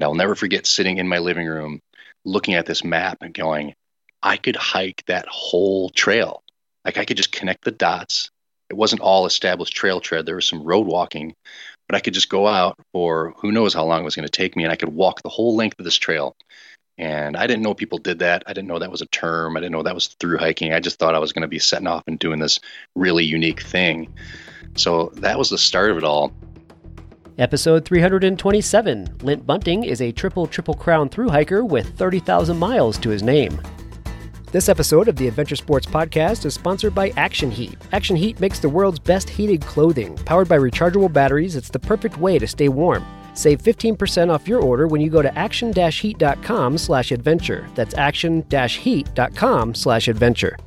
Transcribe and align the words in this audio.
And 0.00 0.06
I'll 0.06 0.14
never 0.14 0.34
forget 0.34 0.66
sitting 0.66 0.96
in 0.96 1.08
my 1.08 1.18
living 1.18 1.46
room 1.46 1.82
looking 2.24 2.54
at 2.54 2.64
this 2.64 2.82
map 2.82 3.18
and 3.20 3.34
going, 3.34 3.74
I 4.22 4.38
could 4.38 4.56
hike 4.56 5.04
that 5.08 5.26
whole 5.28 5.90
trail. 5.90 6.42
Like 6.86 6.96
I 6.96 7.04
could 7.04 7.18
just 7.18 7.32
connect 7.32 7.64
the 7.64 7.70
dots. 7.70 8.30
It 8.70 8.78
wasn't 8.78 9.02
all 9.02 9.26
established 9.26 9.76
trail 9.76 10.00
tread. 10.00 10.24
There 10.24 10.36
was 10.36 10.48
some 10.48 10.62
road 10.62 10.86
walking, 10.86 11.34
but 11.86 11.96
I 11.96 12.00
could 12.00 12.14
just 12.14 12.30
go 12.30 12.46
out 12.46 12.78
for 12.92 13.34
who 13.36 13.52
knows 13.52 13.74
how 13.74 13.84
long 13.84 14.00
it 14.00 14.04
was 14.04 14.16
going 14.16 14.26
to 14.26 14.32
take 14.32 14.56
me, 14.56 14.64
and 14.64 14.72
I 14.72 14.76
could 14.76 14.88
walk 14.88 15.20
the 15.20 15.28
whole 15.28 15.54
length 15.54 15.78
of 15.78 15.84
this 15.84 15.98
trail. 15.98 16.34
And 16.96 17.36
I 17.36 17.46
didn't 17.46 17.62
know 17.62 17.74
people 17.74 17.98
did 17.98 18.20
that. 18.20 18.42
I 18.46 18.54
didn't 18.54 18.68
know 18.68 18.78
that 18.78 18.90
was 18.90 19.02
a 19.02 19.06
term. 19.06 19.54
I 19.54 19.60
didn't 19.60 19.72
know 19.72 19.82
that 19.82 19.94
was 19.94 20.06
through 20.06 20.38
hiking. 20.38 20.72
I 20.72 20.80
just 20.80 20.98
thought 20.98 21.14
I 21.14 21.18
was 21.18 21.34
going 21.34 21.42
to 21.42 21.48
be 21.48 21.58
setting 21.58 21.86
off 21.86 22.04
and 22.06 22.18
doing 22.18 22.38
this 22.38 22.58
really 22.96 23.24
unique 23.24 23.60
thing. 23.60 24.10
So 24.76 25.12
that 25.16 25.38
was 25.38 25.50
the 25.50 25.58
start 25.58 25.90
of 25.90 25.98
it 25.98 26.04
all. 26.04 26.32
Episode 27.40 27.86
327 27.86 29.16
Lint 29.22 29.46
Bunting 29.46 29.84
is 29.84 30.02
a 30.02 30.12
triple 30.12 30.46
triple 30.46 30.74
crown 30.74 31.08
through 31.08 31.30
hiker 31.30 31.64
with 31.64 31.96
30,000 31.96 32.54
miles 32.54 32.98
to 32.98 33.08
his 33.08 33.22
name. 33.22 33.58
This 34.52 34.68
episode 34.68 35.08
of 35.08 35.16
the 35.16 35.26
Adventure 35.26 35.56
Sports 35.56 35.86
Podcast 35.86 36.44
is 36.44 36.52
sponsored 36.52 36.94
by 36.94 37.14
Action 37.16 37.50
Heat. 37.50 37.78
Action 37.92 38.14
Heat 38.14 38.38
makes 38.40 38.58
the 38.58 38.68
world's 38.68 38.98
best 38.98 39.30
heated 39.30 39.62
clothing. 39.62 40.16
Powered 40.26 40.50
by 40.50 40.58
rechargeable 40.58 41.10
batteries, 41.10 41.56
it's 41.56 41.70
the 41.70 41.78
perfect 41.78 42.18
way 42.18 42.38
to 42.38 42.46
stay 42.46 42.68
warm. 42.68 43.06
Save 43.32 43.62
15% 43.62 44.28
off 44.28 44.46
your 44.46 44.60
order 44.60 44.86
when 44.86 45.00
you 45.00 45.08
go 45.08 45.22
to 45.22 45.38
action-heat.com 45.38 46.76
slash 46.76 47.10
adventure. 47.10 47.66
That's 47.74 47.94
action-heat.com 47.94 49.74
slash 49.74 50.08
adventure. 50.08 50.58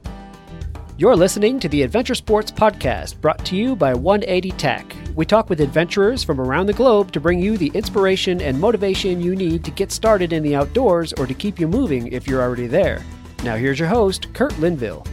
You're 0.95 1.15
listening 1.15 1.59
to 1.59 1.67
the 1.67 1.81
Adventure 1.81 2.13
Sports 2.13 2.51
Podcast, 2.51 3.19
brought 3.19 3.43
to 3.45 3.55
you 3.55 3.75
by 3.75 3.95
180 3.95 4.51
Tech. 4.51 4.95
We 5.15 5.25
talk 5.25 5.49
with 5.49 5.59
adventurers 5.59 6.23
from 6.23 6.39
around 6.39 6.67
the 6.67 6.73
globe 6.73 7.11
to 7.13 7.19
bring 7.19 7.39
you 7.39 7.57
the 7.57 7.71
inspiration 7.73 8.39
and 8.39 8.61
motivation 8.61 9.19
you 9.19 9.35
need 9.35 9.63
to 9.63 9.71
get 9.71 9.91
started 9.91 10.31
in 10.31 10.43
the 10.43 10.55
outdoors 10.55 11.11
or 11.13 11.25
to 11.25 11.33
keep 11.33 11.59
you 11.59 11.67
moving 11.67 12.09
if 12.09 12.27
you're 12.27 12.43
already 12.43 12.67
there. 12.67 13.01
Now, 13.43 13.55
here's 13.55 13.79
your 13.79 13.87
host, 13.87 14.31
Kurt 14.35 14.55
Linville. 14.59 15.03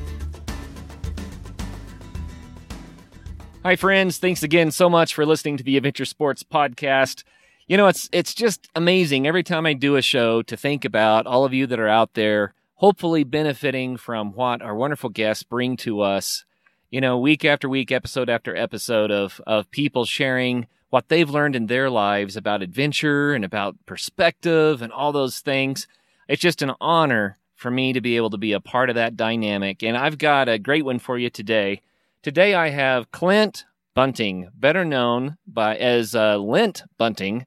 Hi, 3.63 3.75
friends. 3.75 4.19
Thanks 4.19 4.43
again 4.43 4.71
so 4.73 4.91
much 4.91 5.15
for 5.15 5.25
listening 5.25 5.57
to 5.57 5.65
the 5.65 5.79
Adventure 5.79 6.05
Sports 6.05 6.43
Podcast. 6.43 7.25
You 7.69 7.79
know, 7.79 7.87
it's 7.87 8.07
it's 8.13 8.35
just 8.35 8.69
amazing 8.75 9.27
every 9.27 9.43
time 9.43 9.65
I 9.65 9.73
do 9.73 9.97
a 9.97 10.03
show 10.03 10.43
to 10.43 10.59
think 10.59 10.85
about 10.85 11.27
all 11.27 11.47
of 11.47 11.55
you 11.55 11.67
that 11.69 11.81
are 11.81 11.89
out 11.89 12.13
there, 12.13 12.53
hopefully 12.81 13.23
benefiting 13.25 13.95
from 13.95 14.33
what 14.33 14.63
our 14.63 14.75
wonderful 14.75 15.11
guests 15.11 15.43
bring 15.43 15.77
to 15.77 16.01
us. 16.01 16.47
You 16.91 16.99
know, 16.99 17.19
week 17.19 17.45
after 17.45 17.69
week, 17.69 17.93
episode 17.93 18.31
after 18.31 18.57
episode 18.57 19.11
of 19.11 19.39
of 19.47 19.71
people 19.71 20.07
sharing 20.07 20.67
what 20.89 21.09
they've 21.09 21.29
learned 21.29 21.55
in 21.55 21.67
their 21.67 21.91
lives 21.91 22.37
about 22.37 22.63
adventure 22.63 23.35
and 23.35 23.45
about 23.45 23.77
perspective 23.85 24.81
and 24.81 24.93
all 24.93 25.13
those 25.13 25.41
things. 25.41 25.87
It's 26.27 26.41
just 26.41 26.63
an 26.63 26.73
honor 26.81 27.39
for 27.55 27.71
me 27.71 27.93
to 27.93 28.01
be 28.01 28.17
able 28.17 28.31
to 28.31 28.39
be 28.39 28.55
a 28.55 28.61
part 28.61 28.89
of 28.89 28.97
that 28.97 29.15
dynamic. 29.15 29.83
And 29.83 29.95
I've 29.95 30.17
got 30.17 30.49
a 30.49 30.59
great 30.59 30.85
one 30.85 30.99
for 30.99 31.19
you 31.19 31.29
today. 31.29 31.83
Today 32.23 32.55
I 32.55 32.71
have 32.71 33.13
Clint 33.13 33.67
Bunting, 33.95 34.49
better 34.55 34.87
known 34.87 35.37
by 35.47 35.77
as 35.77 36.15
uh, 36.15 36.39
Lint 36.39 36.83
Bunting 36.97 37.45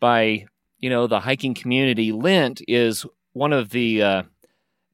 by 0.00 0.46
you 0.80 0.90
know 0.90 1.06
the 1.06 1.20
hiking 1.20 1.54
community. 1.54 2.10
Lint 2.10 2.62
is 2.66 3.06
one 3.32 3.52
of 3.52 3.70
the 3.70 4.02
uh, 4.02 4.22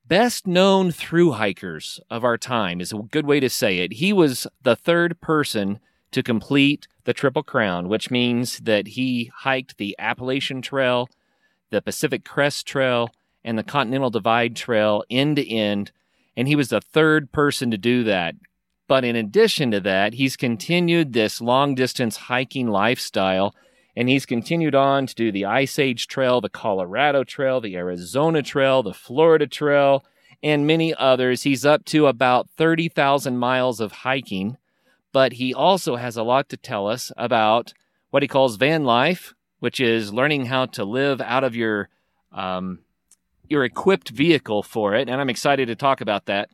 best 0.08 0.46
known 0.46 0.90
through 0.90 1.32
hikers 1.32 2.00
of 2.10 2.24
our 2.24 2.38
time. 2.38 2.80
Is 2.80 2.92
a 2.92 2.98
good 2.98 3.26
way 3.26 3.40
to 3.40 3.50
say 3.50 3.78
it. 3.78 3.94
He 3.94 4.12
was 4.12 4.46
the 4.62 4.76
third 4.76 5.20
person 5.20 5.78
to 6.10 6.22
complete 6.22 6.88
the 7.04 7.12
Triple 7.12 7.42
Crown, 7.42 7.88
which 7.88 8.10
means 8.10 8.58
that 8.60 8.88
he 8.88 9.30
hiked 9.34 9.76
the 9.76 9.94
Appalachian 9.98 10.62
Trail, 10.62 11.08
the 11.70 11.82
Pacific 11.82 12.24
Crest 12.24 12.66
Trail, 12.66 13.10
and 13.44 13.58
the 13.58 13.62
Continental 13.62 14.10
Divide 14.10 14.56
Trail 14.56 15.04
end 15.10 15.36
to 15.36 15.48
end. 15.48 15.92
And 16.36 16.48
he 16.48 16.56
was 16.56 16.68
the 16.68 16.80
third 16.80 17.30
person 17.32 17.70
to 17.70 17.78
do 17.78 18.04
that. 18.04 18.34
But 18.86 19.04
in 19.04 19.16
addition 19.16 19.70
to 19.72 19.80
that, 19.80 20.14
he's 20.14 20.36
continued 20.36 21.12
this 21.12 21.40
long 21.40 21.74
distance 21.74 22.16
hiking 22.16 22.68
lifestyle. 22.68 23.54
And 23.98 24.08
he's 24.08 24.26
continued 24.26 24.76
on 24.76 25.08
to 25.08 25.14
do 25.16 25.32
the 25.32 25.44
Ice 25.44 25.76
Age 25.76 26.06
Trail, 26.06 26.40
the 26.40 26.48
Colorado 26.48 27.24
Trail, 27.24 27.60
the 27.60 27.74
Arizona 27.74 28.42
Trail, 28.42 28.80
the 28.80 28.94
Florida 28.94 29.48
Trail, 29.48 30.04
and 30.40 30.68
many 30.68 30.94
others. 30.94 31.42
He's 31.42 31.66
up 31.66 31.84
to 31.86 32.06
about 32.06 32.48
30,000 32.56 33.36
miles 33.36 33.80
of 33.80 33.90
hiking. 33.90 34.56
But 35.12 35.32
he 35.32 35.52
also 35.52 35.96
has 35.96 36.16
a 36.16 36.22
lot 36.22 36.48
to 36.50 36.56
tell 36.56 36.86
us 36.86 37.10
about 37.16 37.74
what 38.10 38.22
he 38.22 38.28
calls 38.28 38.54
van 38.54 38.84
life, 38.84 39.34
which 39.58 39.80
is 39.80 40.12
learning 40.12 40.46
how 40.46 40.66
to 40.66 40.84
live 40.84 41.20
out 41.20 41.42
of 41.42 41.56
your 41.56 41.88
um, 42.30 42.78
your 43.48 43.64
equipped 43.64 44.10
vehicle 44.10 44.62
for 44.62 44.94
it, 44.94 45.08
and 45.08 45.20
I'm 45.20 45.30
excited 45.30 45.66
to 45.66 45.74
talk 45.74 46.00
about 46.00 46.26
that. 46.26 46.50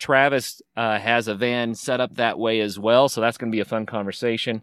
Travis 0.00 0.62
uh, 0.76 0.98
has 0.98 1.28
a 1.28 1.34
van 1.34 1.76
set 1.76 2.00
up 2.00 2.16
that 2.16 2.40
way 2.40 2.58
as 2.58 2.76
well, 2.76 3.08
so 3.08 3.20
that's 3.20 3.38
going 3.38 3.52
to 3.52 3.56
be 3.56 3.60
a 3.60 3.64
fun 3.64 3.86
conversation. 3.86 4.62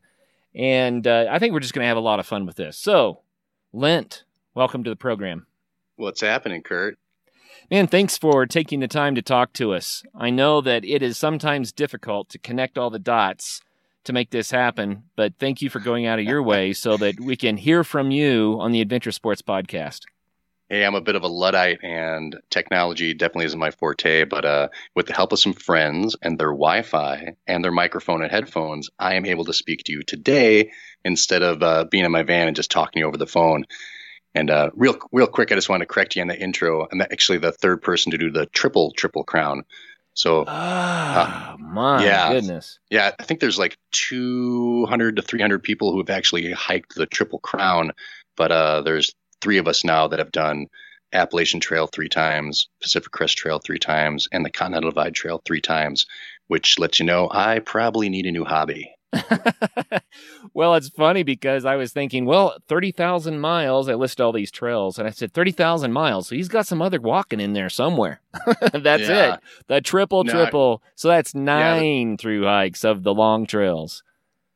And 0.55 1.05
uh, 1.05 1.27
I 1.29 1.39
think 1.39 1.53
we're 1.53 1.59
just 1.59 1.73
going 1.73 1.83
to 1.83 1.89
have 1.89 1.97
a 1.97 2.01
lot 2.01 2.19
of 2.19 2.25
fun 2.25 2.45
with 2.45 2.55
this. 2.55 2.77
So, 2.77 3.21
Lint, 3.73 4.23
welcome 4.53 4.83
to 4.83 4.89
the 4.89 4.95
program. 4.95 5.47
What's 5.97 6.21
happening, 6.21 6.61
Kurt? 6.61 6.97
Man, 7.69 7.87
thanks 7.87 8.17
for 8.17 8.45
taking 8.45 8.79
the 8.79 8.87
time 8.87 9.15
to 9.15 9.21
talk 9.21 9.51
to 9.53 9.73
us. 9.73 10.03
I 10.13 10.29
know 10.29 10.61
that 10.61 10.85
it 10.85 11.01
is 11.01 11.17
sometimes 11.17 11.71
difficult 11.71 12.29
to 12.29 12.37
connect 12.37 12.77
all 12.77 12.89
the 12.89 12.99
dots 12.99 13.61
to 14.03 14.13
make 14.13 14.29
this 14.29 14.51
happen, 14.51 15.03
but 15.15 15.33
thank 15.39 15.61
you 15.61 15.69
for 15.69 15.79
going 15.79 16.05
out 16.05 16.19
of 16.19 16.25
your 16.25 16.43
way 16.43 16.73
so 16.73 16.95
that 16.97 17.19
we 17.19 17.35
can 17.35 17.57
hear 17.57 17.83
from 17.83 18.11
you 18.11 18.57
on 18.59 18.71
the 18.71 18.81
Adventure 18.81 19.11
Sports 19.11 19.41
Podcast 19.41 20.01
hey, 20.69 20.83
I'm 20.83 20.95
a 20.95 21.01
bit 21.01 21.15
of 21.15 21.23
a 21.23 21.27
Luddite 21.27 21.83
and 21.83 22.35
technology 22.49 23.13
definitely 23.13 23.45
isn't 23.45 23.59
my 23.59 23.71
forte, 23.71 24.23
but 24.23 24.45
uh, 24.45 24.69
with 24.95 25.05
the 25.05 25.13
help 25.13 25.31
of 25.31 25.39
some 25.39 25.53
friends 25.53 26.15
and 26.21 26.39
their 26.39 26.49
Wi 26.49 26.81
Fi 26.81 27.35
and 27.45 27.63
their 27.63 27.71
microphone 27.71 28.23
and 28.23 28.31
headphones, 28.31 28.89
I 28.97 29.15
am 29.15 29.25
able 29.25 29.45
to 29.45 29.53
speak 29.53 29.83
to 29.85 29.91
you 29.91 30.03
today 30.03 30.71
instead 31.03 31.43
of 31.43 31.61
uh, 31.61 31.85
being 31.85 32.05
in 32.05 32.11
my 32.11 32.23
van 32.23 32.47
and 32.47 32.55
just 32.55 32.71
talking 32.71 32.93
to 32.93 32.99
you 33.01 33.07
over 33.07 33.17
the 33.17 33.27
phone. 33.27 33.65
And 34.33 34.49
uh, 34.49 34.71
real, 34.73 34.97
real 35.11 35.27
quick, 35.27 35.51
I 35.51 35.55
just 35.55 35.69
want 35.69 35.81
to 35.81 35.85
correct 35.85 36.15
you 36.15 36.21
on 36.21 36.27
the 36.27 36.39
intro. 36.39 36.87
I'm 36.91 37.01
actually 37.01 37.37
the 37.37 37.51
third 37.51 37.81
person 37.81 38.11
to 38.11 38.17
do 38.17 38.31
the 38.31 38.47
triple, 38.47 38.91
triple 38.91 39.23
crown. 39.23 39.63
So, 40.13 40.45
ah, 40.47 41.57
my 41.59 42.03
yeah, 42.03 42.31
goodness. 42.31 42.79
Yeah, 42.89 43.11
I 43.19 43.23
think 43.23 43.39
there's 43.39 43.59
like 43.59 43.77
200 43.91 45.17
to 45.17 45.21
300 45.21 45.61
people 45.61 45.91
who 45.91 45.99
have 45.99 46.09
actually 46.09 46.51
hiked 46.53 46.95
the 46.95 47.05
triple 47.05 47.39
crown, 47.39 47.91
but 48.37 48.51
uh, 48.51 48.81
there's 48.81 49.13
three 49.45 49.59
of 49.59 49.67
us 49.67 49.83
now 49.83 50.07
that 50.07 50.17
have 50.17 50.31
done 50.31 50.65
Appalachian 51.13 51.59
Trail 51.59 51.85
three 51.85 52.09
times, 52.09 52.67
Pacific 52.81 53.11
Crest 53.11 53.37
Trail 53.37 53.59
three 53.59 53.77
times, 53.77 54.27
and 54.31 54.43
the 54.43 54.49
Continental 54.49 54.89
Divide 54.89 55.13
Trail 55.13 55.39
three 55.45 55.61
times, 55.61 56.07
which 56.47 56.79
lets 56.79 56.99
you 56.99 57.05
know 57.05 57.29
I 57.31 57.59
probably 57.59 58.09
need 58.09 58.25
a 58.25 58.31
new 58.31 58.43
hobby. 58.43 58.91
well, 60.55 60.73
it's 60.73 60.89
funny 60.89 61.21
because 61.21 61.63
I 61.63 61.75
was 61.75 61.93
thinking, 61.93 62.25
well, 62.25 62.57
30,000 62.67 63.39
miles. 63.39 63.87
I 63.87 63.93
list 63.93 64.19
all 64.19 64.31
these 64.31 64.49
trails 64.49 64.97
and 64.97 65.07
I 65.07 65.11
said 65.11 65.31
30,000 65.31 65.93
miles. 65.93 66.27
So 66.27 66.35
he's 66.35 66.47
got 66.47 66.65
some 66.65 66.81
other 66.81 66.99
walking 66.99 67.39
in 67.39 67.53
there 67.53 67.69
somewhere. 67.69 68.21
that's 68.73 69.03
yeah. 69.03 69.35
it. 69.35 69.39
The 69.67 69.79
triple, 69.79 70.23
no, 70.23 70.33
triple. 70.33 70.81
So 70.95 71.09
that's 71.09 71.35
nine 71.35 72.11
yeah, 72.11 72.15
through 72.17 72.45
hikes 72.45 72.83
of 72.83 73.03
the 73.03 73.13
long 73.13 73.45
trails. 73.45 74.01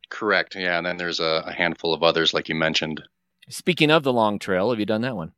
Correct. 0.10 0.56
Yeah. 0.56 0.78
And 0.78 0.86
then 0.88 0.98
there's 0.98 1.20
a, 1.20 1.44
a 1.46 1.54
handful 1.54 1.94
of 1.94 2.02
others, 2.02 2.34
like 2.34 2.50
you 2.50 2.56
mentioned. 2.56 3.04
Speaking 3.50 3.90
of 3.90 4.04
the 4.04 4.14
long 4.14 4.38
trail, 4.38 4.70
have 4.70 4.80
you 4.80 4.86
done 4.86 5.02
that 5.02 5.16
one? 5.16 5.34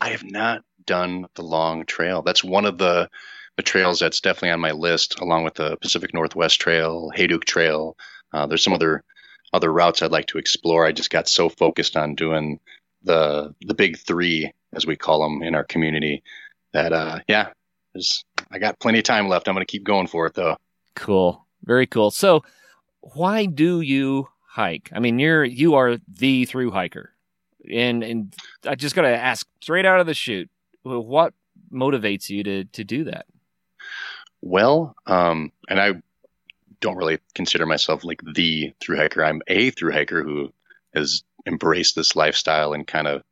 I 0.00 0.10
have 0.10 0.24
not 0.24 0.64
done 0.86 1.26
the 1.34 1.42
long 1.42 1.84
trail. 1.84 2.22
That's 2.22 2.42
one 2.42 2.64
of 2.64 2.78
the 2.78 3.10
the 3.56 3.62
trails 3.62 4.00
that's 4.00 4.20
definitely 4.20 4.50
on 4.50 4.60
my 4.60 4.72
list, 4.72 5.20
along 5.20 5.44
with 5.44 5.54
the 5.54 5.76
Pacific 5.76 6.12
Northwest 6.12 6.60
Trail, 6.60 7.12
Hayduke 7.14 7.44
Trail. 7.44 7.96
Uh, 8.32 8.46
there's 8.46 8.64
some 8.64 8.72
other 8.72 9.04
other 9.52 9.72
routes 9.72 10.02
I'd 10.02 10.10
like 10.10 10.26
to 10.28 10.38
explore. 10.38 10.84
I 10.84 10.90
just 10.90 11.10
got 11.10 11.28
so 11.28 11.48
focused 11.48 11.96
on 11.96 12.14
doing 12.14 12.58
the 13.02 13.54
the 13.60 13.74
big 13.74 13.98
three, 13.98 14.52
as 14.72 14.86
we 14.86 14.96
call 14.96 15.22
them 15.22 15.42
in 15.42 15.54
our 15.54 15.64
community, 15.64 16.22
that 16.72 16.92
uh, 16.92 17.20
yeah, 17.28 17.50
I 18.50 18.58
got 18.58 18.80
plenty 18.80 18.98
of 18.98 19.04
time 19.04 19.28
left. 19.28 19.48
I'm 19.48 19.54
going 19.54 19.66
to 19.66 19.70
keep 19.70 19.84
going 19.84 20.06
for 20.06 20.26
it 20.26 20.34
though. 20.34 20.56
Cool, 20.96 21.46
very 21.62 21.86
cool. 21.86 22.10
So, 22.10 22.42
why 23.00 23.44
do 23.44 23.82
you 23.82 24.28
hike? 24.46 24.90
I 24.94 24.98
mean, 24.98 25.18
you're 25.18 25.44
you 25.44 25.74
are 25.74 25.98
the 26.08 26.46
through 26.46 26.70
hiker 26.70 27.13
and 27.70 28.02
and 28.02 28.34
I 28.66 28.74
just 28.74 28.94
got 28.94 29.02
to 29.02 29.16
ask 29.16 29.46
straight 29.60 29.86
out 29.86 30.00
of 30.00 30.06
the 30.06 30.14
chute, 30.14 30.50
what 30.82 31.34
motivates 31.72 32.28
you 32.28 32.42
to 32.44 32.64
to 32.64 32.84
do 32.84 33.04
that? 33.04 33.26
Well, 34.42 34.94
um, 35.06 35.52
and 35.68 35.80
I 35.80 35.92
don't 36.80 36.96
really 36.96 37.18
consider 37.34 37.66
myself 37.66 38.04
like 38.04 38.20
the 38.34 38.72
through 38.80 38.96
hiker. 38.96 39.24
I'm 39.24 39.42
a 39.48 39.70
through 39.70 39.92
hiker 39.92 40.22
who 40.22 40.52
has 40.94 41.22
embraced 41.46 41.96
this 41.96 42.14
lifestyle 42.14 42.72
and 42.72 42.86
kind 42.86 43.06
of 43.06 43.22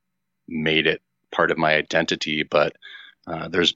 made 0.48 0.86
it 0.86 1.02
part 1.30 1.50
of 1.50 1.58
my 1.58 1.74
identity. 1.74 2.42
But 2.44 2.76
uh, 3.26 3.48
there's 3.48 3.74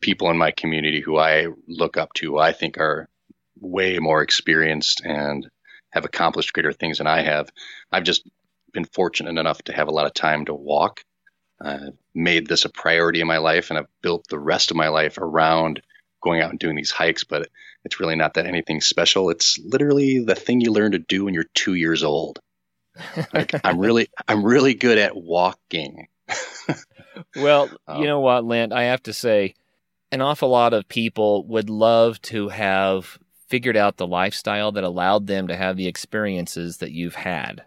people 0.00 0.30
in 0.30 0.38
my 0.38 0.50
community 0.50 1.00
who 1.00 1.18
I 1.18 1.48
look 1.68 1.96
up 1.96 2.12
to, 2.14 2.38
I 2.38 2.52
think 2.52 2.78
are 2.78 3.08
way 3.60 3.98
more 3.98 4.22
experienced 4.22 5.02
and 5.04 5.48
have 5.90 6.04
accomplished 6.04 6.52
greater 6.52 6.72
things 6.72 6.98
than 6.98 7.06
I 7.06 7.22
have. 7.22 7.50
I've 7.92 8.04
just 8.04 8.26
been 8.72 8.84
fortunate 8.86 9.38
enough 9.38 9.62
to 9.62 9.72
have 9.72 9.88
a 9.88 9.92
lot 9.92 10.06
of 10.06 10.14
time 10.14 10.44
to 10.46 10.54
walk. 10.54 11.04
uh, 11.64 11.90
made 12.14 12.46
this 12.48 12.64
a 12.64 12.70
priority 12.70 13.20
in 13.20 13.26
my 13.26 13.38
life, 13.38 13.70
and 13.70 13.78
I've 13.78 13.86
built 14.02 14.26
the 14.28 14.38
rest 14.38 14.70
of 14.70 14.76
my 14.76 14.88
life 14.88 15.18
around 15.18 15.82
going 16.22 16.40
out 16.40 16.50
and 16.50 16.58
doing 16.58 16.76
these 16.76 16.90
hikes. 16.90 17.24
But 17.24 17.48
it's 17.84 18.00
really 18.00 18.16
not 18.16 18.34
that 18.34 18.46
anything 18.46 18.80
special. 18.80 19.30
It's 19.30 19.58
literally 19.64 20.20
the 20.24 20.34
thing 20.34 20.60
you 20.60 20.72
learn 20.72 20.92
to 20.92 20.98
do 20.98 21.24
when 21.24 21.34
you're 21.34 21.44
two 21.54 21.74
years 21.74 22.02
old. 22.02 22.38
Like, 23.34 23.52
I'm 23.64 23.78
really, 23.86 24.08
I'm 24.28 24.44
really 24.44 24.74
good 24.74 24.98
at 24.98 25.16
walking. 25.16 26.08
well, 27.36 27.70
Um, 27.86 28.00
you 28.00 28.06
know 28.06 28.20
what, 28.20 28.44
Lint? 28.44 28.72
I 28.72 28.84
have 28.84 29.02
to 29.04 29.12
say, 29.12 29.54
an 30.12 30.20
awful 30.22 30.48
lot 30.48 30.72
of 30.74 30.88
people 30.88 31.46
would 31.48 31.70
love 31.70 32.20
to 32.22 32.48
have 32.48 33.18
figured 33.48 33.76
out 33.76 33.96
the 33.96 34.06
lifestyle 34.06 34.72
that 34.72 34.84
allowed 34.84 35.26
them 35.26 35.48
to 35.48 35.56
have 35.56 35.76
the 35.76 35.86
experiences 35.88 36.78
that 36.78 36.92
you've 36.92 37.16
had. 37.16 37.64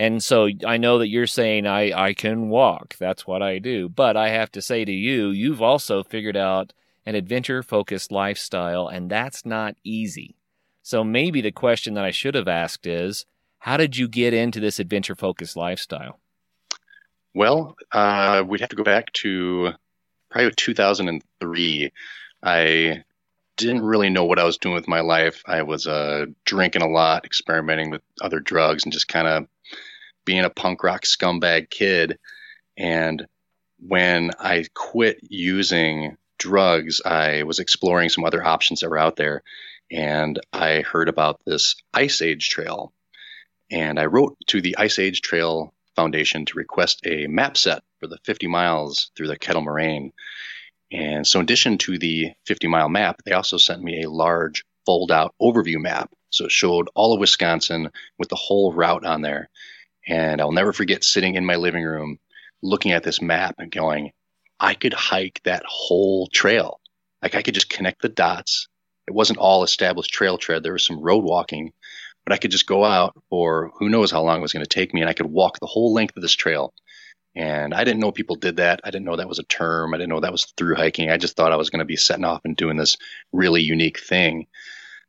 And 0.00 0.24
so 0.24 0.48
I 0.66 0.78
know 0.78 0.98
that 1.00 1.10
you're 1.10 1.26
saying 1.26 1.66
I, 1.66 1.92
I 1.92 2.14
can 2.14 2.48
walk. 2.48 2.96
That's 2.98 3.26
what 3.26 3.42
I 3.42 3.58
do. 3.58 3.86
But 3.86 4.16
I 4.16 4.30
have 4.30 4.50
to 4.52 4.62
say 4.62 4.82
to 4.82 4.90
you, 4.90 5.28
you've 5.28 5.60
also 5.60 6.02
figured 6.02 6.38
out 6.38 6.72
an 7.04 7.16
adventure 7.16 7.62
focused 7.62 8.10
lifestyle, 8.10 8.88
and 8.88 9.10
that's 9.10 9.44
not 9.44 9.76
easy. 9.84 10.36
So 10.82 11.04
maybe 11.04 11.42
the 11.42 11.52
question 11.52 11.92
that 11.94 12.04
I 12.06 12.12
should 12.12 12.34
have 12.34 12.48
asked 12.48 12.86
is 12.86 13.26
how 13.58 13.76
did 13.76 13.94
you 13.94 14.08
get 14.08 14.32
into 14.32 14.58
this 14.58 14.78
adventure 14.78 15.14
focused 15.14 15.54
lifestyle? 15.54 16.18
Well, 17.34 17.76
uh, 17.92 18.42
we'd 18.46 18.60
have 18.60 18.70
to 18.70 18.76
go 18.76 18.84
back 18.84 19.12
to 19.12 19.72
probably 20.30 20.50
2003. 20.52 21.92
I 22.42 23.04
didn't 23.58 23.82
really 23.82 24.08
know 24.08 24.24
what 24.24 24.38
I 24.38 24.44
was 24.44 24.56
doing 24.56 24.76
with 24.76 24.88
my 24.88 25.00
life. 25.00 25.42
I 25.44 25.60
was 25.60 25.86
uh, 25.86 26.24
drinking 26.46 26.80
a 26.80 26.88
lot, 26.88 27.26
experimenting 27.26 27.90
with 27.90 28.00
other 28.22 28.40
drugs, 28.40 28.84
and 28.84 28.94
just 28.94 29.08
kind 29.08 29.28
of 29.28 29.46
being 30.30 30.44
a 30.44 30.48
punk 30.50 30.84
rock 30.84 31.02
scumbag 31.02 31.68
kid. 31.70 32.16
And 32.78 33.26
when 33.80 34.30
I 34.38 34.64
quit 34.76 35.18
using 35.22 36.18
drugs, 36.38 37.02
I 37.04 37.42
was 37.42 37.58
exploring 37.58 38.10
some 38.10 38.24
other 38.24 38.40
options 38.40 38.78
that 38.78 38.90
were 38.90 38.96
out 38.96 39.16
there. 39.16 39.42
And 39.90 40.38
I 40.52 40.82
heard 40.82 41.08
about 41.08 41.40
this 41.44 41.74
Ice 41.92 42.22
Age 42.22 42.48
Trail. 42.48 42.92
And 43.72 43.98
I 43.98 44.04
wrote 44.04 44.36
to 44.46 44.60
the 44.60 44.76
Ice 44.78 45.00
Age 45.00 45.20
Trail 45.20 45.74
Foundation 45.96 46.44
to 46.44 46.58
request 46.58 47.00
a 47.04 47.26
map 47.26 47.56
set 47.56 47.82
for 47.98 48.06
the 48.06 48.18
50 48.22 48.46
miles 48.46 49.10
through 49.16 49.26
the 49.26 49.36
Kettle 49.36 49.62
Moraine. 49.62 50.12
And 50.92 51.26
so, 51.26 51.40
in 51.40 51.44
addition 51.44 51.76
to 51.78 51.98
the 51.98 52.28
50 52.46 52.68
mile 52.68 52.88
map, 52.88 53.22
they 53.24 53.32
also 53.32 53.56
sent 53.56 53.82
me 53.82 54.04
a 54.04 54.10
large 54.10 54.62
fold 54.86 55.10
out 55.10 55.34
overview 55.42 55.80
map. 55.80 56.12
So, 56.30 56.44
it 56.44 56.52
showed 56.52 56.88
all 56.94 57.14
of 57.14 57.18
Wisconsin 57.18 57.90
with 58.16 58.28
the 58.28 58.36
whole 58.36 58.72
route 58.72 59.04
on 59.04 59.22
there. 59.22 59.50
And 60.10 60.40
I'll 60.40 60.50
never 60.50 60.72
forget 60.72 61.04
sitting 61.04 61.36
in 61.36 61.46
my 61.46 61.54
living 61.54 61.84
room 61.84 62.18
looking 62.62 62.90
at 62.90 63.04
this 63.04 63.22
map 63.22 63.54
and 63.58 63.70
going, 63.70 64.10
I 64.58 64.74
could 64.74 64.92
hike 64.92 65.40
that 65.44 65.62
whole 65.66 66.26
trail. 66.26 66.80
Like, 67.22 67.36
I 67.36 67.42
could 67.42 67.54
just 67.54 67.70
connect 67.70 68.02
the 68.02 68.08
dots. 68.08 68.66
It 69.06 69.14
wasn't 69.14 69.38
all 69.38 69.62
established 69.62 70.12
trail 70.12 70.36
tread, 70.36 70.62
there 70.62 70.72
was 70.72 70.84
some 70.84 71.00
road 71.00 71.24
walking, 71.24 71.72
but 72.24 72.32
I 72.32 72.38
could 72.38 72.50
just 72.50 72.66
go 72.66 72.84
out 72.84 73.14
for 73.30 73.70
who 73.78 73.88
knows 73.88 74.10
how 74.10 74.22
long 74.22 74.38
it 74.38 74.42
was 74.42 74.52
going 74.52 74.64
to 74.64 74.68
take 74.68 74.92
me, 74.92 75.00
and 75.00 75.08
I 75.08 75.14
could 75.14 75.26
walk 75.26 75.58
the 75.58 75.66
whole 75.66 75.94
length 75.94 76.16
of 76.16 76.22
this 76.22 76.34
trail. 76.34 76.74
And 77.36 77.72
I 77.72 77.84
didn't 77.84 78.00
know 78.00 78.10
people 78.10 78.34
did 78.34 78.56
that. 78.56 78.80
I 78.82 78.90
didn't 78.90 79.06
know 79.06 79.14
that 79.16 79.28
was 79.28 79.38
a 79.38 79.44
term. 79.44 79.94
I 79.94 79.98
didn't 79.98 80.10
know 80.10 80.20
that 80.20 80.32
was 80.32 80.52
through 80.56 80.74
hiking. 80.74 81.10
I 81.10 81.16
just 81.18 81.36
thought 81.36 81.52
I 81.52 81.56
was 81.56 81.70
going 81.70 81.78
to 81.78 81.84
be 81.84 81.96
setting 81.96 82.24
off 82.24 82.40
and 82.44 82.56
doing 82.56 82.76
this 82.76 82.96
really 83.32 83.62
unique 83.62 84.00
thing. 84.00 84.48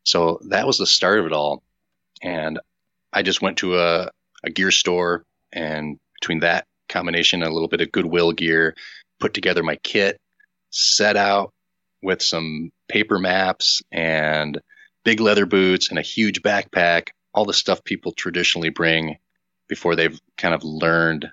So 0.03 0.39
that 0.49 0.67
was 0.67 0.77
the 0.77 0.85
start 0.85 1.19
of 1.19 1.25
it 1.25 1.33
all. 1.33 1.63
And 2.21 2.59
I 3.11 3.23
just 3.23 3.41
went 3.41 3.57
to 3.57 3.79
a, 3.79 4.11
a 4.43 4.49
gear 4.49 4.71
store, 4.71 5.25
and 5.51 5.99
between 6.19 6.39
that 6.39 6.65
combination, 6.89 7.41
and 7.41 7.49
a 7.49 7.53
little 7.53 7.67
bit 7.67 7.81
of 7.81 7.91
Goodwill 7.91 8.31
gear, 8.31 8.75
put 9.19 9.33
together 9.33 9.63
my 9.63 9.77
kit, 9.77 10.19
set 10.71 11.17
out 11.17 11.53
with 12.01 12.21
some 12.21 12.71
paper 12.87 13.19
maps 13.19 13.81
and 13.91 14.59
big 15.03 15.19
leather 15.19 15.45
boots 15.45 15.89
and 15.89 15.99
a 15.99 16.03
huge 16.03 16.41
backpack, 16.41 17.09
all 17.33 17.45
the 17.45 17.53
stuff 17.53 17.83
people 17.83 18.11
traditionally 18.11 18.69
bring 18.69 19.17
before 19.67 19.95
they've 19.95 20.19
kind 20.37 20.53
of 20.53 20.63
learned 20.63 21.29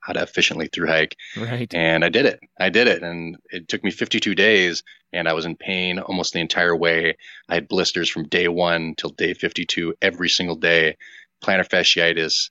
how 0.00 0.12
to 0.12 0.22
efficiently 0.22 0.68
through 0.68 0.86
hike. 0.86 1.16
Right. 1.36 1.72
And 1.74 2.04
I 2.04 2.08
did 2.08 2.26
it. 2.26 2.40
I 2.58 2.70
did 2.70 2.88
it. 2.88 3.02
And 3.02 3.36
it 3.50 3.68
took 3.68 3.84
me 3.84 3.90
52 3.90 4.34
days 4.34 4.82
and 5.12 5.28
I 5.28 5.32
was 5.32 5.44
in 5.44 5.56
pain 5.56 5.98
almost 5.98 6.32
the 6.32 6.40
entire 6.40 6.76
way. 6.76 7.16
I 7.48 7.54
had 7.54 7.68
blisters 7.68 8.08
from 8.08 8.28
day 8.28 8.48
one 8.48 8.94
till 8.96 9.10
day 9.10 9.34
52 9.34 9.94
every 10.00 10.28
single 10.28 10.56
day, 10.56 10.96
plantar 11.42 11.68
fasciitis, 11.68 12.50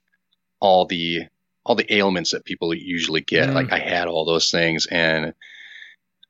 all 0.60 0.86
the, 0.86 1.22
all 1.64 1.74
the 1.74 1.92
ailments 1.94 2.30
that 2.32 2.44
people 2.44 2.74
usually 2.74 3.20
get. 3.20 3.48
Mm. 3.50 3.54
Like 3.54 3.72
I 3.72 3.78
had 3.78 4.08
all 4.08 4.24
those 4.24 4.50
things 4.50 4.86
and 4.86 5.34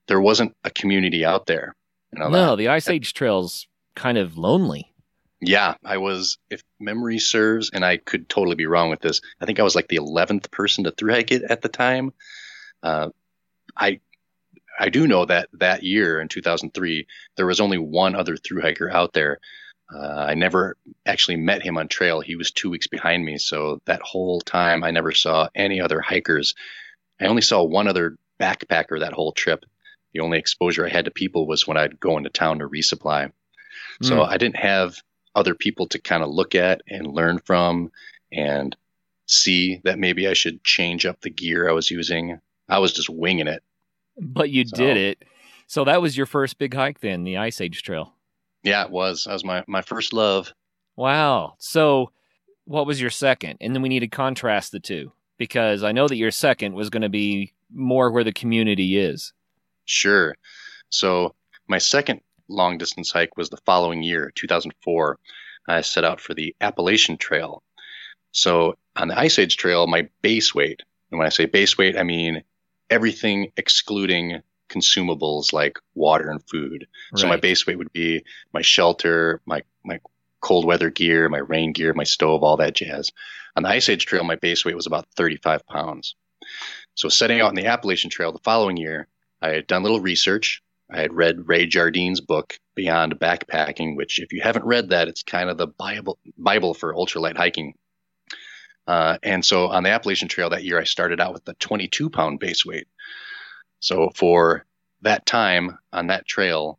there 0.07 0.21
wasn't 0.21 0.57
a 0.65 0.71
community 0.71 1.25
out 1.25 1.47
there. 1.47 1.75
You 2.13 2.21
know, 2.21 2.29
No, 2.29 2.51
that- 2.51 2.57
the 2.57 2.69
Ice 2.69 2.89
Age 2.89 3.13
trail's 3.15 3.67
kind 3.95 4.19
of 4.19 4.37
lonely. 4.39 4.93
yeah, 5.41 5.75
I 5.85 5.99
was, 5.99 6.39
if 6.51 6.63
memory 6.81 7.19
serves, 7.19 7.71
and 7.71 7.85
I 7.85 7.97
could 7.99 8.29
totally 8.29 8.57
be 8.57 8.67
wrong 8.67 8.91
with 8.91 9.01
this, 9.01 9.21
I 9.41 9.45
think 9.47 9.61
I 9.61 9.63
was 9.63 9.75
like 9.77 9.89
the 9.89 9.99
11th 9.99 10.51
person 10.51 10.85
to 10.85 10.91
through 10.91 11.13
hike 11.13 11.31
it 11.33 11.43
at 11.49 11.63
the 11.63 11.69
time. 11.69 12.13
Uh, 12.83 13.11
I, 13.77 14.01
I 14.81 14.89
do 14.89 15.07
know 15.07 15.25
that 15.27 15.49
that 15.55 15.83
year 15.83 16.21
in 16.21 16.29
2003, 16.29 17.07
there 17.37 17.47
was 17.47 17.61
only 17.61 17.79
one 17.79 18.15
other 18.15 18.37
through 18.37 18.63
hiker 18.63 18.91
out 18.91 19.13
there. 19.13 19.39
Uh, 19.95 20.27
I 20.29 20.35
never 20.35 20.77
actually 21.07 21.37
met 21.37 21.63
him 21.63 21.79
on 21.79 21.89
trail. 21.89 22.21
He 22.21 22.37
was 22.37 22.51
two 22.51 22.69
weeks 22.71 22.87
behind 22.87 23.25
me. 23.25 23.39
So 23.39 23.81
that 23.87 24.03
whole 24.03 24.41
time, 24.41 24.85
I 24.85 24.91
never 24.91 25.13
saw 25.13 25.49
any 25.55 25.81
other 25.81 26.01
hikers. 26.01 26.55
I 27.21 27.27
only 27.27 27.43
saw 27.43 27.63
one 27.63 27.89
other 27.89 28.17
backpacker 28.39 29.01
that 29.01 29.13
whole 29.15 29.33
trip. 29.33 29.65
The 30.13 30.21
only 30.21 30.39
exposure 30.39 30.85
I 30.87 30.91
had 30.91 31.07
to 31.07 31.11
people 31.11 31.47
was 31.47 31.67
when 31.67 31.77
I'd 31.77 31.99
go 32.01 32.17
into 32.19 32.31
town 32.31 32.59
to 32.59 32.69
resupply. 32.69 33.33
So 34.03 34.17
Mm. 34.17 34.29
I 34.29 34.37
didn't 34.37 34.57
have 34.57 35.03
other 35.35 35.55
people 35.55 35.87
to 35.89 35.99
kind 35.99 36.23
of 36.23 36.31
look 36.31 36.55
at 36.55 36.83
and 36.89 37.07
learn 37.07 37.39
from 37.39 37.91
and 38.33 38.77
see 39.27 39.81
that 39.85 39.99
maybe 39.99 40.29
I 40.29 40.33
should 40.35 40.63
change 40.65 41.05
up 41.07 41.21
the 41.21 41.31
gear 41.31 41.69
I 41.69 41.73
was 41.73 41.91
using. 41.91 42.41
I 42.69 42.79
was 42.79 42.93
just 42.93 43.09
winging 43.11 43.49
it. 43.49 43.63
But 44.21 44.51
you 44.51 44.67
So- 44.67 44.77
did 44.77 44.97
it. 44.97 45.25
So 45.67 45.85
that 45.85 46.01
was 46.03 46.17
your 46.17 46.27
first 46.27 46.59
big 46.59 46.75
hike 46.75 47.01
then, 47.01 47.25
the 47.25 47.37
Ice 47.37 47.61
Age 47.61 47.83
trail. 47.83 48.15
Yeah, 48.69 48.85
it 48.85 48.91
was. 48.91 49.25
That 49.25 49.33
was 49.33 49.45
my, 49.45 49.65
my 49.67 49.83
first 49.83 50.13
love. 50.13 50.53
Wow. 50.97 51.55
So 51.59 52.13
what 52.65 52.87
was 52.87 53.01
your 53.01 53.11
second? 53.11 53.59
And 53.61 53.75
then 53.75 53.83
we 53.83 53.89
need 53.89 54.01
to 54.01 54.09
contrast 54.09 54.73
the 54.73 54.81
two 54.81 55.13
because 55.39 55.83
I 55.83 55.93
know 55.93 56.09
that 56.09 56.17
your 56.17 56.31
second 56.31 56.75
was 56.75 56.91
going 56.91 57.03
to 57.03 57.09
be 57.09 57.53
more 57.73 58.11
where 58.11 58.25
the 58.25 58.33
community 58.33 58.99
is. 58.99 59.33
Sure. 59.85 60.37
So 60.91 61.35
my 61.67 61.79
second 61.79 62.21
long 62.49 62.79
distance 62.79 63.11
hike 63.11 63.37
was 63.37 63.49
the 63.51 63.59
following 63.65 64.03
year, 64.03 64.33
2004. 64.35 65.19
I 65.69 65.81
set 65.83 66.05
out 66.05 66.21
for 66.21 66.35
the 66.35 66.55
Appalachian 66.61 67.17
Trail. 67.17 67.63
So 68.33 68.77
on 68.97 69.09
the 69.09 69.19
Ice 69.19 69.39
Age 69.39 69.57
Trail, 69.57 69.87
my 69.87 70.09
base 70.23 70.55
weight, 70.55 70.83
and 71.11 71.19
when 71.19 71.27
I 71.27 71.31
say 71.31 71.47
base 71.47 71.79
weight, 71.79 71.97
I 71.97 72.03
mean 72.03 72.43
everything 72.91 73.53
excluding 73.57 74.43
consumables 74.69 75.53
like 75.53 75.79
water 75.95 76.31
and 76.31 76.43
food. 76.49 76.87
So 77.17 77.27
my 77.27 77.37
base 77.37 77.67
weight 77.67 77.79
would 77.79 77.93
be 77.93 78.25
my 78.53 78.63
shelter, 78.63 79.41
my 79.47 79.63
my 79.85 80.01
cold 80.41 80.65
weather 80.65 80.91
gear, 80.91 81.29
my 81.29 81.39
rain 81.39 81.73
gear, 81.73 81.95
my 81.95 82.05
stove, 82.05 82.43
all 82.43 82.59
that 82.59 82.75
jazz. 82.75 83.13
On 83.57 83.63
the 83.63 83.71
Ice 83.71 83.89
Age 83.89 84.07
Trail, 84.07 84.25
my 84.25 84.37
base 84.37 84.65
weight 84.65 84.77
was 84.77 84.87
about 84.87 85.09
35 85.17 85.67
pounds. 85.67 86.15
So 86.95 87.09
setting 87.09 87.41
out 87.41 87.49
on 87.49 87.55
the 87.55 87.67
Appalachian 87.67 88.11
Trail 88.11 88.33
the 88.33 88.39
following 88.39 88.77
year, 88.77 89.09
I 89.41 89.51
had 89.51 89.67
done 89.67 89.83
a 89.83 89.85
little 89.85 90.01
research. 90.01 90.63
I 90.91 91.01
had 91.01 91.13
read 91.13 91.49
Ray 91.49 91.67
Jardine's 91.67 92.21
book 92.21 92.59
Beyond 92.75 93.19
Backpacking, 93.19 93.97
which 93.97 94.19
if 94.19 94.33
you 94.33 94.41
haven't 94.41 94.65
read 94.65 94.91
that, 94.91 95.09
it's 95.09 95.23
kind 95.23 95.51
of 95.51 95.59
the 95.59 95.67
Bible 95.67 96.19
Bible 96.37 96.75
for 96.75 96.95
ultralight 96.95 97.37
hiking. 97.37 97.75
Uh, 98.87 99.19
and 99.23 99.45
so 99.45 99.69
on 99.69 99.83
the 99.83 99.91
Appalachian 99.91 100.29
Trail 100.29 100.51
that 100.51 100.65
year, 100.65 100.81
I 100.81 100.85
started 100.85 101.21
out 101.21 101.35
with 101.35 101.47
a 101.49 101.55
22 101.55 102.09
pound 102.09 102.41
base 102.41 102.65
weight. 102.65 102.89
So 103.81 104.11
for 104.15 104.65
that 105.03 105.27
time 105.27 105.79
on 105.93 106.09
that 106.09 106.27
trail, 106.27 106.79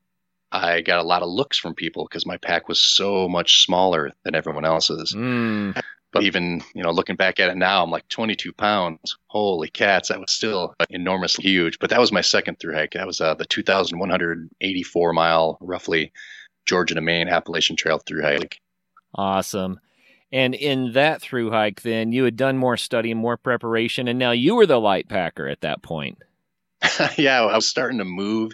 I 0.51 0.81
got 0.81 0.99
a 0.99 1.07
lot 1.07 1.21
of 1.21 1.29
looks 1.29 1.57
from 1.57 1.75
people 1.75 2.05
because 2.05 2.25
my 2.25 2.37
pack 2.37 2.67
was 2.67 2.79
so 2.79 3.29
much 3.29 3.63
smaller 3.63 4.11
than 4.23 4.35
everyone 4.35 4.65
else's. 4.65 5.13
Mm. 5.13 5.79
But 6.11 6.23
even, 6.23 6.63
you 6.73 6.81
know, 6.81 6.89
looking 6.89 7.15
back 7.15 7.39
at 7.39 7.49
it 7.49 7.57
now, 7.57 7.83
I'm 7.83 7.91
like 7.91 8.07
22 8.09 8.51
pounds. 8.53 9.17
Holy 9.27 9.69
cats, 9.69 10.09
that 10.09 10.19
was 10.19 10.31
still 10.31 10.73
enormously 10.89 11.43
huge. 11.43 11.77
But 11.77 11.91
that 11.91 11.99
was 11.99 12.11
my 12.11 12.21
second 12.21 12.59
through 12.59 12.73
hike. 12.73 12.93
That 12.93 13.05
was 13.05 13.21
uh, 13.21 13.35
the 13.35 13.45
2,184 13.45 15.13
mile, 15.13 15.57
roughly, 15.61 16.11
Georgia 16.65 16.95
to 16.95 17.01
Maine 17.01 17.27
Appalachian 17.27 17.75
Trail 17.75 17.99
through 17.99 18.23
hike. 18.23 18.59
Awesome. 19.13 19.79
And 20.31 20.55
in 20.55 20.93
that 20.93 21.21
through 21.21 21.51
hike, 21.51 21.81
then 21.81 22.11
you 22.11 22.23
had 22.23 22.35
done 22.35 22.57
more 22.57 22.77
study 22.77 23.11
and 23.11 23.19
more 23.19 23.37
preparation, 23.37 24.07
and 24.07 24.17
now 24.19 24.31
you 24.31 24.55
were 24.55 24.67
the 24.67 24.79
light 24.79 25.09
packer 25.09 25.47
at 25.47 25.61
that 25.61 25.81
point. 25.81 26.19
yeah, 27.17 27.41
I 27.41 27.55
was 27.55 27.67
starting 27.67 27.97
to 27.99 28.05
move 28.05 28.51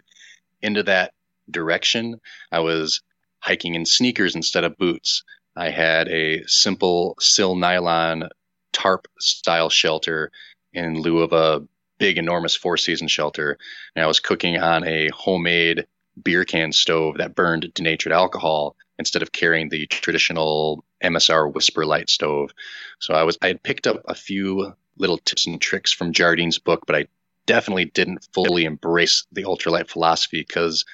into 0.61 0.83
that 0.83 1.13
direction. 1.49 2.19
I 2.51 2.59
was 2.59 3.01
hiking 3.39 3.75
in 3.75 3.85
sneakers 3.85 4.35
instead 4.35 4.63
of 4.63 4.77
boots. 4.77 5.23
I 5.55 5.69
had 5.69 6.07
a 6.09 6.43
simple 6.47 7.17
silnylon 7.21 8.29
tarp 8.73 9.07
style 9.19 9.69
shelter 9.69 10.31
in 10.73 10.99
lieu 10.99 11.19
of 11.19 11.31
a 11.31 11.65
big, 11.97 12.17
enormous 12.17 12.55
four 12.55 12.77
season 12.77 13.07
shelter, 13.07 13.57
and 13.95 14.03
I 14.03 14.07
was 14.07 14.19
cooking 14.19 14.57
on 14.57 14.85
a 14.85 15.09
homemade 15.09 15.87
beer 16.21 16.45
can 16.45 16.71
stove 16.71 17.17
that 17.17 17.35
burned 17.35 17.73
denatured 17.73 18.13
alcohol 18.13 18.75
instead 18.97 19.21
of 19.21 19.31
carrying 19.31 19.69
the 19.69 19.85
traditional 19.87 20.83
MSR 21.03 21.51
WhisperLite 21.53 22.09
stove. 22.09 22.51
So 22.99 23.13
I 23.13 23.23
was 23.23 23.37
I 23.41 23.47
had 23.47 23.63
picked 23.63 23.87
up 23.87 24.01
a 24.05 24.15
few 24.15 24.73
little 24.97 25.17
tips 25.17 25.45
and 25.45 25.59
tricks 25.59 25.91
from 25.91 26.13
Jardine's 26.13 26.59
book, 26.59 26.83
but 26.87 26.95
I 26.95 27.07
definitely 27.45 27.85
didn't 27.85 28.27
fully 28.33 28.65
embrace 28.65 29.25
the 29.31 29.43
ultralight 29.43 29.89
philosophy 29.89 30.45
because 30.47 30.85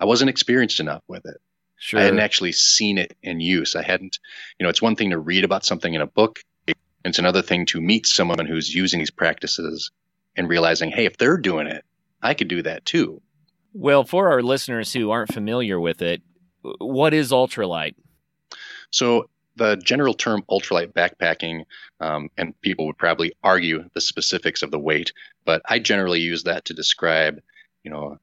I 0.00 0.04
wasn't 0.04 0.30
experienced 0.30 0.80
enough 0.80 1.02
with 1.08 1.26
it. 1.26 1.40
Sure. 1.76 2.00
I 2.00 2.04
hadn't 2.04 2.20
actually 2.20 2.52
seen 2.52 2.98
it 2.98 3.16
in 3.22 3.40
use. 3.40 3.76
I 3.76 3.82
hadn't, 3.82 4.18
you 4.58 4.64
know, 4.64 4.70
it's 4.70 4.82
one 4.82 4.96
thing 4.96 5.10
to 5.10 5.18
read 5.18 5.44
about 5.44 5.64
something 5.64 5.94
in 5.94 6.00
a 6.00 6.06
book. 6.06 6.40
It's 7.04 7.18
another 7.18 7.42
thing 7.42 7.66
to 7.66 7.80
meet 7.80 8.06
someone 8.06 8.44
who's 8.46 8.74
using 8.74 8.98
these 8.98 9.10
practices 9.10 9.92
and 10.36 10.48
realizing, 10.48 10.90
hey, 10.90 11.06
if 11.06 11.16
they're 11.16 11.36
doing 11.36 11.68
it, 11.68 11.84
I 12.20 12.34
could 12.34 12.48
do 12.48 12.62
that 12.62 12.84
too. 12.84 13.22
Well, 13.72 14.02
for 14.02 14.28
our 14.28 14.42
listeners 14.42 14.92
who 14.92 15.10
aren't 15.10 15.32
familiar 15.32 15.78
with 15.78 16.02
it, 16.02 16.22
what 16.62 17.14
is 17.14 17.30
ultralight? 17.30 17.94
So 18.90 19.30
the 19.58 19.76
general 19.76 20.14
term 20.14 20.42
ultralight 20.50 20.92
backpacking, 20.92 21.64
um, 22.00 22.30
and 22.38 22.58
people 22.62 22.86
would 22.86 22.96
probably 22.96 23.32
argue 23.42 23.88
the 23.94 24.00
specifics 24.00 24.62
of 24.62 24.70
the 24.70 24.78
weight, 24.78 25.12
but 25.44 25.60
I 25.68 25.78
generally 25.78 26.20
use 26.20 26.44
that 26.44 26.64
to 26.66 26.74
describe, 26.74 27.40
you 27.84 27.90
know, 27.90 28.18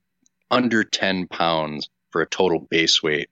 under 0.50 0.84
10 0.84 1.28
pounds 1.28 1.90
for 2.10 2.22
a 2.22 2.28
total 2.28 2.60
base 2.60 3.04
weight 3.04 3.30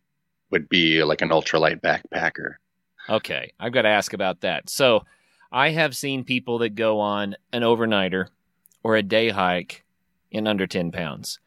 would 0.51 0.69
be 0.69 1.03
like 1.03 1.21
an 1.21 1.29
ultralight 1.29 1.81
backpacker. 1.81 2.55
Okay, 3.09 3.51
I've 3.59 3.73
got 3.73 3.83
to 3.83 3.89
ask 3.89 4.13
about 4.13 4.41
that. 4.41 4.69
So, 4.69 5.05
I 5.51 5.69
have 5.69 5.95
seen 5.95 6.23
people 6.23 6.57
that 6.59 6.73
go 6.73 6.99
on 6.99 7.35
an 7.51 7.61
overnighter 7.61 8.29
or 8.81 8.95
a 8.95 9.03
day 9.03 9.29
hike 9.29 9.83
in 10.31 10.47
under 10.47 10.65
10 10.65 10.91
pounds 10.91 11.39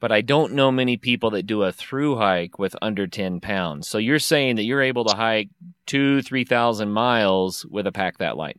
but 0.00 0.10
I 0.10 0.22
don't 0.22 0.54
know 0.54 0.72
many 0.72 0.96
people 0.96 1.30
that 1.30 1.46
do 1.46 1.62
a 1.62 1.72
through 1.72 2.16
hike 2.16 2.58
with 2.58 2.74
under 2.80 3.06
10 3.06 3.40
pounds. 3.40 3.86
So 3.86 3.98
you're 3.98 4.18
saying 4.18 4.56
that 4.56 4.64
you're 4.64 4.82
able 4.82 5.04
to 5.04 5.14
hike 5.14 5.50
two, 5.86 6.22
3,000 6.22 6.90
miles 6.90 7.66
with 7.66 7.86
a 7.86 7.92
pack 7.92 8.18
that 8.18 8.36
light? 8.36 8.58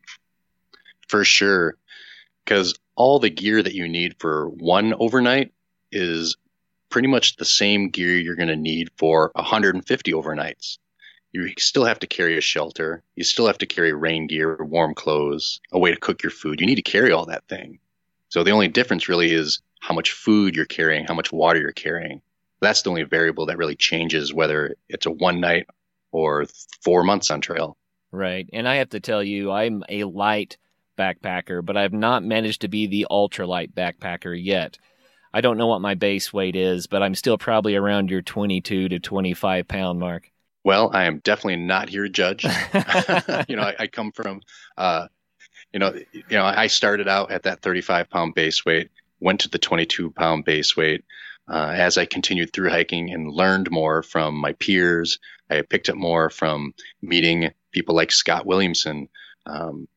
For 1.07 1.23
sure. 1.25 1.75
Because 2.45 2.75
all 2.95 3.19
the 3.19 3.29
gear 3.29 3.61
that 3.61 3.73
you 3.73 3.87
need 3.87 4.15
for 4.19 4.49
one 4.49 4.93
overnight 4.99 5.51
is 5.91 6.37
pretty 6.89 7.07
much 7.07 7.37
the 7.37 7.45
same 7.45 7.89
gear 7.89 8.17
you're 8.17 8.35
going 8.35 8.47
to 8.47 8.55
need 8.55 8.91
for 8.97 9.31
150 9.35 10.11
overnights. 10.11 10.77
You 11.31 11.49
still 11.57 11.85
have 11.85 11.99
to 11.99 12.07
carry 12.07 12.37
a 12.37 12.41
shelter. 12.41 13.03
You 13.15 13.23
still 13.23 13.47
have 13.47 13.57
to 13.59 13.65
carry 13.65 13.93
rain 13.93 14.27
gear, 14.27 14.57
warm 14.61 14.93
clothes, 14.93 15.61
a 15.71 15.79
way 15.79 15.91
to 15.91 15.99
cook 15.99 16.21
your 16.21 16.31
food. 16.31 16.59
You 16.59 16.67
need 16.67 16.75
to 16.75 16.81
carry 16.81 17.11
all 17.11 17.25
that 17.27 17.47
thing. 17.47 17.79
So 18.29 18.43
the 18.43 18.51
only 18.51 18.67
difference 18.67 19.07
really 19.07 19.31
is 19.31 19.61
how 19.81 19.93
much 19.93 20.13
food 20.13 20.55
you're 20.55 20.65
carrying, 20.65 21.05
how 21.05 21.13
much 21.13 21.31
water 21.33 21.59
you're 21.59 21.71
carrying. 21.71 22.21
That's 22.61 22.83
the 22.83 22.89
only 22.89 23.03
variable 23.03 23.47
that 23.47 23.57
really 23.57 23.75
changes 23.75 24.33
whether 24.33 24.75
it's 24.87 25.07
a 25.07 25.11
one 25.11 25.41
night 25.41 25.67
or 26.11 26.45
four 26.83 27.03
months 27.03 27.31
on 27.31 27.41
trail. 27.41 27.75
Right. 28.11 28.47
And 28.53 28.67
I 28.67 28.75
have 28.75 28.89
to 28.89 28.99
tell 28.99 29.23
you, 29.23 29.51
I'm 29.51 29.83
a 29.89 30.03
light 30.03 30.57
backpacker, 30.97 31.65
but 31.65 31.77
I've 31.77 31.93
not 31.93 32.23
managed 32.23 32.61
to 32.61 32.67
be 32.67 32.85
the 32.85 33.07
ultralight 33.09 33.73
backpacker 33.73 34.37
yet. 34.39 34.77
I 35.33 35.41
don't 35.41 35.57
know 35.57 35.67
what 35.67 35.81
my 35.81 35.95
base 35.95 36.31
weight 36.31 36.55
is, 36.55 36.87
but 36.87 37.01
I'm 37.01 37.15
still 37.15 37.37
probably 37.37 37.75
around 37.75 38.11
your 38.11 38.21
22 38.21 38.89
to 38.89 38.99
25 38.99 39.67
pound 39.67 39.99
mark. 39.99 40.29
Well, 40.63 40.91
I 40.93 41.05
am 41.05 41.19
definitely 41.19 41.55
not 41.55 41.89
here 41.89 42.03
to 42.03 42.09
judge. 42.09 42.43
you 43.47 43.55
know, 43.55 43.63
I, 43.63 43.75
I 43.79 43.87
come 43.87 44.11
from, 44.11 44.41
uh, 44.77 45.07
you 45.73 45.79
know, 45.79 45.93
you 46.11 46.23
know, 46.29 46.45
I 46.45 46.67
started 46.67 47.07
out 47.07 47.31
at 47.31 47.43
that 47.43 47.61
35 47.61 48.09
pound 48.09 48.35
base 48.35 48.65
weight, 48.65 48.91
went 49.21 49.39
to 49.41 49.49
the 49.49 49.59
22 49.59 50.11
pound 50.11 50.43
base 50.43 50.75
weight. 50.75 51.05
Uh, 51.47 51.73
as 51.75 51.97
I 51.97 52.05
continued 52.05 52.51
through 52.51 52.69
hiking 52.69 53.11
and 53.11 53.31
learned 53.31 53.71
more 53.71 54.03
from 54.03 54.35
my 54.35 54.53
peers, 54.53 55.19
I 55.49 55.61
picked 55.61 55.89
up 55.89 55.95
more 55.95 56.29
from 56.29 56.73
meeting 57.01 57.51
people 57.71 57.95
like 57.95 58.11
Scott 58.11 58.45
Williamson, 58.45 59.09
um, 59.45 59.87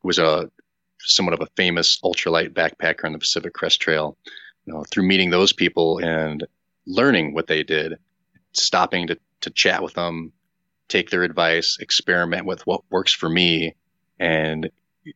who 0.00 0.08
was 0.08 0.18
a 0.18 0.50
somewhat 0.98 1.34
of 1.34 1.40
a 1.40 1.50
famous 1.56 2.00
ultralight 2.00 2.50
backpacker 2.50 3.04
on 3.04 3.12
the 3.12 3.18
Pacific 3.18 3.52
Crest 3.52 3.80
Trail. 3.80 4.16
You 4.64 4.74
know, 4.74 4.84
through 4.90 5.06
meeting 5.06 5.30
those 5.30 5.52
people 5.52 5.98
and 5.98 6.44
learning 6.86 7.34
what 7.34 7.46
they 7.46 7.62
did, 7.62 7.98
stopping 8.52 9.08
to, 9.08 9.18
to 9.42 9.50
chat 9.50 9.82
with 9.82 9.94
them, 9.94 10.32
take 10.88 11.10
their 11.10 11.22
advice, 11.22 11.78
experiment 11.80 12.46
with 12.46 12.66
what 12.66 12.82
works 12.90 13.12
for 13.12 13.28
me, 13.28 13.76
and 14.18 14.70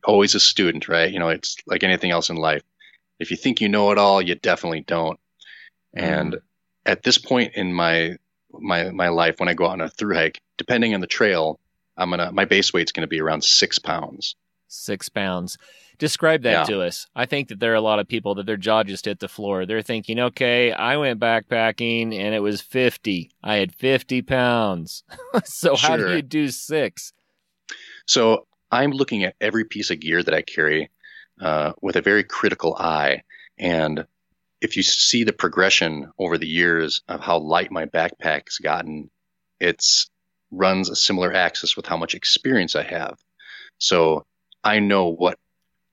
always 0.05 0.37
a 0.37 0.41
student, 0.41 0.89
right? 0.89 1.13
You 1.13 1.19
know, 1.19 1.31
it's 1.31 1.57
like 1.67 1.83
anything 1.83 2.13
else 2.13 2.31
in 2.31 2.37
life 2.37 2.63
if 3.21 3.31
you 3.31 3.37
think 3.37 3.61
you 3.61 3.69
know 3.69 3.93
it 3.93 3.99
all, 3.99 4.21
you 4.21 4.35
definitely 4.35 4.81
don't. 4.81 5.21
And 5.95 6.33
mm. 6.33 6.41
at 6.87 7.03
this 7.03 7.19
point 7.19 7.55
in 7.55 7.73
my 7.73 8.17
my 8.53 8.91
my 8.91 9.09
life, 9.09 9.39
when 9.39 9.49
I 9.49 9.55
go 9.55 9.67
on 9.67 9.81
a 9.81 9.89
through 9.89 10.15
hike, 10.15 10.41
depending 10.57 10.95
on 10.95 11.01
the 11.01 11.07
trail, 11.07 11.61
I'm 11.97 12.11
gonna 12.11 12.33
my 12.33 12.47
base 12.47 12.73
weight's 12.73 12.93
gonna 12.93 13.07
be 13.07 13.21
around 13.21 13.45
six 13.45 13.79
pounds. 13.79 14.35
Six 14.67 15.09
pounds. 15.09 15.59
Describe 15.99 16.43
that 16.45 16.51
yeah. 16.51 16.65
to 16.65 16.81
us. 16.81 17.07
I 17.15 17.27
think 17.27 17.49
that 17.49 17.61
there 17.61 17.73
are 17.73 17.77
a 17.77 17.81
lot 17.83 17.99
of 17.99 18.09
people 18.09 18.35
that 18.37 18.47
their 18.47 18.57
jaw 18.57 18.85
just 18.85 19.05
hit 19.05 19.19
the 19.19 19.29
floor. 19.29 19.67
They're 19.67 19.83
thinking, 19.83 20.19
okay, 20.19 20.73
I 20.73 20.97
went 20.97 21.21
backpacking 21.21 22.19
and 22.19 22.35
it 22.35 22.41
was 22.41 22.63
50. 22.63 23.31
I 23.45 23.57
had 23.57 23.75
50 23.75 24.23
pounds. 24.23 25.05
so 25.45 25.77
sure. 25.77 25.91
how 25.91 25.97
do 25.99 26.17
you 26.17 26.23
do 26.23 26.49
six? 26.49 27.13
So 28.07 28.47
I'm 28.71 28.93
looking 28.93 29.25
at 29.25 29.35
every 29.43 29.65
piece 29.65 29.91
of 29.91 30.01
gear 30.01 30.23
that 30.23 30.33
I 30.33 30.41
carry 30.41 30.89
uh, 31.41 31.73
with 31.81 31.97
a 31.97 32.03
very 32.03 32.25
critical 32.25 32.77
eye. 32.77 33.23
And 33.59 34.07
if 34.61 34.77
you 34.77 34.83
see 34.83 35.25
the 35.25 35.33
progression 35.33 36.11
over 36.19 36.37
the 36.37 36.49
years 36.49 37.03
of 37.09 37.21
how 37.21 37.39
light 37.39 37.71
my 37.71 37.87
backpack's 37.87 38.59
gotten, 38.59 39.11
it's 39.59 40.11
runs 40.51 40.91
a 40.91 40.97
similar 40.97 41.33
axis 41.33 41.77
with 41.77 41.87
how 41.87 41.97
much 41.97 42.15
experience 42.15 42.75
I 42.75 42.83
have. 42.83 43.19
So 43.79 44.27
I 44.65 44.81
know 44.81 45.07
what 45.09 45.39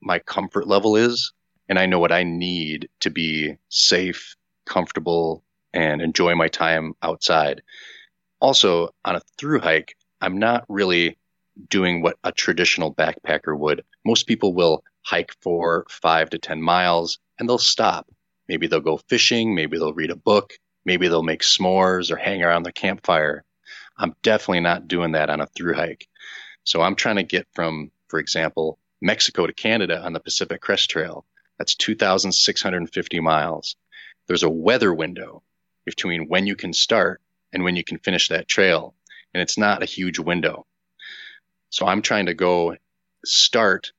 my 0.01 0.19
comfort 0.19 0.67
level 0.67 0.95
is, 0.95 1.31
and 1.69 1.79
I 1.79 1.85
know 1.85 1.99
what 1.99 2.11
I 2.11 2.23
need 2.23 2.89
to 3.01 3.09
be 3.09 3.55
safe, 3.69 4.35
comfortable, 4.65 5.43
and 5.73 6.01
enjoy 6.01 6.35
my 6.35 6.47
time 6.47 6.93
outside. 7.01 7.61
Also, 8.39 8.89
on 9.05 9.15
a 9.15 9.21
through 9.37 9.59
hike, 9.59 9.95
I'm 10.21 10.39
not 10.39 10.65
really 10.69 11.17
doing 11.69 12.01
what 12.01 12.17
a 12.23 12.31
traditional 12.31 12.93
backpacker 12.93 13.57
would. 13.57 13.83
Most 14.05 14.27
people 14.27 14.53
will 14.53 14.83
hike 15.07 15.33
for 15.41 15.85
five 15.89 16.29
to 16.29 16.37
10 16.37 16.61
miles 16.61 17.19
and 17.39 17.47
they'll 17.47 17.57
stop. 17.57 18.09
Maybe 18.49 18.67
they'll 18.67 18.81
go 18.81 18.97
fishing. 18.97 19.55
Maybe 19.55 19.77
they'll 19.77 19.93
read 19.93 20.11
a 20.11 20.17
book. 20.17 20.53
Maybe 20.83 21.07
they'll 21.07 21.23
make 21.23 21.43
s'mores 21.43 22.11
or 22.11 22.17
hang 22.17 22.43
around 22.43 22.63
the 22.63 22.73
campfire. 22.73 23.45
I'm 23.97 24.15
definitely 24.21 24.59
not 24.59 24.89
doing 24.89 25.13
that 25.13 25.29
on 25.29 25.39
a 25.39 25.47
through 25.47 25.75
hike. 25.75 26.09
So 26.65 26.81
I'm 26.81 26.95
trying 26.95 27.15
to 27.15 27.23
get 27.23 27.47
from, 27.53 27.89
for 28.09 28.19
example, 28.19 28.79
Mexico 29.01 29.47
to 29.47 29.53
Canada 29.53 30.03
on 30.03 30.11
the 30.11 30.19
Pacific 30.19 30.59
Crest 30.59 30.89
Trail. 30.89 31.23
That's 31.57 31.75
2,650 31.75 33.19
miles. 33.21 33.77
There's 34.27 34.43
a 34.43 34.49
weather 34.49 34.93
window 34.93 35.41
between 35.85 36.27
when 36.27 36.47
you 36.47 36.57
can 36.57 36.73
start 36.73 37.21
and 37.53 37.63
when 37.63 37.77
you 37.77 37.83
can 37.85 37.97
finish 37.99 38.27
that 38.27 38.49
trail. 38.49 38.93
And 39.33 39.41
it's 39.41 39.57
not 39.57 39.83
a 39.83 39.85
huge 39.85 40.19
window. 40.19 40.65
So 41.69 41.87
I'm 41.87 42.01
trying 42.01 42.25
to 42.25 42.33
go 42.33 42.75
start 43.23 43.93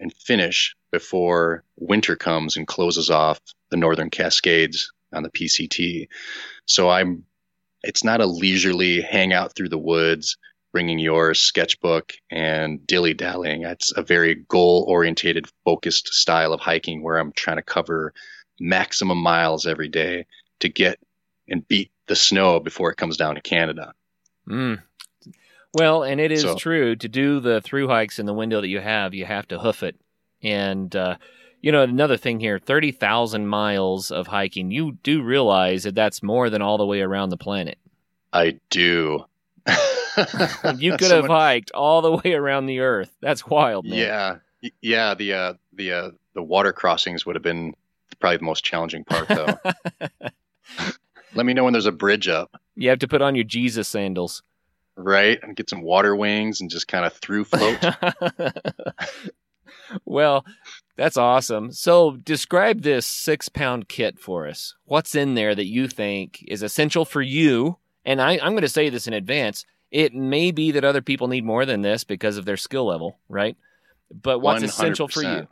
and 0.00 0.12
finish 0.12 0.74
before 0.90 1.64
winter 1.76 2.16
comes 2.16 2.56
and 2.56 2.66
closes 2.66 3.10
off 3.10 3.40
the 3.70 3.76
northern 3.76 4.10
Cascades 4.10 4.92
on 5.12 5.22
the 5.22 5.30
PCT. 5.30 6.08
So 6.66 6.88
I'm 6.88 7.24
it's 7.82 8.04
not 8.04 8.20
a 8.20 8.26
leisurely 8.26 9.00
hang 9.00 9.32
out 9.32 9.54
through 9.54 9.68
the 9.68 9.78
woods, 9.78 10.36
bringing 10.72 10.98
your 10.98 11.32
sketchbook 11.34 12.12
and 12.30 12.84
dilly 12.86 13.14
dallying. 13.14 13.62
It's 13.62 13.92
a 13.96 14.02
very 14.02 14.34
goal 14.34 14.84
orientated, 14.88 15.46
focused 15.64 16.08
style 16.08 16.52
of 16.52 16.60
hiking 16.60 17.02
where 17.02 17.18
I'm 17.18 17.32
trying 17.32 17.56
to 17.56 17.62
cover 17.62 18.12
maximum 18.60 19.18
miles 19.18 19.66
every 19.66 19.88
day 19.88 20.26
to 20.60 20.68
get 20.68 20.98
and 21.48 21.66
beat 21.68 21.90
the 22.08 22.16
snow 22.16 22.60
before 22.60 22.90
it 22.90 22.96
comes 22.96 23.16
down 23.16 23.36
to 23.36 23.40
Canada. 23.40 23.94
Mm, 24.48 24.82
well, 25.74 26.02
and 26.02 26.20
it 26.20 26.32
is 26.32 26.42
so. 26.42 26.56
true 26.56 26.96
to 26.96 27.08
do 27.08 27.40
the 27.40 27.60
through 27.60 27.88
hikes 27.88 28.18
in 28.18 28.26
the 28.26 28.34
window 28.34 28.60
that 28.60 28.68
you 28.68 28.80
have, 28.80 29.14
you 29.14 29.26
have 29.26 29.46
to 29.48 29.58
hoof 29.58 29.82
it. 29.82 29.96
And, 30.42 30.94
uh, 30.94 31.16
you 31.60 31.72
know, 31.72 31.82
another 31.82 32.16
thing 32.16 32.40
here 32.40 32.58
30,000 32.58 33.46
miles 33.46 34.10
of 34.10 34.28
hiking. 34.28 34.70
You 34.70 34.92
do 35.02 35.22
realize 35.22 35.82
that 35.82 35.94
that's 35.94 36.22
more 36.22 36.48
than 36.48 36.62
all 36.62 36.78
the 36.78 36.86
way 36.86 37.00
around 37.00 37.30
the 37.30 37.36
planet. 37.36 37.78
I 38.32 38.60
do. 38.70 39.24
you 40.76 40.92
could 40.96 41.08
Someone... 41.08 41.22
have 41.22 41.30
hiked 41.30 41.70
all 41.72 42.00
the 42.02 42.12
way 42.12 42.32
around 42.32 42.66
the 42.66 42.80
earth. 42.80 43.14
That's 43.20 43.46
wild, 43.46 43.86
man. 43.86 43.98
Yeah. 43.98 44.70
Yeah. 44.80 45.14
The, 45.14 45.32
uh, 45.32 45.54
the, 45.74 45.92
uh, 45.92 46.10
the 46.34 46.42
water 46.42 46.72
crossings 46.72 47.26
would 47.26 47.36
have 47.36 47.42
been 47.42 47.74
probably 48.20 48.38
the 48.38 48.44
most 48.44 48.64
challenging 48.64 49.04
part, 49.04 49.28
though. 49.28 49.58
Let 51.34 51.44
me 51.44 51.52
know 51.52 51.64
when 51.64 51.72
there's 51.72 51.86
a 51.86 51.92
bridge 51.92 52.26
up. 52.26 52.60
You 52.74 52.88
have 52.88 53.00
to 53.00 53.08
put 53.08 53.20
on 53.20 53.34
your 53.34 53.44
Jesus 53.44 53.86
sandals 53.86 54.42
right? 54.98 55.38
And 55.42 55.56
get 55.56 55.70
some 55.70 55.82
water 55.82 56.14
wings 56.14 56.60
and 56.60 56.70
just 56.70 56.88
kind 56.88 57.04
of 57.04 57.12
through 57.14 57.44
float. 57.44 57.84
well, 60.04 60.44
that's 60.96 61.16
awesome. 61.16 61.72
So, 61.72 62.16
describe 62.16 62.82
this 62.82 63.06
six 63.06 63.48
pound 63.48 63.88
kit 63.88 64.18
for 64.18 64.46
us. 64.46 64.74
What's 64.84 65.14
in 65.14 65.34
there 65.34 65.54
that 65.54 65.66
you 65.66 65.88
think 65.88 66.44
is 66.46 66.62
essential 66.62 67.04
for 67.04 67.22
you? 67.22 67.78
And 68.04 68.20
I, 68.20 68.32
I'm 68.32 68.52
going 68.52 68.62
to 68.62 68.68
say 68.68 68.90
this 68.90 69.06
in 69.06 69.12
advance. 69.12 69.64
It 69.90 70.14
may 70.14 70.50
be 70.50 70.72
that 70.72 70.84
other 70.84 71.00
people 71.00 71.28
need 71.28 71.44
more 71.44 71.64
than 71.64 71.82
this 71.82 72.04
because 72.04 72.36
of 72.36 72.44
their 72.44 72.56
skill 72.56 72.86
level, 72.86 73.18
right? 73.28 73.56
But 74.10 74.40
what's 74.40 74.62
100%. 74.62 74.64
essential 74.64 75.08
for 75.08 75.22
you? 75.22 75.48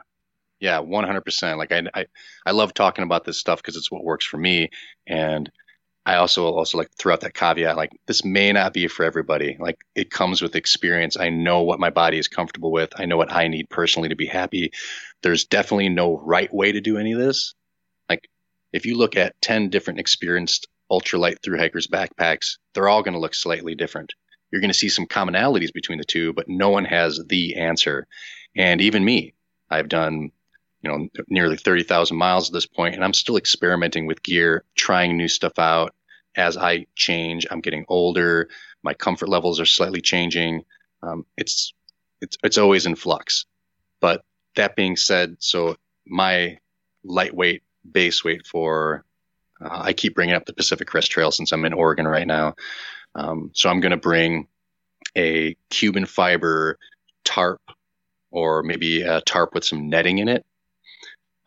Yeah, 0.60 0.80
100%. 0.80 1.58
Like 1.58 1.72
I, 1.72 1.82
I, 1.94 2.06
I 2.44 2.50
love 2.52 2.74
talking 2.74 3.04
about 3.04 3.24
this 3.24 3.38
stuff 3.38 3.58
because 3.58 3.76
it's 3.76 3.90
what 3.90 4.04
works 4.04 4.26
for 4.26 4.38
me. 4.38 4.70
And 5.06 5.50
I 6.06 6.16
also 6.16 6.46
also 6.46 6.78
like 6.78 6.92
throw 6.92 7.12
out 7.12 7.22
that 7.22 7.34
caveat, 7.34 7.76
like 7.76 7.90
this 8.06 8.24
may 8.24 8.52
not 8.52 8.72
be 8.72 8.86
for 8.86 9.04
everybody. 9.04 9.56
Like 9.58 9.84
it 9.96 10.08
comes 10.08 10.40
with 10.40 10.54
experience. 10.54 11.16
I 11.18 11.30
know 11.30 11.62
what 11.62 11.80
my 11.80 11.90
body 11.90 12.16
is 12.16 12.28
comfortable 12.28 12.70
with. 12.70 12.92
I 12.96 13.06
know 13.06 13.16
what 13.16 13.32
I 13.32 13.48
need 13.48 13.68
personally 13.68 14.08
to 14.10 14.14
be 14.14 14.26
happy. 14.26 14.72
There's 15.22 15.44
definitely 15.44 15.88
no 15.88 16.16
right 16.16 16.52
way 16.54 16.70
to 16.70 16.80
do 16.80 16.96
any 16.96 17.10
of 17.10 17.18
this. 17.18 17.54
Like 18.08 18.28
if 18.72 18.86
you 18.86 18.96
look 18.96 19.16
at 19.16 19.40
10 19.40 19.68
different 19.68 19.98
experienced 19.98 20.68
ultralight 20.92 21.42
through 21.42 21.58
hikers 21.58 21.88
backpacks, 21.88 22.58
they're 22.72 22.88
all 22.88 23.02
going 23.02 23.14
to 23.14 23.20
look 23.20 23.34
slightly 23.34 23.74
different. 23.74 24.14
You're 24.52 24.60
going 24.60 24.70
to 24.70 24.78
see 24.78 24.88
some 24.88 25.06
commonalities 25.06 25.72
between 25.72 25.98
the 25.98 26.04
two, 26.04 26.32
but 26.32 26.48
no 26.48 26.70
one 26.70 26.84
has 26.84 27.20
the 27.26 27.56
answer. 27.56 28.06
And 28.54 28.80
even 28.80 29.04
me, 29.04 29.34
I've 29.68 29.88
done 29.88 30.30
you 30.82 30.90
know 30.90 31.08
nearly 31.28 31.56
30,000 31.56 32.16
miles 32.16 32.48
at 32.48 32.52
this 32.52 32.66
point 32.66 32.94
and 32.94 33.04
I'm 33.04 33.14
still 33.14 33.36
experimenting 33.36 34.06
with 34.06 34.22
gear, 34.22 34.64
trying 34.74 35.16
new 35.16 35.28
stuff 35.28 35.58
out 35.58 35.94
as 36.36 36.56
I 36.56 36.86
change. 36.94 37.46
I'm 37.50 37.60
getting 37.60 37.84
older, 37.88 38.48
my 38.82 38.94
comfort 38.94 39.28
levels 39.28 39.58
are 39.60 39.66
slightly 39.66 40.00
changing. 40.00 40.64
Um, 41.02 41.26
it's 41.36 41.72
it's 42.20 42.36
it's 42.42 42.58
always 42.58 42.86
in 42.86 42.96
flux. 42.96 43.46
But 44.00 44.24
that 44.54 44.76
being 44.76 44.96
said, 44.96 45.36
so 45.38 45.76
my 46.06 46.58
lightweight 47.04 47.62
base 47.90 48.24
weight 48.24 48.46
for 48.46 49.04
uh, 49.60 49.80
I 49.82 49.92
keep 49.92 50.14
bringing 50.14 50.34
up 50.34 50.46
the 50.46 50.52
Pacific 50.52 50.86
Crest 50.86 51.10
Trail 51.10 51.32
since 51.32 51.52
I'm 51.52 51.64
in 51.64 51.72
Oregon 51.72 52.06
right 52.06 52.26
now. 52.26 52.54
Um, 53.14 53.50
so 53.54 53.70
I'm 53.70 53.80
going 53.80 53.92
to 53.92 53.96
bring 53.96 54.48
a 55.16 55.56
Cuben 55.70 56.06
fiber 56.06 56.78
tarp 57.24 57.62
or 58.30 58.62
maybe 58.62 59.02
a 59.02 59.20
tarp 59.22 59.54
with 59.54 59.64
some 59.64 59.88
netting 59.88 60.18
in 60.18 60.28
it 60.28 60.44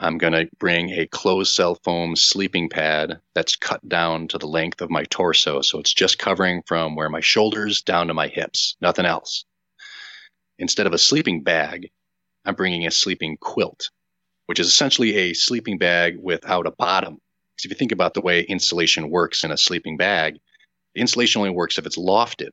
I'm 0.01 0.17
going 0.17 0.31
to 0.31 0.49
bring 0.57 0.91
a 0.91 1.07
closed 1.07 1.53
cell 1.53 1.75
foam 1.75 2.15
sleeping 2.15 2.69
pad 2.69 3.19
that's 3.35 3.57
cut 3.57 3.87
down 3.87 4.29
to 4.29 4.37
the 4.37 4.47
length 4.47 4.81
of 4.81 4.89
my 4.89 5.03
torso. 5.03 5.61
So 5.61 5.79
it's 5.79 5.93
just 5.93 6.17
covering 6.17 6.63
from 6.65 6.95
where 6.95 7.09
my 7.09 7.19
shoulders 7.19 7.81
down 7.81 8.07
to 8.07 8.13
my 8.13 8.29
hips, 8.29 8.77
nothing 8.79 9.05
else. 9.05 9.43
Instead 10.57 10.87
of 10.87 10.93
a 10.93 10.97
sleeping 10.97 11.43
bag, 11.43 11.91
I'm 12.45 12.55
bringing 12.55 12.87
a 12.87 12.91
sleeping 12.91 13.35
quilt, 13.37 13.89
which 14.45 14.59
is 14.59 14.67
essentially 14.67 15.15
a 15.15 15.33
sleeping 15.33 15.77
bag 15.77 16.17
without 16.17 16.65
a 16.65 16.71
bottom. 16.71 17.19
Because 17.55 17.65
if 17.65 17.71
you 17.71 17.77
think 17.77 17.91
about 17.91 18.13
the 18.13 18.21
way 18.21 18.41
insulation 18.41 19.09
works 19.09 19.43
in 19.43 19.51
a 19.51 19.57
sleeping 19.57 19.97
bag, 19.97 20.39
the 20.95 21.01
insulation 21.01 21.39
only 21.39 21.51
works 21.51 21.77
if 21.77 21.85
it's 21.85 21.97
lofted. 21.97 22.51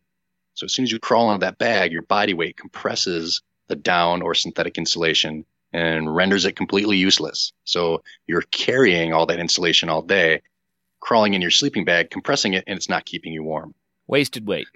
So 0.55 0.65
as 0.65 0.75
soon 0.75 0.83
as 0.83 0.91
you 0.91 0.99
crawl 0.99 1.29
onto 1.29 1.45
that 1.45 1.59
bag, 1.59 1.93
your 1.93 2.03
body 2.03 2.35
weight 2.35 2.57
compresses 2.57 3.43
the 3.69 3.77
down 3.77 4.23
or 4.23 4.35
synthetic 4.35 4.79
insulation 4.79 5.45
and 5.77 6.17
renders 6.17 6.47
it 6.47 6.57
completely 6.57 6.97
useless. 6.97 7.53
So 7.65 8.03
you're 8.27 8.41
carrying 8.51 9.13
all 9.13 9.27
that 9.27 9.39
insulation 9.39 9.91
all 9.91 10.01
day, 10.01 10.41
crawling 11.01 11.35
in 11.35 11.43
your 11.43 11.51
sleeping 11.51 11.85
bag, 11.85 12.09
compressing 12.09 12.55
it, 12.55 12.65
and 12.67 12.79
it's 12.79 12.89
not 12.89 13.05
keeping 13.05 13.35
you 13.35 13.43
warm. 13.43 13.75
Wasted 14.07 14.47
weight. 14.47 14.69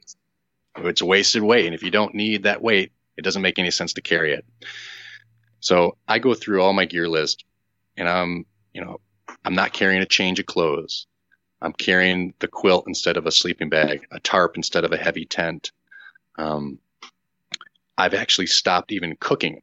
It's 0.77 1.01
wasted 1.01 1.43
weight. 1.43 1.65
And 1.65 1.75
if 1.75 1.83
you 1.83 1.91
don't 1.91 2.15
need 2.15 2.43
that 2.43 2.61
weight, 2.61 2.93
it 3.17 3.23
doesn't 3.23 3.41
make 3.41 3.59
any 3.59 3.71
sense 3.71 3.95
to 3.95 4.03
carry 4.03 4.35
it. 4.35 4.45
So 5.61 5.97
I 6.07 6.19
go 6.19 6.35
through 6.35 6.63
all 6.63 6.75
my 6.75 6.85
gear 6.85 7.09
list 7.09 7.47
and 7.97 8.07
I'm, 8.07 8.45
you 8.75 8.85
know, 8.85 9.01
I'm 9.43 9.55
not 9.55 9.73
carrying 9.73 10.03
a 10.03 10.07
change 10.07 10.39
of 10.39 10.45
clothes. 10.45 11.07
I'm 11.63 11.73
carrying 11.73 12.35
the 12.41 12.49
quilt 12.49 12.85
instead 12.87 13.17
of 13.17 13.25
a 13.25 13.33
sleeping 13.33 13.71
bag, 13.71 14.07
a 14.11 14.21
tarp 14.21 14.59
instead 14.59 14.85
of 14.85 14.93
a 14.93 14.99
heavy 14.99 15.25
tent. 15.25 15.73
Um, 16.37 16.79
I've 17.97 18.15
actually 18.15 18.49
stopped 18.49 18.93
even 18.93 19.17
cooking. 19.17 19.63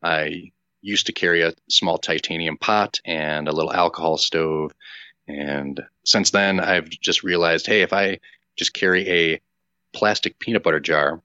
I 0.00 0.52
used 0.82 1.06
to 1.06 1.12
carry 1.12 1.42
a 1.42 1.54
small 1.68 1.98
titanium 1.98 2.56
pot 2.56 3.00
and 3.04 3.48
a 3.48 3.52
little 3.52 3.72
alcohol 3.72 4.18
stove. 4.18 4.72
And 5.28 5.80
since 6.04 6.30
then, 6.30 6.60
I've 6.60 6.88
just 6.88 7.24
realized, 7.24 7.66
hey, 7.66 7.82
if 7.82 7.92
I 7.92 8.20
just 8.56 8.74
carry 8.74 9.08
a 9.08 9.40
plastic 9.92 10.38
peanut 10.38 10.62
butter 10.62 10.80
jar, 10.80 11.22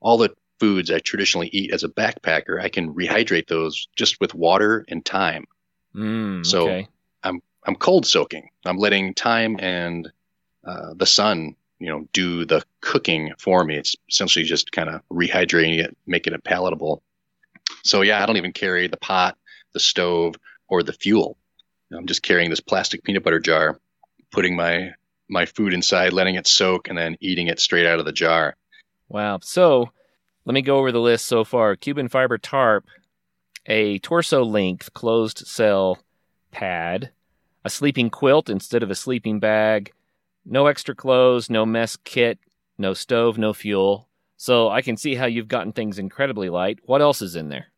all 0.00 0.18
the 0.18 0.34
foods 0.58 0.90
I 0.90 0.98
traditionally 0.98 1.48
eat 1.52 1.72
as 1.72 1.84
a 1.84 1.88
backpacker, 1.88 2.60
I 2.60 2.68
can 2.68 2.94
rehydrate 2.94 3.48
those 3.48 3.88
just 3.96 4.20
with 4.20 4.34
water 4.34 4.84
and 4.88 5.04
time. 5.04 5.46
Mm, 5.94 6.44
so 6.44 6.62
okay. 6.62 6.88
I'm 7.22 7.40
I'm 7.66 7.76
cold 7.76 8.06
soaking. 8.06 8.50
I'm 8.64 8.78
letting 8.78 9.14
time 9.14 9.56
and 9.60 10.10
uh, 10.66 10.94
the 10.94 11.06
sun, 11.06 11.56
you 11.78 11.88
know, 11.88 12.08
do 12.12 12.44
the 12.44 12.62
cooking 12.80 13.32
for 13.38 13.64
me. 13.64 13.76
It's 13.76 13.96
essentially 14.08 14.44
just 14.44 14.72
kind 14.72 14.88
of 14.88 15.02
rehydrating 15.10 15.82
it, 15.82 15.96
making 16.06 16.32
it 16.32 16.44
palatable. 16.44 17.02
So 17.84 18.02
yeah, 18.02 18.22
I 18.22 18.26
don't 18.26 18.36
even 18.36 18.52
carry 18.52 18.88
the 18.88 18.96
pot, 18.96 19.36
the 19.72 19.80
stove, 19.80 20.34
or 20.68 20.82
the 20.82 20.92
fuel. 20.92 21.36
I'm 21.92 22.06
just 22.06 22.22
carrying 22.22 22.50
this 22.50 22.60
plastic 22.60 23.04
peanut 23.04 23.22
butter 23.22 23.40
jar, 23.40 23.78
putting 24.32 24.56
my 24.56 24.92
my 25.28 25.46
food 25.46 25.72
inside, 25.72 26.12
letting 26.12 26.34
it 26.34 26.46
soak, 26.46 26.88
and 26.88 26.98
then 26.98 27.16
eating 27.20 27.46
it 27.46 27.60
straight 27.60 27.86
out 27.86 27.98
of 27.98 28.04
the 28.04 28.12
jar. 28.12 28.56
Wow. 29.08 29.38
So 29.42 29.90
let 30.44 30.54
me 30.54 30.62
go 30.62 30.78
over 30.78 30.92
the 30.92 31.00
list 31.00 31.26
so 31.26 31.44
far. 31.44 31.76
Cuben 31.76 32.10
fiber 32.10 32.38
tarp, 32.38 32.86
a 33.66 33.98
torso 34.00 34.44
length 34.44 34.92
closed 34.92 35.46
cell 35.46 35.98
pad, 36.50 37.10
a 37.64 37.70
sleeping 37.70 38.10
quilt 38.10 38.50
instead 38.50 38.82
of 38.82 38.90
a 38.90 38.94
sleeping 38.94 39.40
bag, 39.40 39.92
no 40.44 40.66
extra 40.66 40.94
clothes, 40.94 41.48
no 41.48 41.64
mess 41.64 41.96
kit, 41.96 42.38
no 42.76 42.92
stove, 42.92 43.38
no 43.38 43.52
fuel. 43.52 44.08
So 44.36 44.68
I 44.68 44.82
can 44.82 44.96
see 44.96 45.14
how 45.14 45.26
you've 45.26 45.48
gotten 45.48 45.72
things 45.72 45.98
incredibly 45.98 46.50
light. 46.50 46.80
What 46.84 47.00
else 47.00 47.22
is 47.22 47.36
in 47.36 47.48
there? 47.48 47.68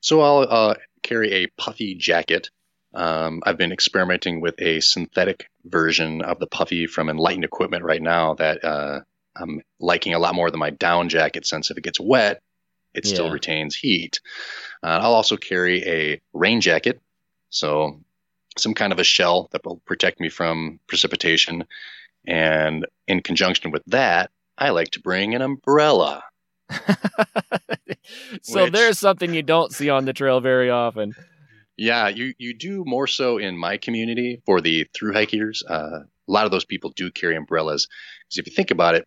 So 0.00 0.20
I'll 0.20 0.46
uh, 0.48 0.74
carry 1.02 1.32
a 1.32 1.46
puffy 1.58 1.94
jacket. 1.94 2.50
Um, 2.94 3.42
I've 3.44 3.58
been 3.58 3.72
experimenting 3.72 4.40
with 4.40 4.60
a 4.60 4.80
synthetic 4.80 5.48
version 5.64 6.22
of 6.22 6.38
the 6.38 6.46
puffy 6.46 6.86
from 6.86 7.08
Enlightened 7.08 7.44
Equipment 7.44 7.84
right 7.84 8.02
now 8.02 8.34
that 8.34 8.64
uh, 8.64 9.00
I'm 9.36 9.62
liking 9.80 10.14
a 10.14 10.18
lot 10.18 10.34
more 10.34 10.50
than 10.50 10.60
my 10.60 10.70
down 10.70 11.08
jacket 11.08 11.46
since 11.46 11.70
if 11.70 11.78
it 11.78 11.84
gets 11.84 11.98
wet, 11.98 12.40
it 12.94 13.04
yeah. 13.04 13.14
still 13.14 13.30
retains 13.30 13.74
heat. 13.74 14.20
Uh, 14.82 14.98
I'll 15.02 15.14
also 15.14 15.36
carry 15.36 15.82
a 15.84 16.20
rain 16.32 16.60
jacket, 16.60 17.00
so 17.50 18.00
some 18.56 18.74
kind 18.74 18.92
of 18.92 19.00
a 19.00 19.04
shell 19.04 19.48
that 19.52 19.64
will 19.64 19.80
protect 19.84 20.20
me 20.20 20.28
from 20.28 20.78
precipitation. 20.86 21.64
And 22.26 22.86
in 23.08 23.20
conjunction 23.20 23.70
with 23.72 23.82
that, 23.86 24.30
I 24.56 24.70
like 24.70 24.92
to 24.92 25.00
bring 25.00 25.34
an 25.34 25.42
umbrella. 25.42 26.22
so 28.42 28.64
Which, 28.64 28.72
there's 28.72 28.98
something 28.98 29.34
you 29.34 29.42
don't 29.42 29.72
see 29.72 29.90
on 29.90 30.04
the 30.04 30.12
trail 30.12 30.40
very 30.40 30.70
often. 30.70 31.14
Yeah, 31.76 32.08
you, 32.08 32.34
you 32.38 32.54
do 32.54 32.84
more 32.84 33.06
so 33.06 33.38
in 33.38 33.56
my 33.56 33.76
community 33.78 34.40
for 34.46 34.60
the 34.60 34.86
through 34.94 35.12
hikers. 35.12 35.64
Uh, 35.68 36.00
a 36.28 36.32
lot 36.32 36.44
of 36.44 36.50
those 36.50 36.64
people 36.64 36.90
do 36.90 37.10
carry 37.10 37.36
umbrellas. 37.36 37.88
Because 38.24 38.38
if 38.38 38.46
you 38.46 38.52
think 38.54 38.70
about 38.70 38.94
it, 38.94 39.06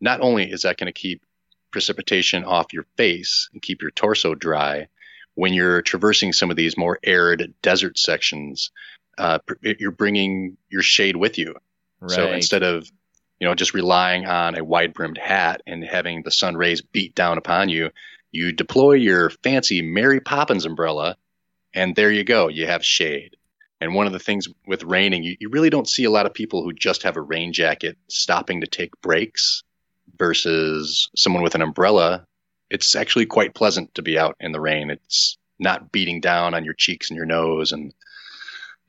not 0.00 0.20
only 0.20 0.50
is 0.50 0.62
that 0.62 0.76
going 0.76 0.92
to 0.92 0.92
keep 0.92 1.22
precipitation 1.70 2.44
off 2.44 2.72
your 2.72 2.86
face 2.96 3.48
and 3.52 3.62
keep 3.62 3.82
your 3.82 3.90
torso 3.90 4.34
dry, 4.34 4.88
when 5.34 5.54
you're 5.54 5.82
traversing 5.82 6.32
some 6.32 6.50
of 6.50 6.56
these 6.56 6.76
more 6.76 6.98
arid 7.04 7.54
desert 7.62 7.98
sections, 7.98 8.72
uh, 9.18 9.38
you're 9.62 9.90
bringing 9.90 10.56
your 10.68 10.82
shade 10.82 11.16
with 11.16 11.38
you. 11.38 11.54
Right. 12.00 12.10
So 12.10 12.32
instead 12.32 12.62
of 12.62 12.90
you 13.40 13.46
know, 13.46 13.54
just 13.54 13.74
relying 13.74 14.26
on 14.26 14.56
a 14.56 14.64
wide 14.64 14.94
brimmed 14.94 15.18
hat 15.18 15.62
and 15.66 15.84
having 15.84 16.22
the 16.22 16.30
sun 16.30 16.56
rays 16.56 16.82
beat 16.82 17.14
down 17.14 17.38
upon 17.38 17.68
you, 17.68 17.90
you 18.30 18.52
deploy 18.52 18.94
your 18.94 19.30
fancy 19.30 19.80
Mary 19.82 20.20
Poppins 20.20 20.66
umbrella, 20.66 21.16
and 21.72 21.94
there 21.94 22.10
you 22.10 22.24
go. 22.24 22.48
You 22.48 22.66
have 22.66 22.84
shade. 22.84 23.36
And 23.80 23.94
one 23.94 24.06
of 24.06 24.12
the 24.12 24.18
things 24.18 24.48
with 24.66 24.82
raining, 24.82 25.22
you, 25.22 25.36
you 25.38 25.48
really 25.50 25.70
don't 25.70 25.88
see 25.88 26.04
a 26.04 26.10
lot 26.10 26.26
of 26.26 26.34
people 26.34 26.62
who 26.62 26.72
just 26.72 27.04
have 27.04 27.16
a 27.16 27.22
rain 27.22 27.52
jacket 27.52 27.96
stopping 28.08 28.60
to 28.60 28.66
take 28.66 29.00
breaks 29.02 29.62
versus 30.18 31.08
someone 31.14 31.44
with 31.44 31.54
an 31.54 31.62
umbrella. 31.62 32.26
It's 32.70 32.96
actually 32.96 33.26
quite 33.26 33.54
pleasant 33.54 33.94
to 33.94 34.02
be 34.02 34.18
out 34.18 34.36
in 34.40 34.50
the 34.50 34.60
rain. 34.60 34.90
It's 34.90 35.38
not 35.60 35.92
beating 35.92 36.20
down 36.20 36.54
on 36.54 36.64
your 36.64 36.74
cheeks 36.74 37.08
and 37.08 37.16
your 37.16 37.26
nose. 37.26 37.70
And 37.70 37.94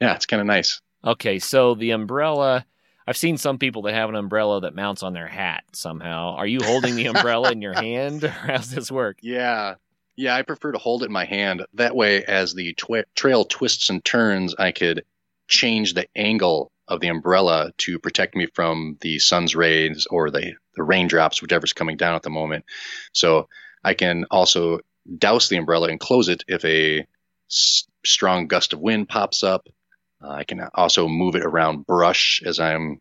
yeah, 0.01 0.15
it's 0.15 0.25
kind 0.25 0.41
of 0.41 0.47
nice. 0.47 0.81
Okay. 1.05 1.37
So 1.37 1.75
the 1.75 1.91
umbrella 1.91 2.65
I've 3.09 3.17
seen 3.17 3.37
some 3.37 3.57
people 3.57 3.81
that 3.83 3.95
have 3.95 4.09
an 4.09 4.13
umbrella 4.15 4.61
that 4.61 4.75
mounts 4.75 5.01
on 5.01 5.13
their 5.13 5.25
hat 5.25 5.63
somehow. 5.73 6.35
Are 6.35 6.45
you 6.45 6.59
holding 6.61 6.95
the 6.95 7.07
umbrella 7.07 7.51
in 7.51 7.59
your 7.59 7.73
hand, 7.81 8.23
or 8.25 8.29
how's 8.29 8.69
this 8.69 8.91
work? 8.91 9.17
Yeah, 9.23 9.75
yeah, 10.15 10.35
I 10.35 10.43
prefer 10.43 10.73
to 10.73 10.77
hold 10.77 11.01
it 11.01 11.07
in 11.07 11.11
my 11.11 11.25
hand. 11.25 11.65
That 11.73 11.95
way, 11.95 12.23
as 12.23 12.53
the 12.53 12.75
twi- 12.75 13.05
trail 13.15 13.45
twists 13.45 13.89
and 13.89 14.05
turns, 14.05 14.53
I 14.59 14.71
could 14.71 15.05
change 15.47 15.95
the 15.95 16.05
angle 16.15 16.71
of 16.87 16.99
the 16.99 17.07
umbrella 17.07 17.71
to 17.79 17.97
protect 17.97 18.35
me 18.35 18.45
from 18.53 18.99
the 19.01 19.17
sun's 19.17 19.55
rays 19.55 20.05
or 20.11 20.29
the, 20.29 20.53
the 20.75 20.83
raindrops, 20.83 21.41
whichever's 21.41 21.73
coming 21.73 21.97
down 21.97 22.13
at 22.13 22.21
the 22.21 22.29
moment. 22.29 22.63
So 23.11 23.49
I 23.83 23.95
can 23.95 24.25
also 24.29 24.81
douse 25.17 25.49
the 25.49 25.57
umbrella 25.57 25.87
and 25.87 25.99
close 25.99 26.29
it 26.29 26.43
if 26.47 26.63
a 26.63 27.07
s- 27.49 27.87
strong 28.05 28.45
gust 28.45 28.73
of 28.73 28.81
wind 28.81 29.09
pops 29.09 29.43
up. 29.43 29.67
Uh, 30.21 30.29
I 30.29 30.43
can 30.43 30.61
also 30.73 31.07
move 31.07 31.35
it 31.35 31.45
around 31.45 31.85
brush 31.85 32.41
as 32.45 32.59
I'm 32.59 32.99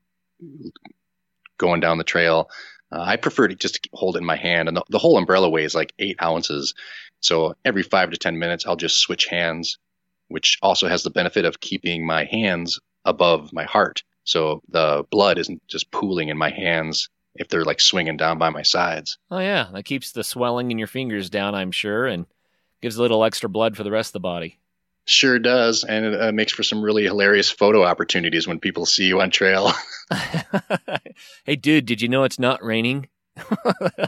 going 1.58 1.80
down 1.80 1.98
the 1.98 2.04
trail. 2.04 2.50
Uh, 2.90 3.00
I 3.00 3.16
prefer 3.16 3.48
to 3.48 3.54
just 3.54 3.86
hold 3.92 4.16
it 4.16 4.20
in 4.20 4.24
my 4.24 4.36
hand, 4.36 4.68
and 4.68 4.76
the, 4.76 4.84
the 4.88 4.98
whole 4.98 5.18
umbrella 5.18 5.48
weighs 5.50 5.74
like 5.74 5.92
eight 5.98 6.16
ounces. 6.22 6.74
So 7.20 7.54
every 7.64 7.82
five 7.82 8.10
to 8.10 8.16
10 8.16 8.38
minutes, 8.38 8.66
I'll 8.66 8.76
just 8.76 8.98
switch 8.98 9.26
hands, 9.26 9.78
which 10.28 10.58
also 10.62 10.88
has 10.88 11.02
the 11.02 11.10
benefit 11.10 11.44
of 11.44 11.60
keeping 11.60 12.06
my 12.06 12.24
hands 12.24 12.78
above 13.04 13.52
my 13.52 13.64
heart. 13.64 14.02
So 14.24 14.62
the 14.68 15.04
blood 15.10 15.38
isn't 15.38 15.66
just 15.68 15.90
pooling 15.90 16.28
in 16.28 16.38
my 16.38 16.50
hands 16.50 17.08
if 17.34 17.48
they're 17.48 17.64
like 17.64 17.80
swinging 17.80 18.16
down 18.16 18.38
by 18.38 18.50
my 18.50 18.62
sides. 18.62 19.18
Oh, 19.30 19.38
yeah. 19.38 19.68
That 19.72 19.84
keeps 19.84 20.12
the 20.12 20.24
swelling 20.24 20.70
in 20.70 20.78
your 20.78 20.86
fingers 20.86 21.30
down, 21.30 21.54
I'm 21.54 21.72
sure, 21.72 22.06
and 22.06 22.26
gives 22.80 22.96
a 22.96 23.02
little 23.02 23.24
extra 23.24 23.48
blood 23.48 23.76
for 23.76 23.84
the 23.84 23.90
rest 23.90 24.10
of 24.10 24.14
the 24.14 24.20
body. 24.20 24.58
Sure 25.10 25.38
does, 25.38 25.84
and 25.84 26.04
it 26.04 26.20
uh, 26.20 26.32
makes 26.32 26.52
for 26.52 26.62
some 26.62 26.82
really 26.82 27.04
hilarious 27.04 27.50
photo 27.50 27.82
opportunities 27.82 28.46
when 28.46 28.60
people 28.60 28.84
see 28.84 29.06
you 29.06 29.22
on 29.22 29.30
trail. 29.30 29.72
hey, 31.46 31.56
dude, 31.56 31.86
did 31.86 32.02
you 32.02 32.08
know 32.10 32.24
it's 32.24 32.38
not 32.38 32.62
raining? 32.62 33.08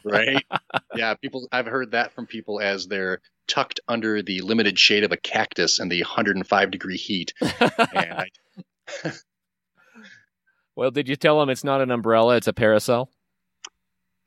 right? 0.04 0.44
Yeah, 0.94 1.14
people. 1.14 1.48
I've 1.52 1.64
heard 1.64 1.92
that 1.92 2.12
from 2.12 2.26
people 2.26 2.60
as 2.60 2.86
they're 2.86 3.20
tucked 3.46 3.80
under 3.88 4.20
the 4.20 4.42
limited 4.42 4.78
shade 4.78 5.04
of 5.04 5.12
a 5.12 5.16
cactus 5.16 5.78
in 5.78 5.88
the 5.88 6.02
105 6.02 6.70
degree 6.70 6.96
heat. 6.98 7.32
I, 7.40 8.26
well, 10.76 10.90
did 10.90 11.08
you 11.08 11.16
tell 11.16 11.40
them 11.40 11.48
it's 11.48 11.64
not 11.64 11.80
an 11.80 11.90
umbrella; 11.90 12.36
it's 12.36 12.48
a 12.48 12.52
parasol? 12.52 13.08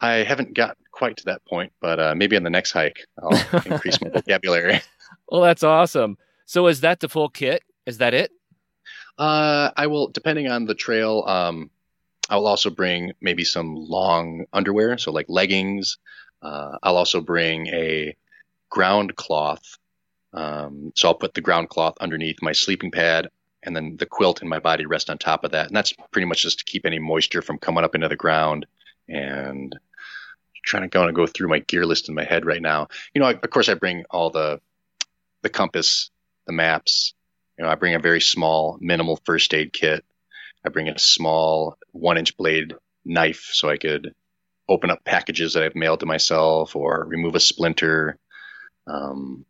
I 0.02 0.24
haven't 0.24 0.56
got 0.56 0.78
quite 0.92 1.18
to 1.18 1.26
that 1.26 1.46
point, 1.46 1.74
but 1.82 2.00
uh, 2.00 2.16
maybe 2.16 2.36
on 2.36 2.44
the 2.44 2.50
next 2.50 2.72
hike 2.72 3.06
I'll 3.22 3.62
increase 3.66 4.02
my 4.02 4.10
vocabulary. 4.10 4.82
Well, 5.28 5.42
that's 5.42 5.64
awesome. 5.64 6.18
So 6.46 6.68
is 6.68 6.82
that 6.82 7.00
the 7.00 7.10
full 7.10 7.30
kit? 7.30 7.64
Is 7.86 7.98
that 7.98 8.14
it? 8.14 8.32
Uh, 9.18 9.72
I 9.76 9.88
will, 9.88 10.08
depending 10.08 10.48
on 10.48 10.66
the 10.66 10.76
trail. 10.76 11.24
Um, 11.28 11.70
I 12.30 12.38
will 12.38 12.48
also 12.48 12.70
bring 12.70 13.12
maybe 13.22 13.44
some 13.44 13.76
long 13.76 14.46
underwear, 14.54 14.98
so 14.98 15.12
like 15.12 15.26
leggings. 15.30 15.98
Uh, 16.42 16.78
I'll 16.82 16.98
also 16.98 17.22
bring 17.22 17.68
a 17.68 18.16
ground 18.70 19.16
cloth. 19.16 19.78
Um, 20.34 20.92
so 20.96 21.10
I'll 21.10 21.16
put 21.16 21.34
the 21.34 21.42
ground 21.42 21.70
cloth 21.70 21.96
underneath 22.00 22.42
my 22.42 22.54
sleeping 22.54 22.92
pad, 22.92 23.30
and 23.62 23.76
then 23.76 23.98
the 23.98 24.06
quilt 24.06 24.42
and 24.42 24.50
my 24.50 24.60
body 24.60 24.86
rest 24.86 25.10
on 25.10 25.18
top 25.18 25.44
of 25.44 25.52
that. 25.52 25.68
And 25.68 25.76
that's 25.76 25.94
pretty 26.12 26.26
much 26.26 26.42
just 26.42 26.60
to 26.60 26.66
keep 26.66 26.86
any 26.86 27.00
moisture 27.00 27.42
from 27.42 27.60
coming 27.60 27.84
up 27.84 27.96
into 27.96 28.08
the 28.08 28.16
ground. 28.16 28.66
And 29.08 29.78
trying 30.64 30.84
to 30.84 30.88
go 30.90 31.12
go 31.12 31.28
through 31.28 31.50
my 31.50 31.60
gear 31.60 31.86
list 31.86 32.10
in 32.10 32.16
my 32.16 32.24
head 32.24 32.46
right 32.46 32.62
now. 32.62 32.88
You 33.14 33.22
know, 33.22 33.30
of 33.30 33.50
course, 33.50 33.70
I 33.70 33.74
bring 33.76 34.06
all 34.10 34.30
the 34.30 34.60
the 35.42 35.50
compass 35.50 36.10
the 36.46 36.54
maps. 36.54 37.14
You 37.58 37.66
know, 37.66 37.72
I 37.72 37.76
bring 37.76 37.96
a 37.96 38.00
very 38.00 38.22
small, 38.22 38.78
minimal 38.82 39.20
first 39.26 39.54
aid 39.54 39.74
kit. 39.74 40.04
I 40.66 40.70
bring 40.70 40.90
a 40.90 40.98
small 40.98 41.78
one 41.92 42.18
inch 42.18 42.36
blade 42.38 42.74
knife 43.06 43.50
so 43.52 43.70
I 43.70 43.78
could 43.78 44.14
open 44.68 44.90
up 44.90 45.04
packages 45.04 45.54
that 45.54 45.64
I've 45.64 45.76
mailed 45.76 46.00
to 46.00 46.06
myself 46.06 46.76
or 46.76 47.06
remove 47.06 47.36
a 47.36 47.40
splinter. 47.40 48.18
Um, 48.88 49.46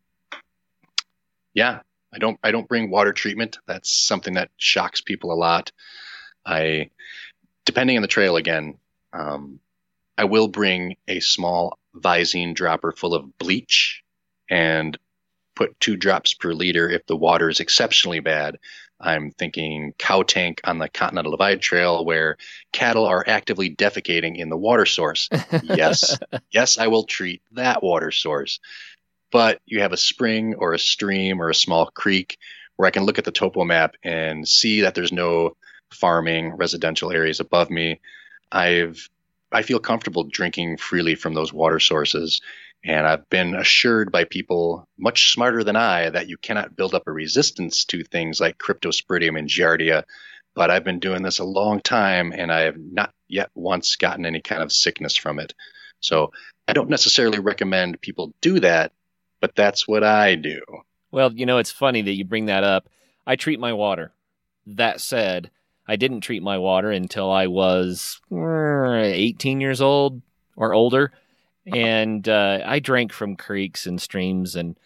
yeah, 1.54 1.80
I 2.12 2.18
don't 2.18 2.38
I 2.42 2.50
don't 2.50 2.68
bring 2.68 2.90
water 2.90 3.12
treatment. 3.12 3.58
That's 3.66 3.90
something 3.90 4.34
that 4.34 4.50
shocks 4.56 5.00
people 5.00 5.32
a 5.32 5.34
lot. 5.34 5.72
I, 6.44 6.90
depending 7.64 7.96
on 7.96 8.02
the 8.02 8.08
trail 8.08 8.36
again, 8.36 8.78
um, 9.12 9.60
I 10.18 10.24
will 10.24 10.48
bring 10.48 10.96
a 11.08 11.20
small 11.20 11.78
Visine 11.96 12.54
dropper 12.54 12.92
full 12.92 13.14
of 13.14 13.38
bleach 13.38 14.02
and 14.50 14.98
put 15.54 15.78
two 15.80 15.96
drops 15.96 16.34
per 16.34 16.52
liter 16.52 16.88
if 16.88 17.06
the 17.06 17.16
water 17.16 17.48
is 17.48 17.60
exceptionally 17.60 18.20
bad. 18.20 18.58
I'm 19.00 19.32
thinking 19.32 19.92
cow 19.98 20.22
tank 20.22 20.60
on 20.64 20.78
the 20.78 20.88
Continental 20.88 21.32
Divide 21.32 21.60
Trail 21.60 22.04
where 22.04 22.36
cattle 22.72 23.06
are 23.06 23.24
actively 23.26 23.74
defecating 23.74 24.36
in 24.36 24.48
the 24.48 24.56
water 24.56 24.86
source. 24.86 25.28
yes, 25.62 26.18
yes, 26.50 26.78
I 26.78 26.86
will 26.86 27.04
treat 27.04 27.42
that 27.52 27.82
water 27.82 28.10
source. 28.10 28.60
But 29.30 29.60
you 29.66 29.80
have 29.80 29.92
a 29.92 29.98
spring 29.98 30.54
or 30.54 30.74
a 30.74 30.78
stream 30.78 31.42
or 31.42 31.50
a 31.50 31.54
small 31.54 31.86
creek 31.86 32.38
where 32.76 32.86
I 32.86 32.90
can 32.90 33.04
look 33.04 33.18
at 33.18 33.24
the 33.24 33.32
topo 33.32 33.64
map 33.64 33.96
and 34.02 34.48
see 34.48 34.82
that 34.82 34.94
there's 34.94 35.12
no 35.12 35.56
farming 35.90 36.54
residential 36.54 37.12
areas 37.12 37.40
above 37.40 37.70
me. 37.70 38.00
I've 38.50 39.08
I 39.52 39.62
feel 39.62 39.78
comfortable 39.78 40.24
drinking 40.24 40.78
freely 40.78 41.14
from 41.14 41.34
those 41.34 41.52
water 41.52 41.78
sources 41.78 42.40
and 42.84 43.06
I've 43.06 43.28
been 43.30 43.54
assured 43.54 44.12
by 44.12 44.24
people 44.24 44.86
much 44.98 45.32
smarter 45.32 45.64
than 45.64 45.76
I 45.76 46.10
that 46.10 46.28
you 46.28 46.36
cannot 46.36 46.76
build 46.76 46.94
up 46.94 47.04
a 47.06 47.12
resistance 47.12 47.86
to 47.86 48.04
things 48.04 48.40
like 48.40 48.58
cryptosporidium 48.58 49.38
and 49.38 49.48
giardia. 49.48 50.04
But 50.54 50.70
I've 50.70 50.84
been 50.84 50.98
doing 50.98 51.22
this 51.22 51.38
a 51.38 51.44
long 51.44 51.80
time 51.80 52.32
and 52.32 52.52
I 52.52 52.60
have 52.60 52.76
not 52.76 53.12
yet 53.26 53.50
once 53.54 53.96
gotten 53.96 54.26
any 54.26 54.40
kind 54.40 54.62
of 54.62 54.70
sickness 54.70 55.16
from 55.16 55.38
it. 55.38 55.54
So 56.00 56.32
I 56.68 56.74
don't 56.74 56.90
necessarily 56.90 57.38
recommend 57.38 58.02
people 58.02 58.34
do 58.42 58.60
that, 58.60 58.92
but 59.40 59.54
that's 59.56 59.88
what 59.88 60.04
I 60.04 60.34
do. 60.34 60.60
Well, 61.10 61.32
you 61.32 61.46
know, 61.46 61.58
it's 61.58 61.72
funny 61.72 62.02
that 62.02 62.12
you 62.12 62.24
bring 62.24 62.46
that 62.46 62.64
up. 62.64 62.88
I 63.26 63.36
treat 63.36 63.58
my 63.58 63.72
water. 63.72 64.12
That 64.66 65.00
said, 65.00 65.50
I 65.88 65.96
didn't 65.96 66.20
treat 66.20 66.42
my 66.42 66.58
water 66.58 66.90
until 66.90 67.30
I 67.30 67.46
was 67.46 68.20
uh, 68.30 68.92
18 68.92 69.62
years 69.62 69.80
old 69.80 70.20
or 70.56 70.74
older 70.74 71.12
and 71.66 72.28
uh, 72.28 72.60
I 72.64 72.78
drank 72.78 73.12
from 73.12 73.36
creeks 73.36 73.86
and 73.86 74.00
streams 74.00 74.56
and 74.56 74.76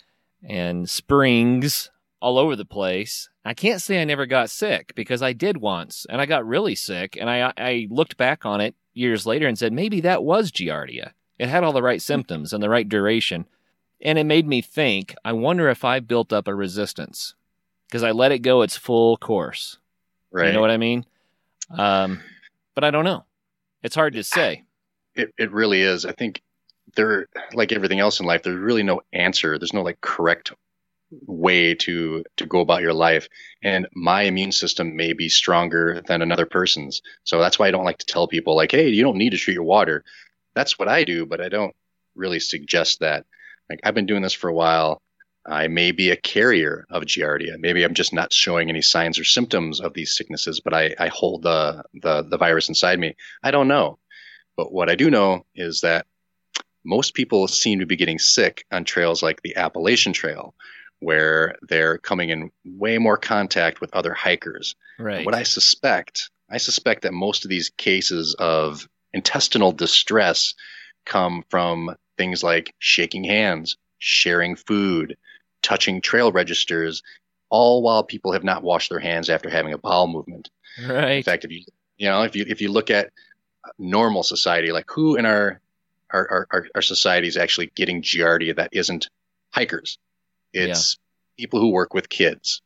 and 0.42 0.88
springs 0.88 1.90
all 2.20 2.38
over 2.38 2.56
the 2.56 2.64
place. 2.64 3.28
I 3.44 3.54
can't 3.54 3.82
say 3.82 4.00
I 4.00 4.04
never 4.04 4.26
got 4.26 4.50
sick 4.50 4.94
because 4.94 5.22
I 5.22 5.32
did 5.32 5.56
once, 5.56 6.06
and 6.08 6.20
I 6.20 6.26
got 6.26 6.46
really 6.46 6.74
sick. 6.74 7.16
And 7.18 7.28
I 7.28 7.52
I 7.56 7.88
looked 7.90 8.16
back 8.16 8.44
on 8.44 8.60
it 8.60 8.74
years 8.94 9.26
later 9.26 9.46
and 9.46 9.58
said 9.58 9.72
maybe 9.72 10.00
that 10.02 10.22
was 10.22 10.52
giardia. 10.52 11.12
It 11.38 11.48
had 11.48 11.64
all 11.64 11.72
the 11.72 11.82
right 11.82 12.02
symptoms 12.02 12.52
and 12.52 12.62
the 12.62 12.68
right 12.68 12.88
duration, 12.88 13.46
and 14.00 14.18
it 14.18 14.24
made 14.24 14.46
me 14.46 14.60
think. 14.60 15.14
I 15.24 15.32
wonder 15.32 15.68
if 15.68 15.84
I 15.84 16.00
built 16.00 16.32
up 16.32 16.48
a 16.48 16.54
resistance 16.54 17.34
because 17.88 18.02
I 18.02 18.10
let 18.10 18.32
it 18.32 18.40
go 18.40 18.62
its 18.62 18.76
full 18.76 19.16
course. 19.16 19.78
Right. 20.30 20.48
You 20.48 20.52
know 20.52 20.60
what 20.60 20.70
I 20.70 20.76
mean? 20.76 21.06
Um, 21.70 22.20
but 22.74 22.84
I 22.84 22.90
don't 22.90 23.04
know. 23.04 23.24
It's 23.82 23.94
hard 23.94 24.14
to 24.14 24.24
say. 24.24 24.64
It 25.14 25.32
it 25.38 25.52
really 25.52 25.82
is. 25.82 26.04
I 26.04 26.12
think 26.12 26.42
there, 26.98 27.28
like 27.54 27.72
everything 27.72 28.00
else 28.00 28.20
in 28.20 28.26
life, 28.26 28.42
there's 28.42 28.58
really 28.58 28.82
no 28.82 29.00
answer. 29.12 29.56
There's 29.56 29.72
no 29.72 29.82
like 29.82 30.00
correct 30.00 30.52
way 31.26 31.74
to 31.74 32.24
to 32.36 32.46
go 32.46 32.60
about 32.60 32.82
your 32.82 32.92
life. 32.92 33.28
And 33.62 33.86
my 33.94 34.22
immune 34.22 34.52
system 34.52 34.96
may 34.96 35.12
be 35.14 35.28
stronger 35.28 36.02
than 36.06 36.20
another 36.20 36.44
person's. 36.44 37.00
So 37.24 37.38
that's 37.38 37.58
why 37.58 37.68
i 37.68 37.70
don't 37.70 37.84
like 37.84 37.98
to 37.98 38.06
tell 38.06 38.28
people 38.28 38.54
like 38.56 38.72
hey 38.72 38.88
you 38.88 39.02
don't 39.02 39.16
need 39.16 39.30
to 39.30 39.38
treat 39.38 39.54
your 39.54 39.62
water. 39.62 40.04
That's 40.54 40.78
what 40.78 40.88
i 40.88 41.04
do 41.04 41.24
but 41.24 41.40
i 41.40 41.48
don't 41.48 41.74
really 42.14 42.40
suggest 42.40 43.00
that. 43.00 43.24
Like 43.70 43.80
i've 43.84 43.94
been 43.94 44.06
doing 44.06 44.22
this 44.22 44.34
for 44.34 44.48
a 44.48 44.54
while. 44.54 45.00
I 45.46 45.68
may 45.68 45.92
be 45.92 46.10
a 46.10 46.16
carrier 46.16 46.84
of 46.90 47.04
giardia 47.04 47.58
maybe 47.58 47.84
i'm 47.84 47.94
just 47.94 48.12
not 48.12 48.34
showing 48.34 48.68
any 48.68 48.82
signs 48.82 49.18
or 49.18 49.24
symptoms 49.24 49.80
of 49.80 49.94
these 49.94 50.14
sicknesses 50.14 50.60
but 50.60 50.74
i, 50.74 50.94
I 50.98 51.08
hold 51.08 51.42
the, 51.42 51.84
the 51.94 52.22
the 52.22 52.36
virus 52.36 52.68
inside 52.68 52.98
me. 52.98 53.16
I 53.42 53.50
don't 53.50 53.68
know. 53.68 53.98
But 54.58 54.72
what 54.72 54.90
i 54.90 54.94
do 54.94 55.10
know 55.10 55.46
is 55.54 55.80
that 55.80 56.04
most 56.84 57.14
people 57.14 57.48
seem 57.48 57.80
to 57.80 57.86
be 57.86 57.96
getting 57.96 58.18
sick 58.18 58.64
on 58.70 58.84
trails 58.84 59.22
like 59.22 59.42
the 59.42 59.56
Appalachian 59.56 60.12
Trail, 60.12 60.54
where 61.00 61.56
they're 61.68 61.98
coming 61.98 62.30
in 62.30 62.50
way 62.64 62.98
more 62.98 63.16
contact 63.16 63.80
with 63.80 63.94
other 63.94 64.14
hikers. 64.14 64.74
Right. 64.98 65.24
What 65.24 65.34
I 65.34 65.42
suspect, 65.42 66.30
I 66.50 66.58
suspect 66.58 67.02
that 67.02 67.12
most 67.12 67.44
of 67.44 67.50
these 67.50 67.70
cases 67.70 68.34
of 68.38 68.88
intestinal 69.12 69.72
distress 69.72 70.54
come 71.04 71.44
from 71.48 71.94
things 72.16 72.42
like 72.42 72.74
shaking 72.78 73.24
hands, 73.24 73.76
sharing 73.98 74.56
food, 74.56 75.16
touching 75.62 76.00
trail 76.00 76.32
registers, 76.32 77.02
all 77.50 77.82
while 77.82 78.02
people 78.02 78.32
have 78.32 78.44
not 78.44 78.62
washed 78.62 78.90
their 78.90 78.98
hands 78.98 79.30
after 79.30 79.48
having 79.48 79.72
a 79.72 79.78
bowel 79.78 80.06
movement. 80.06 80.50
Right. 80.86 81.12
In 81.12 81.22
fact, 81.22 81.44
if 81.44 81.50
you 81.50 81.64
you 81.96 82.08
know 82.08 82.22
if 82.22 82.36
you 82.36 82.44
if 82.46 82.60
you 82.60 82.70
look 82.70 82.90
at 82.90 83.10
normal 83.78 84.22
society, 84.22 84.72
like 84.72 84.86
who 84.90 85.16
in 85.16 85.26
our 85.26 85.60
our, 86.12 86.46
our, 86.50 86.66
our 86.74 86.82
society 86.82 87.28
is 87.28 87.36
actually 87.36 87.70
getting 87.74 88.02
giardia 88.02 88.56
that 88.56 88.70
isn't 88.72 89.08
hikers. 89.50 89.98
It's 90.52 90.98
yeah. 91.36 91.44
people 91.44 91.60
who 91.60 91.70
work 91.70 91.94
with 91.94 92.08
kids. 92.08 92.62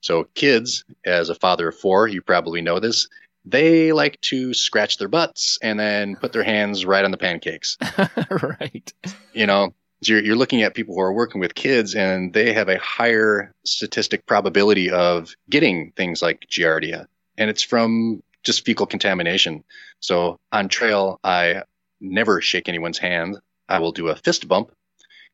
So 0.00 0.24
kids, 0.34 0.84
as 1.04 1.30
a 1.30 1.34
father 1.34 1.68
of 1.68 1.78
four, 1.78 2.06
you 2.06 2.20
probably 2.20 2.60
know 2.60 2.78
this, 2.78 3.08
they 3.44 3.92
like 3.92 4.20
to 4.22 4.54
scratch 4.54 4.98
their 4.98 5.08
butts 5.08 5.58
and 5.62 5.78
then 5.78 6.16
put 6.16 6.32
their 6.32 6.42
hands 6.42 6.84
right 6.84 7.04
on 7.04 7.10
the 7.10 7.16
pancakes. 7.16 7.76
right. 8.30 8.92
You 9.32 9.46
know, 9.46 9.74
you're, 10.02 10.22
you're 10.22 10.36
looking 10.36 10.62
at 10.62 10.74
people 10.74 10.94
who 10.94 11.00
are 11.00 11.12
working 11.12 11.40
with 11.40 11.54
kids 11.54 11.94
and 11.94 12.32
they 12.32 12.52
have 12.52 12.68
a 12.68 12.78
higher 12.78 13.52
statistic 13.64 14.26
probability 14.26 14.90
of 14.90 15.34
getting 15.48 15.92
things 15.92 16.22
like 16.22 16.46
giardia. 16.50 17.06
And 17.36 17.50
it's 17.50 17.62
from 17.62 18.22
just 18.42 18.64
fecal 18.64 18.86
contamination. 18.86 19.64
So 20.00 20.38
on 20.52 20.68
trail, 20.68 21.18
I 21.24 21.62
never 22.04 22.40
shake 22.40 22.68
anyone's 22.68 22.98
hand. 22.98 23.38
I 23.68 23.78
will 23.78 23.92
do 23.92 24.08
a 24.08 24.16
fist 24.16 24.46
bump 24.46 24.70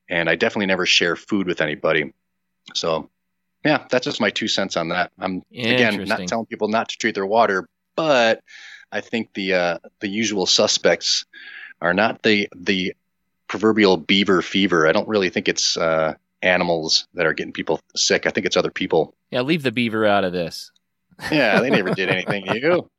and 0.08 0.28
I 0.28 0.34
definitely 0.34 0.66
never 0.66 0.86
share 0.86 1.16
food 1.16 1.46
with 1.46 1.60
anybody. 1.60 2.12
So, 2.74 3.08
yeah, 3.64 3.86
that's 3.90 4.04
just 4.04 4.20
my 4.20 4.30
two 4.30 4.48
cents 4.48 4.76
on 4.76 4.88
that. 4.88 5.12
I'm 5.18 5.42
again 5.52 6.04
not 6.04 6.26
telling 6.26 6.46
people 6.46 6.68
not 6.68 6.88
to 6.90 6.98
treat 6.98 7.14
their 7.14 7.26
water, 7.26 7.68
but 7.96 8.42
I 8.92 9.00
think 9.00 9.32
the 9.34 9.54
uh, 9.54 9.78
the 10.00 10.08
usual 10.08 10.46
suspects 10.46 11.24
are 11.80 11.94
not 11.94 12.22
the 12.22 12.48
the 12.54 12.94
proverbial 13.48 13.96
beaver 13.96 14.42
fever. 14.42 14.86
I 14.86 14.92
don't 14.92 15.08
really 15.08 15.30
think 15.30 15.48
it's 15.48 15.76
uh, 15.76 16.14
animals 16.42 17.06
that 17.14 17.26
are 17.26 17.32
getting 17.32 17.52
people 17.52 17.80
sick. 17.96 18.26
I 18.26 18.30
think 18.30 18.46
it's 18.46 18.56
other 18.56 18.70
people. 18.70 19.14
Yeah, 19.30 19.42
leave 19.42 19.62
the 19.62 19.72
beaver 19.72 20.06
out 20.06 20.24
of 20.24 20.32
this. 20.32 20.70
Yeah, 21.30 21.60
they 21.60 21.70
never 21.70 21.94
did 21.94 22.08
anything 22.10 22.44
to 22.46 22.58
you. 22.58 22.90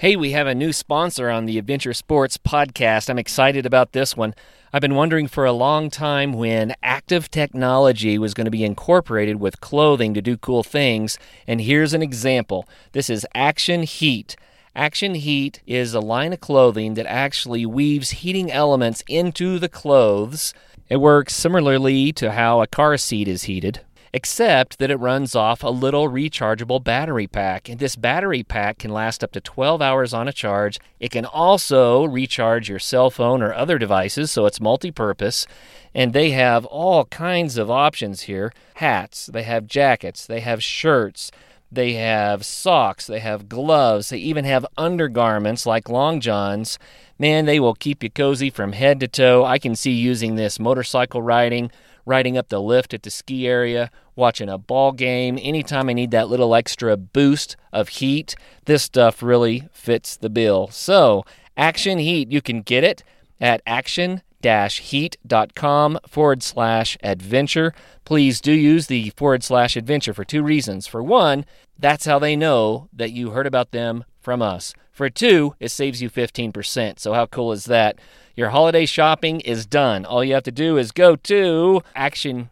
Hey, 0.00 0.14
we 0.14 0.30
have 0.30 0.46
a 0.46 0.54
new 0.54 0.72
sponsor 0.72 1.28
on 1.28 1.46
the 1.46 1.58
Adventure 1.58 1.92
Sports 1.92 2.38
podcast. 2.38 3.10
I'm 3.10 3.18
excited 3.18 3.66
about 3.66 3.90
this 3.90 4.16
one. 4.16 4.32
I've 4.72 4.80
been 4.80 4.94
wondering 4.94 5.26
for 5.26 5.44
a 5.44 5.50
long 5.50 5.90
time 5.90 6.34
when 6.34 6.76
active 6.84 7.32
technology 7.32 8.16
was 8.16 8.32
going 8.32 8.44
to 8.44 8.50
be 8.52 8.62
incorporated 8.62 9.40
with 9.40 9.60
clothing 9.60 10.14
to 10.14 10.22
do 10.22 10.36
cool 10.36 10.62
things, 10.62 11.18
and 11.48 11.60
here's 11.60 11.94
an 11.94 12.02
example. 12.02 12.68
This 12.92 13.10
is 13.10 13.26
Action 13.34 13.82
Heat. 13.82 14.36
Action 14.72 15.16
Heat 15.16 15.62
is 15.66 15.94
a 15.94 16.00
line 16.00 16.32
of 16.32 16.38
clothing 16.38 16.94
that 16.94 17.06
actually 17.06 17.66
weaves 17.66 18.10
heating 18.10 18.52
elements 18.52 19.02
into 19.08 19.58
the 19.58 19.68
clothes. 19.68 20.54
It 20.88 20.98
works 20.98 21.34
similarly 21.34 22.12
to 22.12 22.30
how 22.30 22.62
a 22.62 22.68
car 22.68 22.98
seat 22.98 23.26
is 23.26 23.42
heated 23.42 23.80
except 24.12 24.78
that 24.78 24.90
it 24.90 24.96
runs 24.96 25.34
off 25.34 25.62
a 25.62 25.68
little 25.68 26.08
rechargeable 26.08 26.82
battery 26.82 27.26
pack. 27.26 27.68
And 27.68 27.78
this 27.78 27.96
battery 27.96 28.42
pack 28.42 28.78
can 28.78 28.90
last 28.90 29.22
up 29.22 29.32
to 29.32 29.40
12 29.40 29.82
hours 29.82 30.14
on 30.14 30.28
a 30.28 30.32
charge. 30.32 30.78
It 31.00 31.10
can 31.10 31.24
also 31.24 32.04
recharge 32.04 32.68
your 32.68 32.78
cell 32.78 33.10
phone 33.10 33.42
or 33.42 33.52
other 33.52 33.78
devices, 33.78 34.30
so 34.30 34.46
it's 34.46 34.60
multi 34.60 34.90
purpose. 34.90 35.46
And 35.94 36.12
they 36.12 36.30
have 36.30 36.64
all 36.66 37.04
kinds 37.06 37.56
of 37.56 37.70
options 37.70 38.22
here 38.22 38.52
hats, 38.74 39.26
they 39.26 39.42
have 39.42 39.66
jackets, 39.66 40.26
they 40.26 40.40
have 40.40 40.62
shirts. 40.62 41.30
They 41.70 41.94
have 41.94 42.46
socks, 42.46 43.06
they 43.06 43.18
have 43.20 43.48
gloves, 43.48 44.08
they 44.08 44.16
even 44.18 44.46
have 44.46 44.64
undergarments 44.78 45.66
like 45.66 45.90
long 45.90 46.18
johns. 46.18 46.78
Man, 47.18 47.44
they 47.44 47.60
will 47.60 47.74
keep 47.74 48.02
you 48.02 48.08
cozy 48.08 48.48
from 48.48 48.72
head 48.72 49.00
to 49.00 49.08
toe. 49.08 49.44
I 49.44 49.58
can 49.58 49.76
see 49.76 49.90
using 49.90 50.36
this 50.36 50.58
motorcycle 50.58 51.20
riding, 51.20 51.70
riding 52.08 52.38
up 52.38 52.48
the 52.48 52.60
lift 52.60 52.94
at 52.94 53.02
the 53.02 53.10
ski 53.10 53.46
area, 53.46 53.90
watching 54.16 54.48
a 54.48 54.58
ball 54.58 54.92
game. 54.92 55.38
Anytime 55.40 55.88
I 55.88 55.92
need 55.92 56.10
that 56.10 56.28
little 56.28 56.54
extra 56.54 56.96
boost 56.96 57.56
of 57.72 57.88
heat, 57.88 58.34
this 58.64 58.82
stuff 58.82 59.22
really 59.22 59.68
fits 59.72 60.16
the 60.16 60.30
bill. 60.30 60.68
So, 60.68 61.24
Action 61.56 61.98
Heat, 61.98 62.32
you 62.32 62.40
can 62.40 62.62
get 62.62 62.82
it 62.82 63.04
at 63.40 63.62
action 63.66 64.22
heat.com 64.42 65.98
forward 66.06 66.42
slash 66.42 66.96
adventure. 67.02 67.74
Please 68.04 68.40
do 68.40 68.52
use 68.52 68.86
the 68.86 69.10
forward 69.10 69.42
slash 69.42 69.76
adventure 69.76 70.14
for 70.14 70.24
two 70.24 70.42
reasons. 70.42 70.86
For 70.86 71.02
one, 71.02 71.44
that's 71.78 72.06
how 72.06 72.18
they 72.18 72.36
know 72.36 72.88
that 72.92 73.10
you 73.10 73.30
heard 73.30 73.46
about 73.46 73.72
them 73.72 74.04
from 74.20 74.40
us. 74.40 74.74
For 74.98 75.08
two, 75.08 75.54
it 75.60 75.68
saves 75.68 76.02
you 76.02 76.10
15%. 76.10 76.98
So, 76.98 77.12
how 77.12 77.26
cool 77.26 77.52
is 77.52 77.66
that? 77.66 78.00
Your 78.34 78.48
holiday 78.48 78.84
shopping 78.84 79.38
is 79.42 79.64
done. 79.64 80.04
All 80.04 80.24
you 80.24 80.34
have 80.34 80.42
to 80.42 80.50
do 80.50 80.76
is 80.76 80.90
go 80.90 81.14
to 81.14 81.82
action 81.94 82.50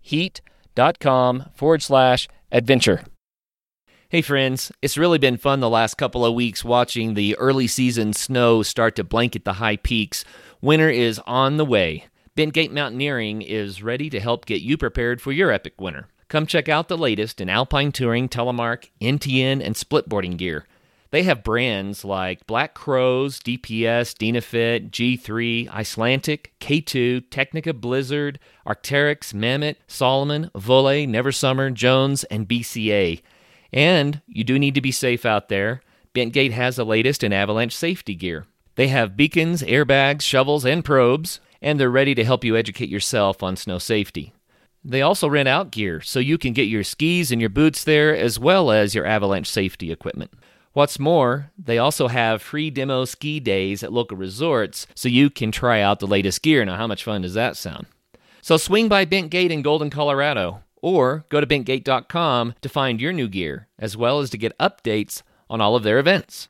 heat.com 0.00 1.46
forward 1.52 1.82
slash 1.82 2.28
adventure. 2.52 3.02
Hey, 4.08 4.22
friends, 4.22 4.70
it's 4.80 4.96
really 4.96 5.18
been 5.18 5.36
fun 5.36 5.58
the 5.58 5.68
last 5.68 5.94
couple 5.96 6.24
of 6.24 6.32
weeks 6.32 6.64
watching 6.64 7.14
the 7.14 7.36
early 7.38 7.66
season 7.66 8.12
snow 8.12 8.62
start 8.62 8.94
to 8.94 9.02
blanket 9.02 9.44
the 9.44 9.54
high 9.54 9.76
peaks. 9.76 10.24
Winter 10.60 10.90
is 10.90 11.20
on 11.26 11.56
the 11.56 11.64
way. 11.64 12.04
Bentgate 12.36 12.70
Mountaineering 12.70 13.42
is 13.42 13.82
ready 13.82 14.08
to 14.10 14.20
help 14.20 14.46
get 14.46 14.62
you 14.62 14.76
prepared 14.76 15.20
for 15.20 15.32
your 15.32 15.50
epic 15.50 15.80
winter. 15.80 16.06
Come 16.28 16.46
check 16.46 16.68
out 16.68 16.86
the 16.86 16.96
latest 16.96 17.40
in 17.40 17.48
alpine 17.48 17.90
touring, 17.90 18.28
telemark, 18.28 18.90
NTN, 19.00 19.60
and 19.60 19.74
splitboarding 19.74 20.36
gear. 20.36 20.66
They 21.10 21.24
have 21.24 21.42
brands 21.42 22.04
like 22.04 22.46
Black 22.46 22.72
Crows, 22.74 23.40
DPS, 23.40 24.14
Dynafit, 24.14 24.90
G3, 24.90 25.68
Icelantic, 25.68 26.52
K2, 26.60 27.28
Tecnica 27.30 27.78
Blizzard, 27.78 28.38
Arc'teryx, 28.64 29.34
Mammoth, 29.34 29.76
Salomon, 29.88 30.50
Voile, 30.54 31.06
Neversummer, 31.06 31.74
Jones, 31.74 32.22
and 32.24 32.48
BCA. 32.48 33.22
And 33.72 34.20
you 34.28 34.44
do 34.44 34.58
need 34.58 34.76
to 34.76 34.80
be 34.80 34.92
safe 34.92 35.26
out 35.26 35.48
there. 35.48 35.82
Bentgate 36.14 36.52
has 36.52 36.76
the 36.76 36.84
latest 36.84 37.24
in 37.24 37.32
avalanche 37.32 37.76
safety 37.76 38.14
gear. 38.14 38.46
They 38.76 38.88
have 38.88 39.16
beacons, 39.16 39.62
airbags, 39.62 40.22
shovels, 40.22 40.64
and 40.64 40.84
probes, 40.84 41.40
and 41.60 41.78
they're 41.78 41.90
ready 41.90 42.14
to 42.14 42.24
help 42.24 42.44
you 42.44 42.56
educate 42.56 42.88
yourself 42.88 43.42
on 43.42 43.56
snow 43.56 43.78
safety. 43.78 44.32
They 44.84 45.02
also 45.02 45.28
rent 45.28 45.48
out 45.48 45.72
gear, 45.72 46.00
so 46.00 46.20
you 46.20 46.38
can 46.38 46.52
get 46.52 46.68
your 46.68 46.84
skis 46.84 47.30
and 47.30 47.40
your 47.40 47.50
boots 47.50 47.84
there, 47.84 48.16
as 48.16 48.38
well 48.38 48.70
as 48.70 48.94
your 48.94 49.04
avalanche 49.04 49.50
safety 49.50 49.92
equipment. 49.92 50.32
What's 50.72 51.00
more, 51.00 51.50
they 51.58 51.78
also 51.78 52.06
have 52.06 52.40
free 52.40 52.70
demo 52.70 53.04
ski 53.04 53.40
days 53.40 53.82
at 53.82 53.92
local 53.92 54.16
resorts 54.16 54.86
so 54.94 55.08
you 55.08 55.28
can 55.28 55.50
try 55.50 55.80
out 55.80 55.98
the 55.98 56.06
latest 56.06 56.42
gear. 56.42 56.64
Now, 56.64 56.76
how 56.76 56.86
much 56.86 57.02
fun 57.02 57.22
does 57.22 57.34
that 57.34 57.56
sound? 57.56 57.86
So 58.40 58.56
swing 58.56 58.88
by 58.88 59.04
Bentgate 59.04 59.50
in 59.50 59.62
Golden, 59.62 59.90
Colorado, 59.90 60.62
or 60.80 61.24
go 61.28 61.40
to 61.40 61.46
bentgate.com 61.46 62.54
to 62.60 62.68
find 62.68 63.00
your 63.00 63.12
new 63.12 63.26
gear, 63.26 63.66
as 63.80 63.96
well 63.96 64.20
as 64.20 64.30
to 64.30 64.38
get 64.38 64.56
updates 64.58 65.22
on 65.50 65.60
all 65.60 65.74
of 65.74 65.82
their 65.82 65.98
events. 65.98 66.48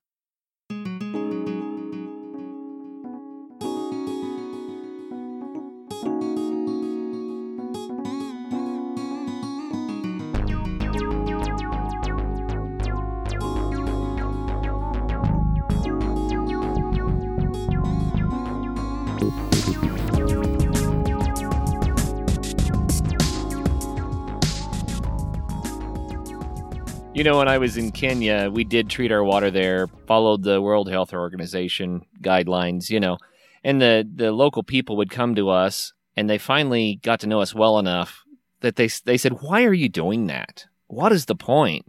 You 27.21 27.25
know, 27.25 27.37
when 27.37 27.49
I 27.49 27.59
was 27.59 27.77
in 27.77 27.93
Kenya, 27.93 28.49
we 28.51 28.65
did 28.65 28.89
treat 28.89 29.13
our 29.13 29.23
water 29.23 29.51
there, 29.51 29.89
followed 30.07 30.43
the 30.43 30.63
World 30.63 30.89
Health 30.89 31.13
Organization 31.13 32.07
guidelines, 32.23 32.89
you 32.89 32.99
know, 32.99 33.19
and 33.63 33.79
the, 33.79 34.09
the 34.11 34.33
local 34.33 34.63
people 34.63 34.97
would 34.97 35.11
come 35.11 35.35
to 35.35 35.51
us 35.51 35.93
and 36.17 36.31
they 36.31 36.39
finally 36.39 36.99
got 37.03 37.21
to 37.21 37.27
know 37.27 37.43
us 37.43 37.55
well 37.55 37.79
enough 37.79 38.25
that 38.61 38.77
they, 38.77 38.89
they 39.05 39.19
said, 39.19 39.43
Why 39.43 39.65
are 39.65 39.75
you 39.75 39.91
doing 39.91 40.29
that? 40.29 40.65
What 40.87 41.13
is 41.13 41.27
the 41.27 41.35
point? 41.35 41.85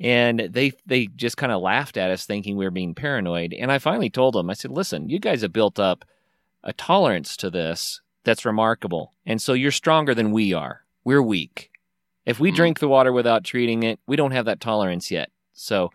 And 0.00 0.48
they 0.50 0.72
they 0.86 1.08
just 1.08 1.36
kind 1.36 1.52
of 1.52 1.60
laughed 1.60 1.98
at 1.98 2.10
us, 2.10 2.24
thinking 2.24 2.56
we 2.56 2.64
were 2.64 2.70
being 2.70 2.94
paranoid. 2.94 3.52
And 3.52 3.70
I 3.70 3.78
finally 3.78 4.08
told 4.08 4.32
them, 4.32 4.48
I 4.48 4.54
said, 4.54 4.70
"Listen, 4.70 5.10
you 5.10 5.18
guys 5.18 5.42
have 5.42 5.52
built 5.52 5.78
up 5.78 6.06
a 6.64 6.72
tolerance 6.72 7.36
to 7.36 7.50
this 7.50 8.00
that's 8.24 8.46
remarkable, 8.46 9.12
and 9.26 9.42
so 9.42 9.52
you're 9.52 9.72
stronger 9.72 10.14
than 10.14 10.32
we 10.32 10.54
are. 10.54 10.86
We're 11.04 11.20
weak. 11.20 11.69
If 12.30 12.38
we 12.38 12.50
mm-hmm. 12.50 12.56
drink 12.56 12.78
the 12.78 12.88
water 12.88 13.12
without 13.12 13.42
treating 13.42 13.82
it, 13.82 13.98
we 14.06 14.14
don't 14.14 14.30
have 14.30 14.44
that 14.44 14.60
tolerance 14.60 15.10
yet. 15.10 15.30
So, 15.52 15.90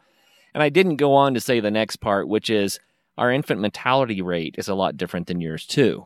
and 0.54 0.62
I 0.62 0.68
didn't 0.68 0.98
go 0.98 1.14
on 1.14 1.34
to 1.34 1.40
say 1.40 1.62
the 1.62 1.72
next 1.72 1.98
part, 1.98 2.28
which 2.28 2.50
is 2.50 2.78
our 3.18 3.32
infant 3.32 3.62
mortality 3.62 4.22
rate 4.22 4.56
is 4.58 4.68
a 4.68 4.76
lot 4.76 4.98
different 4.98 5.28
than 5.28 5.40
yours 5.40 5.66
too. 5.66 6.06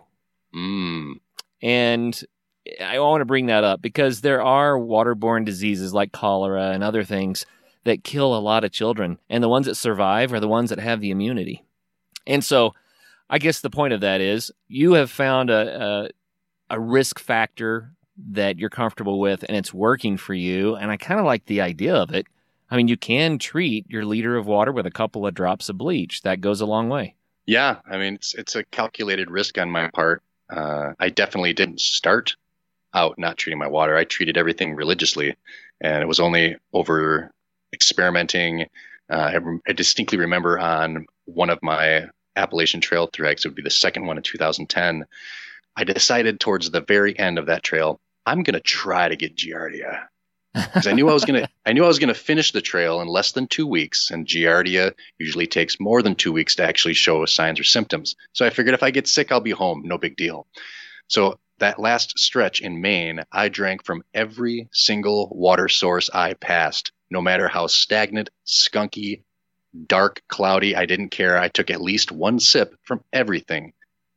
Mm. 0.56 1.16
And 1.64 2.24
I 2.80 3.00
want 3.00 3.22
to 3.22 3.26
bring 3.26 3.48
that 3.48 3.64
up 3.64 3.82
because 3.82 4.22
there 4.22 4.44
are 4.44 4.78
waterborne 4.78 5.46
diseases 5.46 5.96
like 5.96 6.12
cholera 6.12 6.70
and 6.74 6.84
other 6.84 7.04
things 7.04 7.48
that 7.86 8.04
kill 8.04 8.36
a 8.36 8.40
lot 8.40 8.64
of 8.64 8.72
children. 8.72 9.18
And 9.32 9.44
the 9.44 9.50
ones 9.50 9.66
that 9.66 9.76
survive 9.76 10.32
are 10.32 10.40
the 10.40 10.48
ones 10.48 10.70
that 10.70 10.80
have 10.80 11.02
the 11.02 11.10
immunity. 11.10 11.64
And 12.28 12.44
so 12.44 12.76
I 13.32 13.40
guess 13.40 13.62
the 13.62 13.72
point 13.72 13.94
of 13.94 14.02
that 14.02 14.22
is 14.22 14.52
you 14.68 14.94
have 14.94 15.10
found 15.10 15.50
a, 15.50 16.10
a, 16.70 16.76
a 16.76 16.80
risk 16.80 17.18
factor 17.18 17.94
that 18.32 18.60
you're 18.60 18.70
comfortable 18.70 19.20
with 19.20 19.44
and 19.48 19.58
it's 19.58 19.74
working 19.74 20.18
for 20.18 20.34
you. 20.34 20.76
And 20.76 20.92
I 20.92 20.98
kind 20.98 21.20
of 21.20 21.26
like 21.26 21.46
the 21.46 21.62
idea 21.62 21.96
of 21.96 22.12
it. 22.12 22.28
I 22.72 22.78
mean, 22.78 22.88
you 22.88 22.98
can 22.98 23.40
treat 23.40 23.90
your 23.90 24.06
liter 24.06 24.38
of 24.38 24.46
water 24.46 24.72
with 24.72 24.86
a 24.86 24.92
couple 24.92 25.26
of 25.26 25.34
drops 25.34 25.70
of 25.70 25.78
bleach. 25.78 26.22
That 26.22 26.42
goes 26.42 26.62
a 26.62 26.66
long 26.66 26.90
way. 26.90 27.16
Yeah, 27.46 27.78
I 27.90 27.98
mean, 27.98 28.16
it's 28.16 28.36
it's 28.36 28.56
a 28.56 28.64
calculated 28.64 29.32
risk 29.32 29.58
on 29.58 29.72
my 29.72 29.90
part. 29.90 30.22
Uh, 30.50 30.94
I 31.00 31.10
definitely 31.10 31.54
didn't 31.54 31.82
start 31.82 32.36
out 32.94 33.18
not 33.18 33.38
treating 33.38 33.58
my 33.58 33.68
water. 33.68 33.96
I 33.96 34.04
treated 34.04 34.38
everything 34.38 34.76
religiously, 34.76 35.36
and 35.82 36.04
it 36.04 36.08
was 36.08 36.20
only 36.20 36.58
over 36.74 37.32
experimenting. 37.74 38.68
Uh, 39.10 39.32
I, 39.34 39.40
I, 39.68 39.74
distinctly 39.74 40.20
remember 40.20 40.60
on 40.60 41.08
one 41.26 41.50
of 41.50 41.58
my 41.64 42.10
Appalachian 42.36 42.82
Trail 42.82 43.08
treks, 43.08 43.44
it 43.44 43.48
would 43.48 43.56
be 43.56 43.64
the 43.64 43.72
second 43.72 44.06
one 44.06 44.18
in 44.18 44.24
2010. 44.24 45.06
I 45.76 45.84
decided 45.84 46.40
towards 46.40 46.70
the 46.70 46.82
very 46.82 47.18
end 47.18 47.40
of 47.40 47.48
that 47.48 47.64
trail 47.64 48.00
I'm 48.26 48.44
going 48.44 48.54
to 48.54 48.60
try 48.60 49.10
to 49.10 49.16
get 49.16 49.36
Giardia. 49.36 50.08
because 50.54 50.88
I 50.88 50.94
knew 50.94 51.10
I 51.10 51.14
was 51.14 51.26
gonna 51.26 51.48
I 51.66 51.74
knew 51.74 51.84
I 51.84 51.88
was 51.88 52.00
gonna 52.00 52.14
finish 52.14 52.52
the 52.52 52.62
trail 52.62 53.02
in 53.02 53.08
less 53.08 53.32
than 53.34 53.48
two 53.48 53.68
weeks, 53.68 54.12
and 54.12 54.26
Giardia 54.26 54.94
usually 55.18 55.48
takes 55.48 55.80
more 55.80 56.02
than 56.02 56.16
two 56.16 56.32
weeks 56.32 56.56
to 56.56 56.64
actually 56.64 56.96
show 56.96 57.26
signs 57.26 57.60
or 57.60 57.64
symptoms. 57.64 58.16
So 58.34 58.46
I 58.46 58.50
figured 58.50 58.74
if 58.74 58.84
I 58.84 58.92
get 58.92 59.08
sick, 59.08 59.32
I'll 59.32 59.42
be 59.42 59.52
home, 59.52 59.84
no 59.86 59.98
big 59.98 60.16
deal. 60.16 60.48
So 61.08 61.40
that 61.60 61.80
last 61.80 62.18
stretch 62.18 62.62
in 62.62 62.82
Maine, 62.82 63.24
I 63.32 63.50
drank 63.50 63.86
from 63.86 64.04
every 64.14 64.70
single 64.72 65.30
water 65.32 65.68
source 65.68 66.10
I 66.10 66.34
passed, 66.34 66.92
no 67.12 67.22
matter 67.22 67.48
how 67.48 67.68
stagnant, 67.68 68.30
skunky, 68.46 69.24
dark, 69.86 70.24
cloudy. 70.30 70.76
I 70.76 70.86
didn't 70.86 71.10
care. 71.10 71.38
I 71.38 71.50
took 71.50 71.70
at 71.70 71.82
least 71.82 72.12
one 72.12 72.40
sip 72.40 72.76
from 72.84 73.04
everything, 73.14 73.74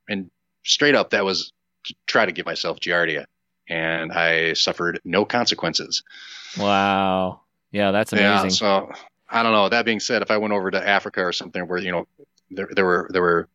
and 0.09 0.31
straight 0.65 0.95
up, 0.95 1.11
that 1.11 1.25
was 1.25 1.53
to 1.85 1.95
try 2.07 2.25
to 2.25 2.33
give 2.33 2.47
myself 2.47 2.79
Giardia 2.81 3.27
and 3.69 4.13
I 4.13 4.55
suffered 4.55 5.01
no 5.05 5.25
consequences. 5.25 6.03
Wow. 6.59 7.41
Yeah, 7.71 7.91
that's 7.91 8.13
amazing. 8.13 8.27
Yeah, 8.27 8.49
so 8.49 8.93
I 9.29 9.43
don't 9.43 9.53
know. 9.53 9.69
That 9.69 9.85
being 9.85 10.01
said, 10.01 10.23
if 10.23 10.31
I 10.31 10.37
went 10.37 10.53
over 10.53 10.71
to 10.71 10.89
Africa 10.89 11.23
or 11.23 11.33
something 11.33 11.67
where, 11.67 11.79
you 11.79 11.91
know, 11.93 12.07
there, 12.51 12.69
there 12.71 12.85
were 12.85 13.09
there 13.11 13.23
were 13.23 13.49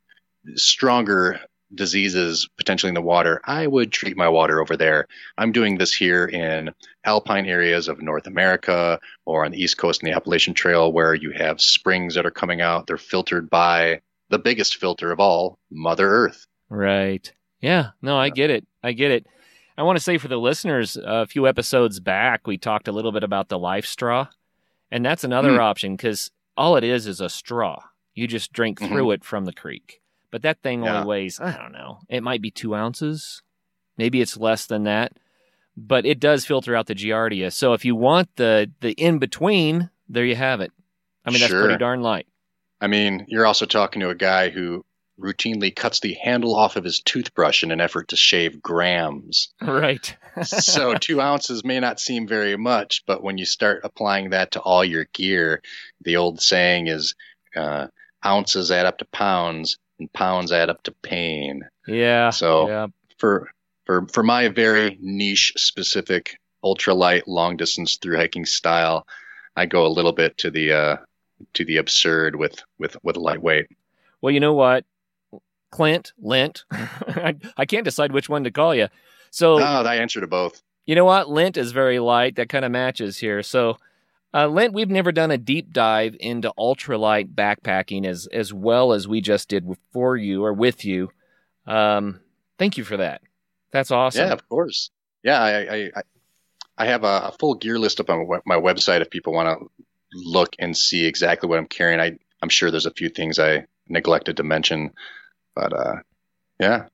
stronger 0.55 1.39
diseases 1.75 2.47
potentially 2.57 2.89
in 2.89 2.95
the 2.95 3.01
water, 3.01 3.41
I 3.45 3.67
would 3.67 3.91
treat 3.91 4.17
my 4.17 4.29
water 4.29 4.61
over 4.61 4.77
there. 4.77 5.07
I'm 5.37 5.51
doing 5.51 5.77
this 5.77 5.93
here 5.93 6.25
in 6.25 6.73
alpine 7.03 7.45
areas 7.45 7.87
of 7.87 8.01
North 8.01 8.25
America 8.25 8.99
or 9.25 9.45
on 9.45 9.51
the 9.51 9.61
East 9.61 9.77
Coast 9.77 10.01
in 10.01 10.09
the 10.09 10.15
Appalachian 10.15 10.53
Trail 10.53 10.91
where 10.91 11.13
you 11.13 11.31
have 11.31 11.61
springs 11.61 12.15
that 12.15 12.25
are 12.25 12.31
coming 12.31 12.61
out. 12.61 12.87
They're 12.87 12.97
filtered 12.97 13.49
by 13.49 14.01
the 14.29 14.39
biggest 14.39 14.77
filter 14.77 15.11
of 15.11 15.19
all, 15.19 15.59
Mother 15.69 16.09
Earth. 16.09 16.47
Right. 16.69 17.31
Yeah. 17.61 17.91
No, 18.01 18.17
I 18.17 18.29
get 18.29 18.49
it. 18.49 18.65
I 18.83 18.93
get 18.93 19.11
it. 19.11 19.27
I 19.77 19.83
want 19.83 19.97
to 19.97 20.03
say 20.03 20.17
for 20.17 20.27
the 20.27 20.37
listeners, 20.37 20.97
a 21.01 21.27
few 21.27 21.47
episodes 21.47 21.99
back, 21.99 22.47
we 22.47 22.57
talked 22.57 22.87
a 22.87 22.91
little 22.91 23.11
bit 23.11 23.23
about 23.23 23.49
the 23.49 23.59
LifeStraw. 23.59 24.27
And 24.91 25.05
that's 25.05 25.23
another 25.23 25.51
mm. 25.51 25.59
option 25.59 25.95
because 25.95 26.31
all 26.55 26.77
it 26.77 26.83
is 26.83 27.05
is 27.05 27.21
a 27.21 27.29
straw. 27.29 27.83
You 28.15 28.27
just 28.27 28.53
drink 28.53 28.79
mm-hmm. 28.79 28.91
through 28.91 29.11
it 29.11 29.23
from 29.23 29.45
the 29.45 29.53
creek. 29.53 30.01
But 30.31 30.41
that 30.41 30.61
thing 30.61 30.83
yeah. 30.83 30.95
only 30.95 31.07
weighs, 31.07 31.39
I 31.39 31.55
don't 31.55 31.71
know, 31.71 31.99
it 32.09 32.23
might 32.23 32.41
be 32.41 32.51
two 32.51 32.73
ounces. 32.73 33.43
Maybe 33.97 34.21
it's 34.21 34.37
less 34.37 34.65
than 34.65 34.83
that. 34.83 35.13
But 35.75 36.05
it 36.05 36.19
does 36.19 36.45
filter 36.45 36.75
out 36.75 36.87
the 36.87 36.95
Giardia. 36.95 37.53
So 37.53 37.73
if 37.73 37.85
you 37.85 37.95
want 37.95 38.35
the, 38.35 38.71
the 38.81 38.93
in 38.93 39.19
between, 39.19 39.91
there 40.09 40.25
you 40.25 40.35
have 40.35 40.59
it. 40.59 40.71
I 41.23 41.29
mean, 41.29 41.39
that's 41.39 41.51
sure. 41.51 41.63
pretty 41.63 41.77
darn 41.77 42.01
light. 42.01 42.25
I 42.81 42.87
mean, 42.87 43.25
you're 43.27 43.45
also 43.45 43.65
talking 43.65 43.99
to 43.99 44.09
a 44.09 44.15
guy 44.15 44.49
who 44.49 44.83
routinely 45.19 45.75
cuts 45.75 45.99
the 45.99 46.13
handle 46.13 46.55
off 46.55 46.75
of 46.75 46.83
his 46.83 46.99
toothbrush 46.99 47.63
in 47.63 47.71
an 47.71 47.81
effort 47.81 48.09
to 48.09 48.15
shave 48.15 48.61
grams. 48.61 49.49
Right. 49.61 50.15
so 50.43 50.93
two 50.99 51.19
ounces 51.21 51.63
may 51.63 51.79
not 51.79 51.99
seem 51.99 52.27
very 52.27 52.55
much, 52.55 53.03
but 53.05 53.23
when 53.23 53.37
you 53.37 53.45
start 53.45 53.81
applying 53.83 54.31
that 54.31 54.51
to 54.51 54.61
all 54.61 54.85
your 54.85 55.05
gear, 55.13 55.61
the 56.01 56.17
old 56.17 56.41
saying 56.41 56.87
is 56.87 57.15
uh, 57.55 57.87
ounces 58.25 58.71
add 58.71 58.85
up 58.85 58.99
to 58.99 59.05
pounds 59.05 59.77
and 59.99 60.11
pounds 60.13 60.51
add 60.51 60.69
up 60.69 60.83
to 60.83 60.91
pain. 60.91 61.63
Yeah. 61.87 62.29
So 62.29 62.67
yeah. 62.67 62.87
for 63.17 63.49
for 63.85 64.07
for 64.07 64.23
my 64.23 64.49
very 64.49 64.97
niche 65.01 65.53
specific 65.57 66.39
ultralight 66.63 67.23
long 67.27 67.57
distance 67.57 67.97
through 67.97 68.17
hiking 68.17 68.45
style, 68.45 69.07
I 69.55 69.65
go 69.65 69.85
a 69.85 69.89
little 69.89 70.13
bit 70.13 70.37
to 70.39 70.51
the 70.51 70.73
uh, 70.73 70.97
to 71.53 71.65
the 71.65 71.77
absurd 71.77 72.35
with 72.35 72.61
with 72.77 72.97
with 73.03 73.17
lightweight. 73.17 73.67
Well, 74.21 74.33
you 74.33 74.39
know 74.39 74.53
what? 74.53 74.85
Clint, 75.71 76.13
Lint. 76.19 76.63
I, 76.71 77.35
I 77.57 77.65
can't 77.65 77.85
decide 77.85 78.11
which 78.11 78.29
one 78.29 78.43
to 78.43 78.51
call 78.51 78.73
you. 78.73 78.87
So, 79.31 79.59
oh, 79.59 79.83
I 79.83 79.95
answer 79.95 80.21
to 80.21 80.27
both. 80.27 80.61
You 80.85 80.95
know 80.95 81.05
what? 81.05 81.29
Lint 81.29 81.57
is 81.57 81.71
very 81.71 81.99
light. 81.99 82.35
That 82.35 82.49
kind 82.49 82.63
of 82.63 82.71
matches 82.71 83.17
here. 83.17 83.43
So, 83.43 83.77
uh, 84.33 84.47
Lint, 84.47 84.73
we've 84.73 84.89
never 84.89 85.11
done 85.11 85.31
a 85.31 85.37
deep 85.37 85.71
dive 85.71 86.15
into 86.19 86.53
ultralight 86.57 87.33
backpacking 87.33 88.05
as 88.05 88.27
as 88.27 88.53
well 88.53 88.93
as 88.93 89.07
we 89.07 89.21
just 89.21 89.49
did 89.49 89.67
for 89.91 90.15
you 90.15 90.43
or 90.43 90.53
with 90.53 90.85
you. 90.85 91.09
Um, 91.65 92.21
thank 92.57 92.77
you 92.77 92.83
for 92.83 92.97
that. 92.97 93.21
That's 93.71 93.91
awesome. 93.91 94.27
Yeah, 94.27 94.33
of 94.33 94.47
course. 94.47 94.91
Yeah, 95.23 95.41
I 95.41 95.75
I, 95.75 95.91
I 96.77 96.85
have 96.85 97.03
a, 97.03 97.29
a 97.29 97.35
full 97.39 97.55
gear 97.55 97.79
list 97.79 97.99
up 97.99 98.09
on 98.09 98.27
my 98.45 98.55
website 98.55 99.01
if 99.01 99.09
people 99.09 99.33
want 99.33 99.59
to 99.59 99.85
look 100.13 100.55
and 100.59 100.75
see 100.77 101.05
exactly 101.05 101.49
what 101.49 101.59
I'm 101.59 101.67
carrying. 101.67 101.99
I 101.99 102.17
I'm 102.41 102.49
sure 102.49 102.71
there's 102.71 102.85
a 102.85 102.91
few 102.91 103.09
things 103.09 103.39
I 103.39 103.65
neglected 103.89 104.37
to 104.37 104.43
mention 104.43 104.93
but 105.57 105.73
uh, 105.73 105.95
yeah. 106.59 106.85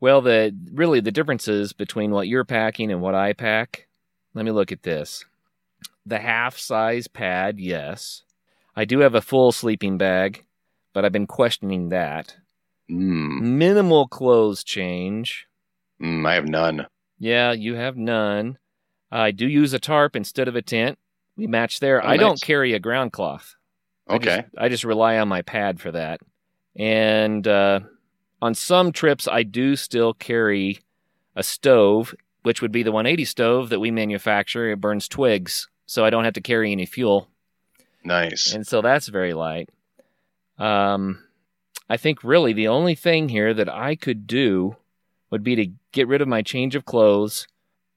Well, 0.00 0.20
the 0.20 0.54
really 0.72 1.00
the 1.00 1.12
differences 1.12 1.72
between 1.72 2.10
what 2.10 2.28
you're 2.28 2.44
packing 2.44 2.90
and 2.90 3.00
what 3.00 3.14
I 3.14 3.32
pack. 3.32 3.88
Let 4.34 4.44
me 4.44 4.50
look 4.50 4.72
at 4.72 4.82
this. 4.82 5.24
The 6.04 6.18
half 6.18 6.58
size 6.58 7.08
pad, 7.08 7.58
yes. 7.58 8.22
I 8.74 8.84
do 8.84 9.00
have 9.00 9.14
a 9.14 9.22
full 9.22 9.52
sleeping 9.52 9.96
bag, 9.98 10.44
but 10.92 11.04
I've 11.04 11.12
been 11.12 11.26
questioning 11.26 11.88
that. 11.88 12.36
Mm. 12.90 13.40
Minimal 13.40 14.06
clothes 14.08 14.62
change. 14.62 15.46
Mm, 16.00 16.26
I 16.28 16.34
have 16.34 16.46
none. 16.46 16.86
Yeah, 17.18 17.52
you 17.52 17.74
have 17.74 17.96
none. 17.96 18.58
I 19.10 19.30
do 19.30 19.46
use 19.46 19.72
a 19.72 19.78
tarp 19.78 20.14
instead 20.14 20.48
of 20.48 20.56
a 20.56 20.62
tent. 20.62 20.98
We 21.36 21.46
match 21.46 21.80
there. 21.80 22.02
Oh, 22.02 22.06
I 22.06 22.10
nice. 22.10 22.20
don't 22.20 22.40
carry 22.42 22.74
a 22.74 22.78
ground 22.78 23.12
cloth. 23.12 23.54
Okay. 24.08 24.30
I 24.30 24.40
just, 24.42 24.54
I 24.58 24.68
just, 24.68 24.84
rely 24.84 25.18
on 25.18 25.28
my 25.28 25.42
pad 25.42 25.80
for 25.80 25.90
that. 25.92 26.20
And 26.76 27.46
uh, 27.48 27.80
on 28.40 28.54
some 28.54 28.92
trips, 28.92 29.26
I 29.26 29.42
do 29.42 29.76
still 29.76 30.12
carry 30.12 30.80
a 31.34 31.42
stove, 31.42 32.14
which 32.42 32.62
would 32.62 32.72
be 32.72 32.82
the 32.82 32.92
180 32.92 33.24
stove 33.24 33.68
that 33.70 33.80
we 33.80 33.90
manufacture. 33.90 34.70
It 34.70 34.80
burns 34.80 35.08
twigs, 35.08 35.68
so 35.86 36.04
I 36.04 36.10
don't 36.10 36.24
have 36.24 36.34
to 36.34 36.40
carry 36.40 36.72
any 36.72 36.86
fuel. 36.86 37.28
Nice. 38.04 38.52
And 38.52 38.66
so 38.66 38.82
that's 38.82 39.08
very 39.08 39.34
light. 39.34 39.70
Um, 40.58 41.24
I 41.88 41.96
think 41.96 42.22
really 42.24 42.52
the 42.52 42.68
only 42.68 42.94
thing 42.94 43.28
here 43.28 43.52
that 43.54 43.68
I 43.68 43.96
could 43.96 44.26
do 44.26 44.76
would 45.30 45.42
be 45.42 45.56
to 45.56 45.72
get 45.92 46.08
rid 46.08 46.22
of 46.22 46.28
my 46.28 46.42
change 46.42 46.74
of 46.74 46.84
clothes 46.84 47.46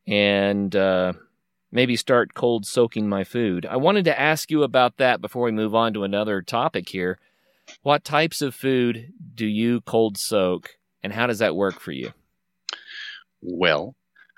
and 0.08 0.76
uh, 0.76 1.14
maybe 1.72 1.96
start 1.96 2.34
cold 2.34 2.66
soaking 2.66 3.08
my 3.08 3.24
food. 3.24 3.66
I 3.66 3.78
wanted 3.78 4.06
to 4.06 4.20
ask 4.20 4.50
you 4.50 4.64
about 4.64 4.98
that 4.98 5.22
before 5.22 5.44
we 5.44 5.52
move 5.52 5.76
on 5.76 5.94
to 5.94 6.04
another 6.04 6.42
topic 6.42 6.90
here. 6.90 7.20
What 7.82 8.04
types 8.04 8.42
of 8.42 8.56
food 8.56 9.14
do 9.36 9.46
you 9.46 9.82
cold 9.82 10.18
soak, 10.18 10.72
and 11.04 11.14
how 11.14 11.28
does 11.28 11.40
that 11.40 11.56
work 11.56 11.80
for 11.80 11.92
you? 11.92 12.14
Well, 13.42 13.96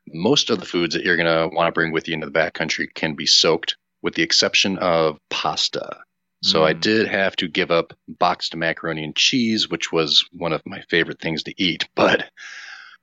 most 0.08 0.50
of 0.50 0.60
the 0.60 0.66
foods 0.66 0.96
that 0.96 1.04
you're 1.04 1.18
going 1.18 1.50
to 1.50 1.56
want 1.56 1.68
to 1.68 1.72
bring 1.72 1.92
with 1.92 2.08
you 2.08 2.14
into 2.14 2.28
the 2.28 2.32
backcountry 2.32 2.94
can 2.94 3.16
be 3.16 3.26
soaked, 3.26 3.78
with 4.02 4.16
the 4.16 4.24
exception 4.24 4.78
of 4.78 5.20
pasta. 5.30 6.02
So 6.44 6.62
mm. 6.62 6.66
I 6.66 6.74
did 6.74 7.08
have 7.08 7.36
to 7.38 7.48
give 7.48 7.72
up 7.72 7.94
boxed 8.08 8.56
macaroni 8.56 9.04
and 9.04 9.16
cheese, 9.16 9.70
which 9.70 9.92
was 9.92 10.26
one 10.32 10.54
of 10.54 10.66
my 10.66 10.82
favorite 10.90 11.20
things 11.20 11.44
to 11.44 11.54
eat. 11.62 11.88
But 11.96 12.30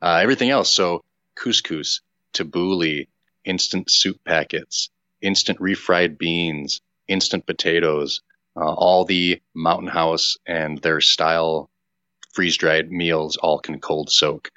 uh, 0.02 0.20
everything 0.22 0.50
else, 0.50 0.70
so 0.70 1.04
couscous, 1.36 2.00
tabbouleh, 2.32 3.08
instant 3.44 3.90
soup 3.90 4.20
packets, 4.24 4.90
instant 5.20 5.58
refried 5.58 6.18
beans, 6.18 6.80
instant 7.06 7.46
potatoes, 7.46 8.22
uh, 8.60 8.72
all 8.72 9.04
the 9.04 9.40
Mountain 9.54 9.88
House 9.88 10.36
and 10.46 10.78
their 10.78 11.00
style 11.00 11.70
freeze 12.32 12.56
dried 12.56 12.90
meals 12.90 13.36
all 13.36 13.58
can 13.58 13.80
cold 13.80 14.10
soak. 14.10 14.50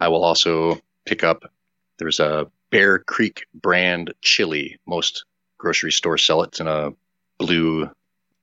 I 0.00 0.08
will 0.08 0.24
also 0.24 0.80
pick 1.04 1.22
up, 1.22 1.50
there's 1.98 2.20
a 2.20 2.50
Bear 2.70 2.98
Creek 2.98 3.46
brand 3.54 4.12
chili. 4.20 4.78
Most 4.86 5.24
grocery 5.58 5.92
stores 5.92 6.24
sell 6.24 6.42
it 6.42 6.58
in 6.58 6.66
a 6.66 6.92
blue 7.38 7.88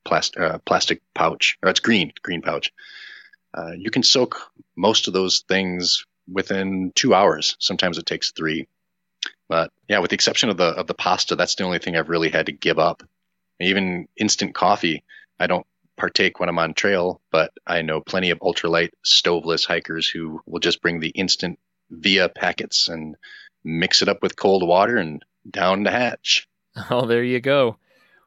plastic, 0.04 0.40
uh, 0.40 0.58
plastic 0.58 1.02
pouch, 1.14 1.58
or 1.62 1.68
it's 1.68 1.80
green, 1.80 2.12
green 2.22 2.40
pouch. 2.40 2.72
Uh, 3.54 3.72
you 3.72 3.90
can 3.90 4.02
soak 4.02 4.50
most 4.76 5.06
of 5.06 5.12
those 5.12 5.40
things 5.46 6.06
within 6.30 6.92
two 6.94 7.14
hours. 7.14 7.56
Sometimes 7.58 7.98
it 7.98 8.06
takes 8.06 8.30
three. 8.30 8.66
But 9.48 9.70
yeah, 9.88 9.98
with 9.98 10.10
the 10.10 10.14
exception 10.14 10.48
of 10.48 10.56
the 10.56 10.68
of 10.68 10.86
the 10.86 10.94
pasta, 10.94 11.36
that's 11.36 11.54
the 11.56 11.64
only 11.64 11.78
thing 11.78 11.94
I've 11.94 12.08
really 12.08 12.30
had 12.30 12.46
to 12.46 12.52
give 12.52 12.78
up 12.78 13.02
even 13.64 14.08
instant 14.16 14.54
coffee. 14.54 15.04
I 15.38 15.46
don't 15.46 15.66
partake 15.96 16.40
when 16.40 16.48
I'm 16.48 16.58
on 16.58 16.74
trail, 16.74 17.20
but 17.30 17.52
I 17.66 17.82
know 17.82 18.00
plenty 18.00 18.30
of 18.30 18.38
ultralight 18.40 18.90
stoveless 19.04 19.64
hikers 19.64 20.08
who 20.08 20.40
will 20.46 20.60
just 20.60 20.82
bring 20.82 21.00
the 21.00 21.10
instant 21.10 21.58
via 21.90 22.28
packets 22.28 22.88
and 22.88 23.16
mix 23.64 24.02
it 24.02 24.08
up 24.08 24.22
with 24.22 24.36
cold 24.36 24.66
water 24.66 24.96
and 24.96 25.24
down 25.48 25.82
the 25.82 25.90
hatch. 25.90 26.48
Oh, 26.88 27.04
there 27.04 27.22
you 27.22 27.38
go. 27.38 27.76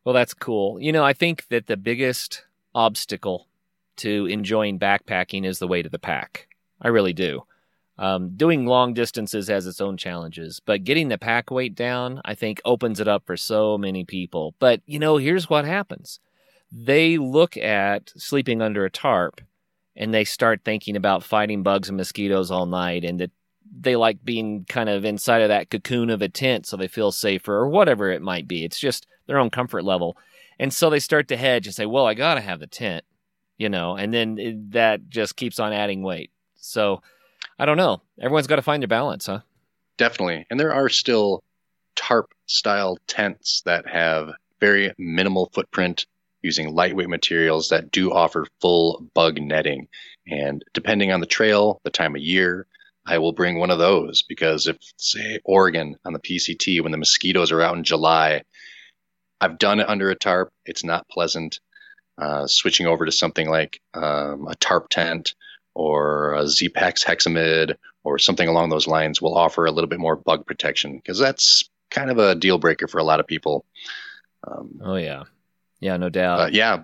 Well, 0.04 0.14
that's 0.14 0.36
cool. 0.36 0.80
You 0.80 0.92
know, 0.92 1.04
I 1.04 1.14
think 1.14 1.48
that 1.48 1.66
the 1.66 1.76
biggest 1.76 2.46
obstacle 2.76 3.48
to 3.98 4.28
enjoying 4.28 4.78
backpacking 4.78 5.48
is 5.48 5.58
the 5.58 5.68
weight 5.68 5.88
of 5.88 5.92
the 5.92 5.98
pack. 5.98 6.48
I 6.80 6.90
really 6.90 7.14
do. 7.14 7.44
Um, 7.98 8.36
doing 8.36 8.66
long 8.66 8.94
distances 8.94 9.48
has 9.48 9.66
its 9.66 9.80
own 9.80 9.96
challenges, 9.96 10.60
but 10.60 10.84
getting 10.84 11.08
the 11.08 11.18
pack 11.18 11.50
weight 11.50 11.76
down, 11.76 12.22
I 12.26 12.36
think, 12.36 12.62
opens 12.66 13.00
it 13.00 13.08
up 13.08 13.26
for 13.26 13.38
so 13.38 13.78
many 13.78 14.04
people. 14.04 14.54
But, 14.60 14.82
you 14.86 15.00
know, 15.00 15.18
here's 15.18 15.50
what 15.50 15.66
happens 15.66 16.20
they 16.72 17.18
look 17.18 17.56
at 17.56 18.12
sleeping 18.18 18.62
under 18.62 18.84
a 18.84 18.90
tarp 18.90 19.40
and 19.96 20.14
they 20.14 20.26
start 20.26 20.62
thinking 20.66 20.98
about 20.98 21.24
fighting 21.24 21.64
bugs 21.64 21.88
and 21.88 21.96
mosquitoes 21.96 22.52
all 22.52 22.66
night 22.66 23.06
and 23.06 23.20
that 23.20 23.32
they 23.80 23.96
like 23.96 24.24
being 24.26 24.66
kind 24.68 24.90
of 24.90 25.06
inside 25.06 25.42
of 25.42 25.50
that 25.50 25.70
cocoon 25.70 26.10
of 26.10 26.22
a 26.22 26.30
tent 26.30 26.66
so 26.66 26.76
they 26.76 26.88
feel 26.88 27.12
safer 27.12 27.56
or 27.56 27.70
whatever 27.70 28.12
it 28.12 28.22
might 28.22 28.48
be. 28.48 28.66
It's 28.66 28.80
just 28.80 29.08
their 29.28 29.38
own 29.38 29.50
comfort 29.50 29.84
level. 29.84 30.18
And 30.60 30.74
so 30.74 30.90
they 30.90 31.00
start 31.00 31.28
to 31.30 31.38
hedge 31.38 31.66
and 31.66 31.76
say, 31.76 31.86
well, 31.86 32.06
I 32.06 32.14
got 32.14 32.36
to 32.36 32.42
have 32.42 32.60
the 32.60 32.68
tent, 32.68 33.04
you 33.58 33.70
know, 33.70 33.96
and 33.96 34.14
then 34.14 34.38
it, 34.38 34.72
that 34.72 35.10
just 35.10 35.36
keeps 35.36 35.60
on 35.60 35.74
adding 35.74 36.04
weight. 36.04 36.32
So 36.56 37.02
I 37.58 37.66
don't 37.66 37.78
know. 37.78 38.02
Everyone's 38.20 38.48
got 38.48 38.58
to 38.58 38.62
find 38.62 38.82
their 38.82 38.88
balance, 38.88 39.28
huh? 39.28 39.42
Definitely. 39.98 40.46
And 40.50 40.60
there 40.60 40.74
are 40.74 40.90
still 40.90 41.44
tarp 41.96 42.34
style 42.48 42.98
tents 43.08 43.62
that 43.66 43.88
have 43.88 44.32
very 44.60 44.94
minimal 44.98 45.50
footprint 45.54 46.06
using 46.42 46.74
lightweight 46.74 47.10
materials 47.10 47.70
that 47.70 47.92
do 47.92 48.12
offer 48.12 48.46
full 48.62 49.06
bug 49.14 49.40
netting. 49.42 49.88
And 50.28 50.64
depending 50.74 51.12
on 51.12 51.22
the 51.22 51.26
trail, 51.26 51.82
the 51.84 51.90
time 51.90 52.16
of 52.16 52.22
year, 52.22 52.68
I 53.06 53.18
will 53.20 53.32
bring 53.32 53.58
one 53.58 53.72
of 53.72 53.80
those 53.80 54.24
because 54.24 54.68
if, 54.68 54.78
say, 54.98 55.40
Oregon 55.44 55.96
on 56.06 56.14
the 56.14 56.20
PCT, 56.20 56.82
when 56.82 56.92
the 56.92 56.98
mosquitoes 56.98 57.52
are 57.52 57.62
out 57.62 57.78
in 57.78 57.84
July, 57.84 58.44
I've 59.40 59.58
done 59.58 59.80
it 59.80 59.90
under 59.90 60.10
a 60.10 60.16
tarp. 60.16 60.52
It's 60.66 60.84
not 60.84 61.08
pleasant. 61.08 61.60
Uh, 62.18 62.48
switching 62.48 62.88
over 62.88 63.06
to 63.06 63.12
something 63.12 63.50
like 63.50 63.82
um, 63.94 64.48
a 64.48 64.56
tarp 64.56 64.90
tent 64.90 65.36
or 65.76 66.34
a 66.34 66.44
Zpacks 66.44 67.06
Hexamid 67.06 67.76
or 68.04 68.18
something 68.18 68.48
along 68.48 68.70
those 68.70 68.88
lines 68.88 69.22
will 69.22 69.38
offer 69.38 69.66
a 69.66 69.72
little 69.72 69.90
bit 69.90 70.00
more 70.00 70.16
bug 70.16 70.48
protection 70.48 70.96
because 70.96 71.20
that's 71.20 71.70
kind 71.92 72.10
of 72.10 72.18
a 72.18 72.34
deal 72.34 72.58
breaker 72.58 72.88
for 72.88 72.98
a 72.98 73.04
lot 73.04 73.20
of 73.20 73.28
people. 73.28 73.66
Um, 74.48 74.80
oh 74.84 74.96
yeah, 74.96 75.24
yeah, 75.80 75.98
no 75.98 76.10
doubt. 76.10 76.40
Uh, 76.40 76.50
yeah, 76.52 76.84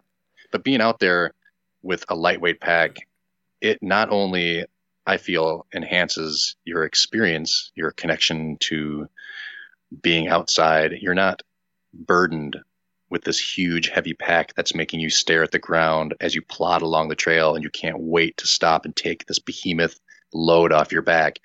but 0.51 0.63
being 0.63 0.81
out 0.81 0.99
there 0.99 1.33
with 1.81 2.05
a 2.09 2.15
lightweight 2.15 2.59
pack, 2.59 2.97
it 3.61 3.81
not 3.81 4.09
only 4.09 4.65
I 5.05 5.17
feel 5.17 5.65
enhances 5.73 6.55
your 6.65 6.83
experience, 6.83 7.71
your 7.75 7.91
connection 7.91 8.57
to 8.61 9.07
being 10.01 10.27
outside. 10.27 10.93
You're 11.01 11.15
not 11.15 11.41
burdened 11.93 12.57
with 13.11 13.25
this 13.25 13.37
huge 13.37 13.89
heavy 13.89 14.13
pack 14.13 14.55
that's 14.55 14.73
making 14.73 15.01
you 15.01 15.09
stare 15.09 15.43
at 15.43 15.51
the 15.51 15.59
ground 15.59 16.15
as 16.21 16.33
you 16.33 16.41
plod 16.41 16.81
along 16.81 17.09
the 17.09 17.15
trail 17.15 17.53
and 17.53 17.63
you 17.63 17.69
can't 17.69 17.99
wait 17.99 18.37
to 18.37 18.47
stop 18.47 18.85
and 18.85 18.95
take 18.95 19.27
this 19.27 19.37
behemoth 19.37 19.99
load 20.33 20.71
off 20.71 20.93
your 20.93 21.01
back. 21.01 21.39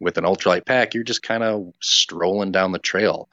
With 0.00 0.18
an 0.18 0.24
ultralight 0.24 0.64
pack, 0.64 0.94
you're 0.94 1.04
just 1.04 1.22
kind 1.22 1.42
of 1.42 1.72
strolling 1.80 2.50
down 2.50 2.72
the 2.72 2.78
trail. 2.78 3.28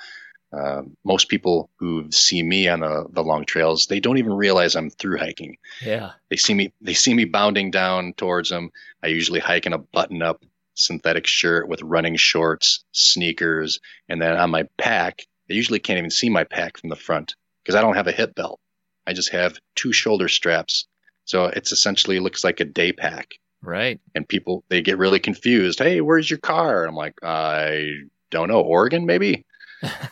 Uh, 0.52 0.84
most 1.04 1.30
people 1.30 1.70
who 1.78 2.12
see 2.12 2.44
me 2.44 2.68
on 2.68 2.82
the, 2.82 3.06
the 3.10 3.24
long 3.24 3.46
trails, 3.46 3.88
they 3.88 4.00
don't 4.00 4.18
even 4.18 4.34
realize 4.34 4.76
I'm 4.76 4.90
through 4.90 5.18
hiking. 5.18 5.58
Yeah. 5.82 6.12
They 6.30 6.36
see 6.36 6.54
me 6.54 6.74
they 6.80 6.94
see 6.94 7.14
me 7.14 7.26
bounding 7.26 7.72
down 7.72 8.14
towards 8.14 8.50
them. 8.50 8.72
I 9.02 9.08
usually 9.08 9.40
hike 9.40 9.66
in 9.66 9.74
a 9.74 9.78
button 9.78 10.22
up 10.22 10.46
synthetic 10.76 11.28
shirt 11.28 11.68
with 11.68 11.82
running 11.82 12.18
shorts, 12.18 12.84
sneakers, 12.92 13.80
and 14.10 14.22
then 14.22 14.38
on 14.38 14.52
my 14.52 14.64
pack, 14.78 15.26
they 15.48 15.56
usually 15.56 15.80
can't 15.80 15.98
even 15.98 16.12
see 16.12 16.30
my 16.30 16.44
pack 16.44 16.78
from 16.78 16.90
the 16.90 16.96
front 16.96 17.36
because 17.64 17.76
I 17.76 17.82
don't 17.82 17.96
have 17.96 18.08
a 18.08 18.12
hip 18.12 18.36
belt. 18.36 18.60
I 19.06 19.14
just 19.14 19.32
have 19.32 19.60
two 19.76 19.94
shoulder 19.94 20.28
straps. 20.28 20.88
So 21.26 21.46
it's 21.46 21.72
essentially 21.72 22.20
looks 22.20 22.44
like 22.44 22.60
a 22.60 22.66
day 22.66 22.92
pack. 22.92 23.36
Right. 23.62 24.00
And 24.14 24.28
people 24.28 24.64
they 24.70 24.82
get 24.82 24.98
really 24.98 25.20
confused. 25.20 25.80
Hey, 25.80 26.02
where's 26.02 26.30
your 26.30 26.40
car? 26.40 26.84
I'm 26.86 26.96
like, 26.96 27.16
I 27.24 27.92
don't 28.30 28.50
know, 28.50 28.62
Oregon 28.62 29.06
maybe. 29.06 29.46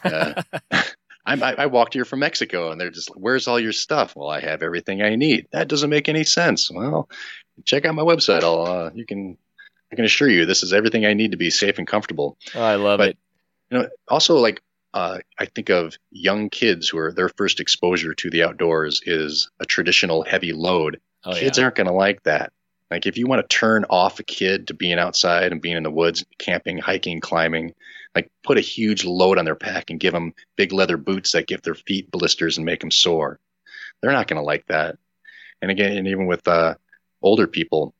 Uh, 0.04 0.42
I, 1.26 1.36
I 1.36 1.66
walked 1.68 1.94
here 1.94 2.04
from 2.04 2.20
Mexico, 2.20 2.72
and 2.72 2.82
they're 2.82 2.90
just, 2.90 3.10
"Where's 3.16 3.48
all 3.48 3.60
your 3.60 3.72
stuff?" 3.72 4.16
Well, 4.16 4.30
I 4.30 4.40
have 4.40 4.64
everything 4.64 5.02
I 5.02 5.16
need. 5.16 5.48
That 5.52 5.68
doesn't 5.68 5.90
make 5.90 6.10
any 6.10 6.24
sense. 6.24 6.70
Well, 6.72 7.10
check 7.64 7.86
out 7.86 7.96
my 7.96 8.02
website. 8.02 8.44
I'll 8.44 8.66
uh, 8.66 8.90
you 8.94 9.06
can 9.06 9.38
I 9.92 9.96
can 9.96 10.06
assure 10.06 10.30
you 10.30 10.46
this 10.46 10.64
is 10.64 10.74
everything 10.74 11.06
I 11.06 11.14
need 11.14 11.32
to 11.32 11.38
be 11.38 11.50
safe 11.50 11.78
and 11.78 11.88
comfortable. 11.88 12.38
Oh, 12.56 12.62
I 12.62 12.76
love 12.76 12.98
but, 12.98 13.10
it. 13.10 13.18
You 13.70 13.78
know, 13.78 13.90
also 14.08 14.38
like 14.38 14.62
uh, 14.94 15.20
I 15.40 15.46
think 15.46 15.70
of 15.70 15.98
young 16.12 16.50
kids 16.50 16.90
who 16.90 16.98
are 16.98 17.12
their 17.12 17.30
first 17.30 17.60
exposure 17.60 18.14
to 18.14 18.30
the 18.30 18.44
outdoors 18.44 19.02
is 19.06 19.50
a 19.60 19.66
traditional 19.66 20.24
heavy 20.24 20.54
load. 20.54 21.00
Oh, 21.24 21.34
kids 21.34 21.58
yeah. 21.58 21.66
aren't 21.66 21.76
going 21.76 21.88
to 21.88 21.94
like 21.94 22.24
that. 22.24 22.52
Like 22.90 23.06
if 23.06 23.18
you 23.18 23.26
want 23.26 23.48
to 23.48 23.56
turn 23.56 23.86
off 23.90 24.20
a 24.20 24.24
kid 24.24 24.68
to 24.68 24.74
being 24.74 25.00
outside 25.00 25.54
and 25.54 25.62
being 25.62 25.78
in 25.78 25.84
the 25.84 25.92
woods, 25.92 26.26
camping, 26.38 26.78
hiking, 26.78 27.22
climbing, 27.22 27.74
like 28.14 28.30
put 28.44 28.58
a 28.58 28.62
huge 28.62 29.06
load 29.06 29.38
on 29.38 29.46
their 29.46 29.56
pack 29.56 29.90
and 29.90 30.00
give 30.00 30.14
them 30.14 30.34
big 30.58 30.74
leather 30.74 30.98
boots 30.98 31.32
that 31.32 31.48
give 31.48 31.62
their 31.62 31.76
feet 31.76 32.12
blisters 32.12 32.58
and 32.58 32.66
make 32.66 32.82
them 32.82 32.92
sore. 32.92 33.40
They're 34.02 34.12
not 34.12 34.28
going 34.28 34.42
to 34.42 34.46
like 34.46 34.66
that. 34.68 34.98
And 35.62 35.72
again, 35.72 35.96
and 35.96 36.08
even 36.08 36.26
with 36.26 36.46
uh, 36.48 36.76
older 37.22 37.48
people, 37.48 37.94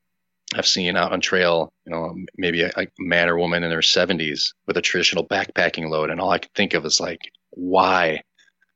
I've 0.54 0.68
seen 0.68 0.98
out 0.98 1.14
on 1.14 1.22
trail, 1.22 1.72
you 1.86 1.92
know, 1.92 2.16
maybe 2.38 2.62
a, 2.62 2.72
a 2.76 2.88
man 3.00 3.30
or 3.30 3.38
woman 3.38 3.64
in 3.64 3.70
their 3.70 3.80
70s 3.80 4.54
with 4.68 4.78
a 4.78 4.82
traditional 4.82 5.26
backpacking 5.26 5.90
load, 5.90 6.10
and 6.10 6.20
all 6.20 6.32
I 6.32 6.40
can 6.40 6.52
think 6.56 6.74
of 6.74 6.86
is 6.86 7.00
like, 7.00 7.20
why? 7.52 8.24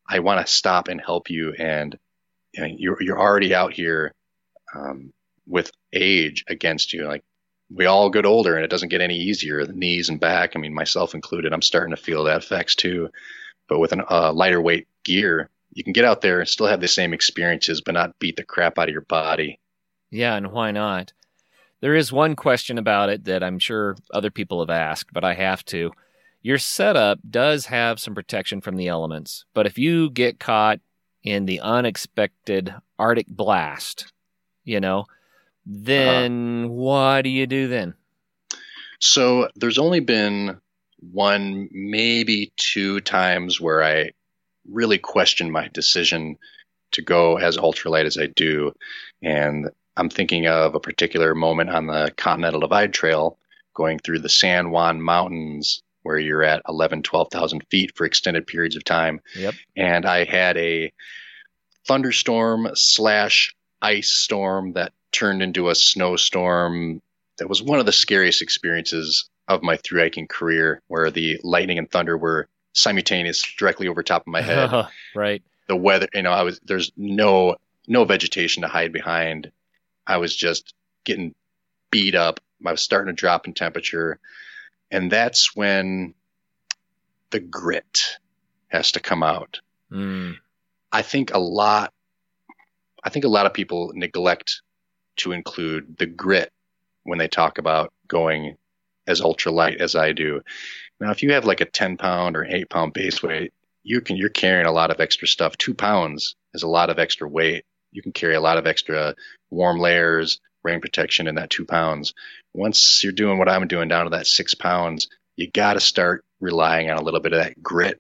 I 0.08 0.20
want 0.20 0.46
to 0.46 0.52
stop 0.52 0.88
and 0.88 1.02
help 1.02 1.30
you, 1.30 1.54
and 1.54 1.98
you 2.54 2.62
know, 2.62 2.76
you're 2.78 3.02
you're 3.02 3.20
already 3.20 3.54
out 3.54 3.74
here 3.74 4.14
um, 4.74 5.12
with 5.48 5.72
age 5.94 6.44
against 6.48 6.94
you. 6.94 7.08
Like 7.08 7.24
we 7.70 7.86
all 7.86 8.10
get 8.10 8.26
older 8.26 8.56
and 8.56 8.64
it 8.64 8.70
doesn't 8.70 8.90
get 8.90 9.02
any 9.02 9.18
easier. 9.18 9.66
The 9.66 9.74
knees 9.74 10.10
and 10.10 10.20
back, 10.20 10.52
I 10.56 10.60
mean, 10.60 10.74
myself 10.74 11.16
included, 11.16 11.54
I'm 11.54 11.62
starting 11.62 11.96
to 11.96 12.02
feel 12.02 12.24
that 12.26 12.44
effects 12.44 12.76
too. 12.76 13.10
But 13.68 13.80
with 13.80 13.94
a 13.94 14.14
uh, 14.14 14.34
lighter 14.34 14.62
weight 14.62 14.88
gear, 15.04 15.50
you 15.74 15.84
can 15.84 15.94
get 15.94 16.06
out 16.06 16.22
there 16.22 16.40
and 16.40 16.48
still 16.48 16.68
have 16.68 16.82
the 16.82 16.88
same 16.88 17.14
experiences, 17.14 17.82
but 17.82 17.94
not 17.94 18.18
beat 18.20 18.36
the 18.36 18.44
crap 18.44 18.78
out 18.78 18.88
of 18.88 18.94
your 18.94 19.02
body. 19.02 19.60
Yeah, 20.12 20.36
and 20.36 20.52
why 20.52 20.72
not? 20.72 21.14
There 21.86 21.94
is 21.94 22.12
one 22.12 22.36
question 22.36 22.80
about 22.80 23.10
it 23.10 23.26
that 23.26 23.44
I'm 23.44 23.60
sure 23.60 23.96
other 24.12 24.32
people 24.32 24.60
have 24.60 24.72
asked, 24.72 25.14
but 25.14 25.24
I 25.24 25.36
have 25.36 25.64
to. 25.66 25.92
Your 26.42 26.58
setup 26.58 27.20
does 27.30 27.68
have 27.68 28.00
some 28.00 28.16
protection 28.16 28.60
from 28.60 28.76
the 28.76 28.88
elements, 28.88 29.46
but 29.54 29.68
if 29.68 29.78
you 29.78 30.10
get 30.10 30.40
caught 30.40 30.80
in 31.24 31.46
the 31.46 31.60
unexpected 31.60 32.74
Arctic 32.98 33.28
blast, 33.28 34.12
you 34.64 34.80
know, 34.80 35.06
then 35.64 36.64
uh, 36.66 36.70
what 36.70 37.22
do 37.22 37.30
you 37.30 37.46
do 37.46 37.68
then? 37.68 37.94
So 39.00 39.50
there's 39.56 39.78
only 39.78 40.00
been 40.00 40.60
one, 41.12 41.70
maybe 41.72 42.52
two 42.58 43.00
times 43.02 43.62
where 43.62 43.84
I 43.84 44.10
really 44.68 44.98
questioned 44.98 45.52
my 45.52 45.70
decision 45.72 46.38
to 46.94 47.04
go 47.04 47.38
as 47.38 47.58
ultralight 47.58 48.06
as 48.06 48.18
I 48.18 48.26
do. 48.26 48.74
And 49.22 49.70
I'm 49.98 50.10
thinking 50.10 50.48
of 50.48 50.76
a 50.76 50.80
particular 50.80 51.34
moment 51.36 51.70
on 51.70 51.88
the 51.88 52.12
Continental 52.18 52.60
Divide 52.60 52.94
Trail 52.94 53.38
going 53.74 54.00
through 54.00 54.20
the 54.20 54.30
San 54.30 54.72
Juan 54.72 55.02
Mountains 55.02 55.82
where 56.04 56.20
you're 56.20 56.44
at 56.44 56.62
11, 56.70 57.02
12,000 57.02 57.64
feet 57.72 57.96
for 57.96 58.06
extended 58.06 58.46
periods 58.46 58.76
of 58.76 58.84
time. 58.84 59.22
Yep. 59.36 59.56
And 59.76 60.06
I 60.06 60.24
had 60.24 60.56
a 60.56 60.94
thunderstorm 61.88 62.70
slash 62.76 63.56
ice 63.82 64.10
storm 64.10 64.74
that 64.74 64.94
turned 65.12 65.42
into 65.42 65.70
a 65.70 65.76
snowstorm 65.76 67.02
that 67.38 67.50
was 67.50 67.62
one 67.62 67.80
of 67.80 67.86
the 67.86 67.92
scariest 67.92 68.42
experiences 68.42 69.30
of 69.48 69.64
my 69.64 69.78
through 69.78 70.02
hiking 70.02 70.28
career 70.28 70.82
where 70.88 71.12
the 71.12 71.40
lightning 71.44 71.78
and 71.78 71.90
thunder 71.90 72.18
were 72.18 72.48
simultaneous 72.74 73.42
directly 73.58 73.88
over 73.88 74.04
top 74.04 74.22
of 74.24 74.28
my 74.28 74.42
head. 74.42 74.88
right. 75.16 75.42
The 75.68 75.76
weather, 75.76 76.08
you 76.14 76.22
know, 76.22 76.32
I 76.32 76.44
was 76.44 76.60
there's 76.64 76.92
no 76.96 77.56
no 77.88 78.06
vegetation 78.06 78.62
to 78.62 78.68
hide 78.68 78.94
behind. 78.94 79.52
I 80.08 80.18
was 80.18 80.36
just 80.36 80.74
getting 81.04 81.34
beat 81.92 82.16
up. 82.16 82.40
I 82.66 82.72
was 82.72 82.82
starting 82.82 83.14
to 83.14 83.20
drop 83.20 83.48
in 83.48 83.54
temperature. 83.54 84.20
And 84.92 85.12
that's 85.12 85.56
when 85.56 86.14
the 87.32 87.40
grit 87.40 88.18
has 88.68 88.94
to 88.94 89.00
come 89.00 89.24
out. 89.24 89.60
Mm. 89.92 90.36
I 90.92 91.02
think 91.02 91.34
a 91.34 91.40
lot 91.40 91.92
I 93.04 93.10
think 93.10 93.24
a 93.24 93.30
lot 93.30 93.46
of 93.46 93.54
people 93.54 93.92
neglect 93.94 94.62
to 95.18 95.32
include 95.32 95.98
the 95.98 96.08
grit 96.08 96.52
when 97.04 97.20
they 97.20 97.28
talk 97.28 97.60
about 97.60 97.94
going 98.08 98.58
as 99.06 99.22
ultralight 99.22 99.78
as 99.78 99.96
I 99.96 100.12
do. 100.12 100.42
Now, 101.00 101.12
if 101.12 101.22
you 101.22 101.34
have 101.34 101.46
like 101.46 101.62
a 101.62 101.66
10 101.66 101.98
pound 101.98 102.36
or 102.36 102.46
8 102.46 102.70
pound 102.70 102.94
base 102.94 103.22
weight, 103.22 103.54
you 103.84 104.02
can 104.02 104.18
you're 104.18 104.30
carrying 104.30 104.66
a 104.66 104.72
lot 104.72 104.90
of 104.90 105.00
extra 105.00 105.28
stuff. 105.28 105.58
Two 105.58 105.76
pounds 105.76 106.36
is 106.54 106.64
a 106.64 106.68
lot 106.68 106.90
of 106.90 106.98
extra 106.98 107.30
weight. 107.30 107.66
You 107.96 108.02
can 108.02 108.12
carry 108.12 108.36
a 108.36 108.42
lot 108.42 108.58
of 108.58 108.68
extra 108.68 109.16
warm 109.50 109.80
layers, 109.80 110.40
rain 110.64 110.82
protection 110.82 111.28
in 111.28 111.36
that 111.36 111.50
two 111.50 111.66
pounds. 111.66 112.14
Once 112.54 113.04
you're 113.04 113.14
doing 113.14 113.38
what 113.38 113.50
I'm 113.50 113.68
doing 113.68 113.88
down 113.88 114.06
to 114.06 114.12
that 114.12 114.28
six 114.28 114.54
pounds, 114.54 115.08
you 115.38 115.50
got 115.50 115.74
to 115.74 115.80
start 115.80 116.26
relying 116.42 116.90
on 116.90 116.98
a 116.98 117.02
little 117.02 117.20
bit 117.20 117.34
of 117.34 117.40
that 117.40 117.62
grit 117.62 118.00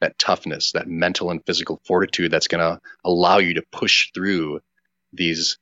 that 0.00 0.18
toughness, 0.18 0.72
that 0.72 0.86
mental 0.86 1.30
and 1.30 1.44
physical 1.46 1.80
fortitude 1.86 2.30
that's 2.30 2.48
going 2.48 2.60
to 2.60 2.78
allow 3.04 3.38
you 3.38 3.54
to 3.54 3.62
push 3.72 4.10
through 4.12 4.60
these 5.12 5.58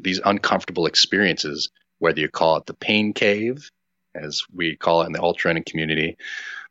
these 0.00 0.20
uncomfortable 0.24 0.86
experiences, 0.86 1.70
whether 2.00 2.20
you 2.20 2.28
call 2.28 2.56
it 2.56 2.66
the 2.66 2.74
pain 2.74 3.12
cave, 3.12 3.70
as 4.14 4.42
we 4.52 4.74
call 4.74 5.02
it 5.02 5.06
in 5.06 5.12
the 5.12 5.22
ultra 5.22 5.50
running 5.50 5.62
community. 5.62 6.16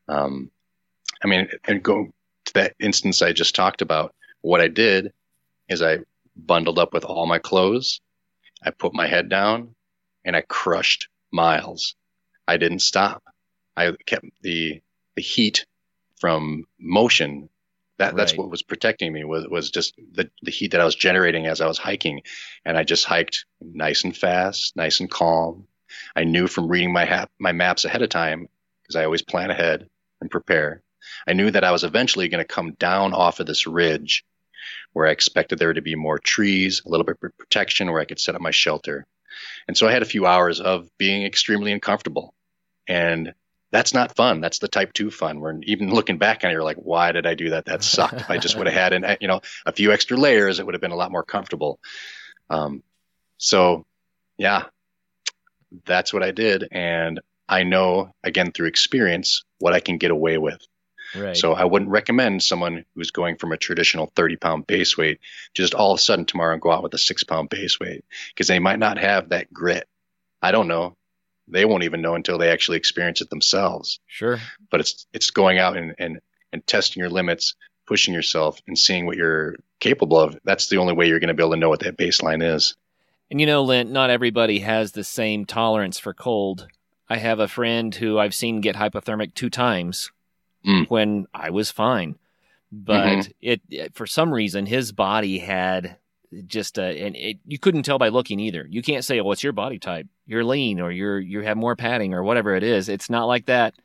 Um, 0.09 0.51
I 1.23 1.27
mean, 1.27 1.47
and 1.65 1.81
go 1.81 2.09
to 2.47 2.53
that 2.55 2.75
instance 2.79 3.21
I 3.21 3.31
just 3.31 3.55
talked 3.55 3.81
about. 3.81 4.13
What 4.41 4.59
I 4.59 4.67
did 4.67 5.13
is 5.69 5.81
I 5.81 5.99
bundled 6.35 6.79
up 6.79 6.93
with 6.93 7.05
all 7.05 7.25
my 7.25 7.39
clothes. 7.39 8.01
I 8.63 8.71
put 8.71 8.93
my 8.93 9.07
head 9.07 9.29
down 9.29 9.75
and 10.25 10.35
I 10.35 10.41
crushed 10.41 11.09
miles. 11.31 11.95
I 12.47 12.57
didn't 12.57 12.79
stop. 12.79 13.23
I 13.75 13.93
kept 14.05 14.25
the 14.41 14.81
the 15.15 15.21
heat 15.21 15.65
from 16.19 16.65
motion. 16.79 17.49
That 17.97 18.15
that's 18.15 18.35
what 18.35 18.49
was 18.49 18.63
protecting 18.63 19.13
me 19.13 19.23
was 19.23 19.47
was 19.47 19.71
just 19.71 19.95
the 20.13 20.29
the 20.41 20.51
heat 20.51 20.71
that 20.71 20.81
I 20.81 20.85
was 20.85 20.95
generating 20.95 21.45
as 21.45 21.61
I 21.61 21.67
was 21.67 21.77
hiking, 21.77 22.21
and 22.65 22.77
I 22.77 22.83
just 22.83 23.05
hiked 23.05 23.45
nice 23.61 24.03
and 24.03 24.15
fast, 24.15 24.75
nice 24.75 24.99
and 24.99 25.09
calm. 25.09 25.67
I 26.15 26.23
knew 26.23 26.47
from 26.47 26.67
reading 26.67 26.91
my 26.91 27.05
hap- 27.05 27.31
my 27.39 27.51
maps 27.51 27.85
ahead 27.85 28.01
of 28.01 28.09
time 28.09 28.49
because 28.81 28.95
I 28.95 29.05
always 29.05 29.21
plan 29.21 29.51
ahead 29.51 29.89
and 30.21 30.31
prepare. 30.31 30.81
I 31.27 31.33
knew 31.33 31.51
that 31.51 31.63
I 31.63 31.71
was 31.71 31.83
eventually 31.83 32.29
going 32.29 32.43
to 32.43 32.55
come 32.55 32.73
down 32.73 33.13
off 33.13 33.39
of 33.39 33.45
this 33.45 33.67
ridge 33.67 34.23
where 34.93 35.07
I 35.07 35.11
expected 35.11 35.59
there 35.59 35.73
to 35.73 35.81
be 35.81 35.95
more 35.95 36.19
trees, 36.19 36.81
a 36.85 36.89
little 36.89 37.05
bit 37.05 37.17
of 37.21 37.37
protection 37.37 37.91
where 37.91 38.01
I 38.01 38.05
could 38.05 38.19
set 38.19 38.35
up 38.35 38.41
my 38.41 38.51
shelter. 38.51 39.05
And 39.67 39.77
so 39.77 39.87
I 39.87 39.91
had 39.91 40.01
a 40.01 40.05
few 40.05 40.25
hours 40.25 40.59
of 40.59 40.89
being 40.97 41.23
extremely 41.23 41.71
uncomfortable. 41.71 42.33
And 42.87 43.33
that's 43.71 43.93
not 43.93 44.15
fun. 44.15 44.39
That's 44.39 44.59
the 44.59 44.67
type 44.67 44.93
two 44.93 45.09
fun 45.09 45.39
where 45.39 45.57
even 45.63 45.89
looking 45.89 46.19
back 46.19 46.43
on 46.43 46.51
it, 46.51 46.53
you're 46.53 46.63
like, 46.63 46.77
why 46.77 47.11
did 47.11 47.25
I 47.25 47.33
do 47.33 47.49
that? 47.51 47.65
That 47.65 47.83
sucked. 47.83 48.29
I 48.29 48.37
just 48.37 48.55
would 48.55 48.67
have 48.67 48.75
had 48.75 48.93
an, 48.93 49.17
you 49.19 49.27
know, 49.27 49.41
a 49.65 49.71
few 49.71 49.91
extra 49.91 50.15
layers, 50.15 50.59
it 50.59 50.65
would 50.65 50.75
have 50.75 50.81
been 50.81 50.91
a 50.91 50.95
lot 50.95 51.11
more 51.11 51.23
comfortable. 51.23 51.79
Um, 52.51 52.83
so 53.37 53.85
yeah, 54.37 54.65
that's 55.85 56.13
what 56.13 56.21
I 56.21 56.31
did. 56.31 56.67
And 56.71 57.19
I 57.49 57.63
know 57.63 58.11
again 58.23 58.51
through 58.51 58.67
experience 58.67 59.43
what 59.57 59.73
I 59.73 59.79
can 59.79 59.97
get 59.97 60.11
away 60.11 60.37
with. 60.37 60.61
Right. 61.15 61.37
So 61.37 61.53
I 61.53 61.65
wouldn't 61.65 61.91
recommend 61.91 62.43
someone 62.43 62.85
who's 62.95 63.11
going 63.11 63.37
from 63.37 63.51
a 63.51 63.57
traditional 63.57 64.11
30 64.15 64.35
pound 64.37 64.67
base 64.67 64.97
weight 64.97 65.19
just 65.53 65.73
all 65.73 65.91
of 65.91 65.99
a 65.99 66.01
sudden 66.01 66.25
tomorrow 66.25 66.53
and 66.53 66.61
go 66.61 66.71
out 66.71 66.83
with 66.83 66.93
a 66.93 66.97
six 66.97 67.23
pound 67.23 67.49
base 67.49 67.79
weight 67.79 68.03
because 68.29 68.47
they 68.47 68.59
might 68.59 68.79
not 68.79 68.97
have 68.97 69.29
that 69.29 69.53
grit. 69.53 69.87
I 70.41 70.51
don't 70.51 70.67
know. 70.67 70.95
They 71.47 71.65
won't 71.65 71.83
even 71.83 72.01
know 72.01 72.15
until 72.15 72.37
they 72.37 72.49
actually 72.49 72.77
experience 72.77 73.21
it 73.21 73.29
themselves. 73.29 73.99
sure. 74.07 74.39
But 74.69 74.79
it's 74.79 75.05
it's 75.13 75.31
going 75.31 75.59
out 75.59 75.77
and 75.77 75.93
and, 75.99 76.19
and 76.51 76.65
testing 76.65 77.01
your 77.01 77.09
limits, 77.09 77.55
pushing 77.85 78.13
yourself, 78.13 78.61
and 78.67 78.77
seeing 78.77 79.05
what 79.05 79.17
you're 79.17 79.55
capable 79.79 80.19
of. 80.19 80.37
That's 80.43 80.69
the 80.69 80.77
only 80.77 80.93
way 80.93 81.07
you're 81.07 81.19
going 81.19 81.27
to 81.27 81.33
be 81.33 81.43
able 81.43 81.53
to 81.53 81.59
know 81.59 81.69
what 81.69 81.81
that 81.81 81.97
baseline 81.97 82.43
is. 82.43 82.75
And 83.29 83.39
you 83.39 83.45
know, 83.45 83.63
Lint, 83.63 83.91
not 83.91 84.09
everybody 84.09 84.59
has 84.59 84.91
the 84.91 85.03
same 85.03 85.45
tolerance 85.45 85.99
for 85.99 86.13
cold. 86.13 86.67
I 87.09 87.17
have 87.17 87.39
a 87.39 87.47
friend 87.47 87.93
who 87.93 88.17
I've 88.17 88.33
seen 88.33 88.61
get 88.61 88.75
hypothermic 88.75 89.33
two 89.33 89.49
times 89.49 90.11
Mm. 90.65 90.89
when 90.89 91.25
I 91.33 91.49
was 91.49 91.71
fine. 91.71 92.15
But 92.71 93.05
Mhm. 93.05 93.33
it, 93.41 93.61
it- 93.69 93.93
for 93.95 94.07
some 94.07 94.33
reason, 94.33 94.65
his 94.65 94.91
body 94.91 95.39
had 95.39 95.97
just 96.47 96.77
a, 96.79 96.83
and 97.05 97.15
it, 97.15 97.37
you 97.45 97.59
couldn't 97.59 97.83
tell 97.83 97.99
by 97.99 98.07
looking 98.09 98.39
either. 98.39 98.65
You 98.69 98.81
can't 98.81 99.05
say, 99.05 99.19
"Oh, 99.19 99.23
what's 99.23 99.43
your 99.43 99.53
body 99.53 99.77
type? 99.77 100.07
You're 100.25 100.43
lean, 100.43 100.79
or 100.79 100.89
you're 100.91 101.19
you 101.19 101.41
have 101.41 101.57
more 101.57 101.75
padding, 101.75 102.13
or 102.15 102.23
whatever 102.23 102.55
it 102.55 102.63
is." 102.63 102.89
It's 102.89 103.09
not 103.09 103.25
like 103.25 103.45
that. 103.45 103.75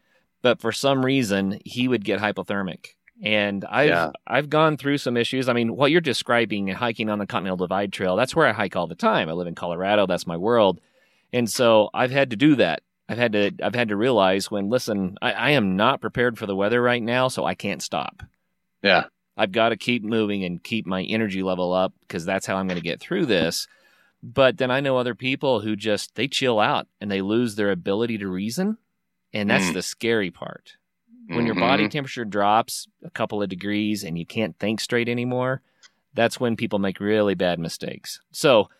But 0.41 0.61
for 0.61 0.73
some 0.73 1.05
reason, 1.05 1.61
he 1.65 1.89
would 1.89 2.05
get 2.05 2.21
hypothermic, 2.21 2.95
and 3.23 3.65
I've 3.67 3.89
Yeah. 3.91 4.11
I've 4.27 4.49
gone 4.49 4.79
through 4.79 4.97
some 4.99 5.17
issues. 5.19 5.49
I 5.49 5.53
mean, 5.53 5.77
what 5.77 5.91
you're 5.91 6.01
describing, 6.01 6.69
hiking 6.69 7.11
on 7.11 7.19
the 7.19 7.27
Continental 7.27 7.59
Divide 7.67 7.93
Trail, 7.93 8.17
that's 8.17 8.35
where 8.35 8.47
I 8.47 8.53
hike 8.53 8.77
all 8.77 8.87
the 8.87 8.95
time. 8.95 9.29
I 9.29 9.33
live 9.33 9.49
in 9.49 9.55
Colorado. 9.55 10.07
That's 10.07 10.27
my 10.27 10.37
world, 10.39 10.81
and 11.35 11.51
so 11.51 11.91
I've 11.93 12.13
had 12.13 12.31
to 12.31 12.37
do 12.37 12.55
that. 12.55 12.81
I've 13.09 13.19
had 13.19 13.33
to 13.33 13.53
I've 13.63 13.75
had 13.75 13.89
to 13.89 13.97
realize 13.97 14.51
when 14.51 14.69
listen, 14.69 15.17
I, 15.23 15.33
I 15.33 15.51
am 15.51 15.77
not 15.77 16.01
prepared 16.01 16.39
for 16.39 16.47
the 16.47 16.57
weather 16.57 16.83
right 16.83 17.03
now, 17.03 17.29
so 17.29 17.45
I 17.45 17.55
can't 17.55 17.83
stop. 17.83 18.23
Yeah. 18.83 19.05
I've 19.37 19.53
got 19.53 19.69
to 19.71 19.77
keep 19.77 20.03
moving 20.03 20.45
and 20.45 20.63
keep 20.63 20.85
my 20.87 21.03
energy 21.05 21.43
level 21.43 21.73
up 21.73 21.93
because 22.01 22.25
that's 22.25 22.45
how 22.47 22.57
I'm 22.57 22.67
going 22.67 22.81
to 22.81 22.83
get 22.85 23.01
through 23.01 23.27
this. 23.27 23.67
But 24.23 24.59
then 24.59 24.71
I 24.71 24.81
know 24.81 24.97
other 24.97 25.15
people 25.15 25.61
who 25.61 25.77
just 25.77 26.17
they 26.17 26.27
chill 26.27 26.59
out 26.59 26.89
and 27.01 27.11
they 27.11 27.21
lose 27.23 27.55
their 27.55 27.71
ability 27.71 28.19
to 28.19 28.27
reason, 28.29 28.79
and 29.33 29.49
that's 29.49 29.67
Mm. 29.67 29.75
the 29.75 29.83
scary 29.83 30.31
part. 30.31 30.73
When 31.29 31.47
your 31.47 31.55
body 31.55 31.85
Mhm. 31.85 31.91
temperature 31.91 32.25
drops 32.25 32.89
a 33.05 33.11
couple 33.11 33.43
of 33.43 33.49
degrees 33.49 34.03
and 34.03 34.19
you 34.19 34.27
can't 34.27 34.59
think 34.59 34.81
straight 34.81 35.09
anymore, 35.09 35.61
that's 36.15 36.41
when 36.41 36.57
people 36.57 36.79
make 36.79 36.99
really 37.01 37.35
bad 37.35 37.59
mistakes. 37.61 38.21
So, 38.33 38.71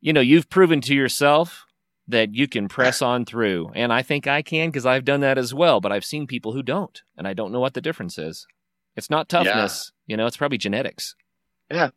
you 0.00 0.12
know, 0.12 0.20
you've 0.20 0.48
proven 0.48 0.80
to 0.82 0.94
yourself 0.94 1.66
that 2.10 2.34
you 2.34 2.48
can 2.48 2.68
press 2.68 3.02
on 3.02 3.24
through, 3.24 3.70
and 3.74 3.92
I 3.92 4.02
think 4.02 4.26
I 4.26 4.42
can 4.42 4.68
because 4.68 4.86
I've 4.86 5.04
done 5.04 5.20
that 5.20 5.38
as 5.38 5.54
well. 5.54 5.80
But 5.80 5.92
I've 5.92 6.04
seen 6.04 6.26
people 6.26 6.52
who 6.52 6.62
don't, 6.62 7.00
and 7.16 7.26
I 7.26 7.32
don't 7.32 7.52
know 7.52 7.60
what 7.60 7.74
the 7.74 7.80
difference 7.80 8.18
is. 8.18 8.46
It's 8.96 9.10
not 9.10 9.28
toughness, 9.28 9.92
you 10.06 10.16
know, 10.16 10.26
it's 10.26 10.36
probably 10.36 10.58
genetics. 10.58 11.14
Yeah. 11.70 11.90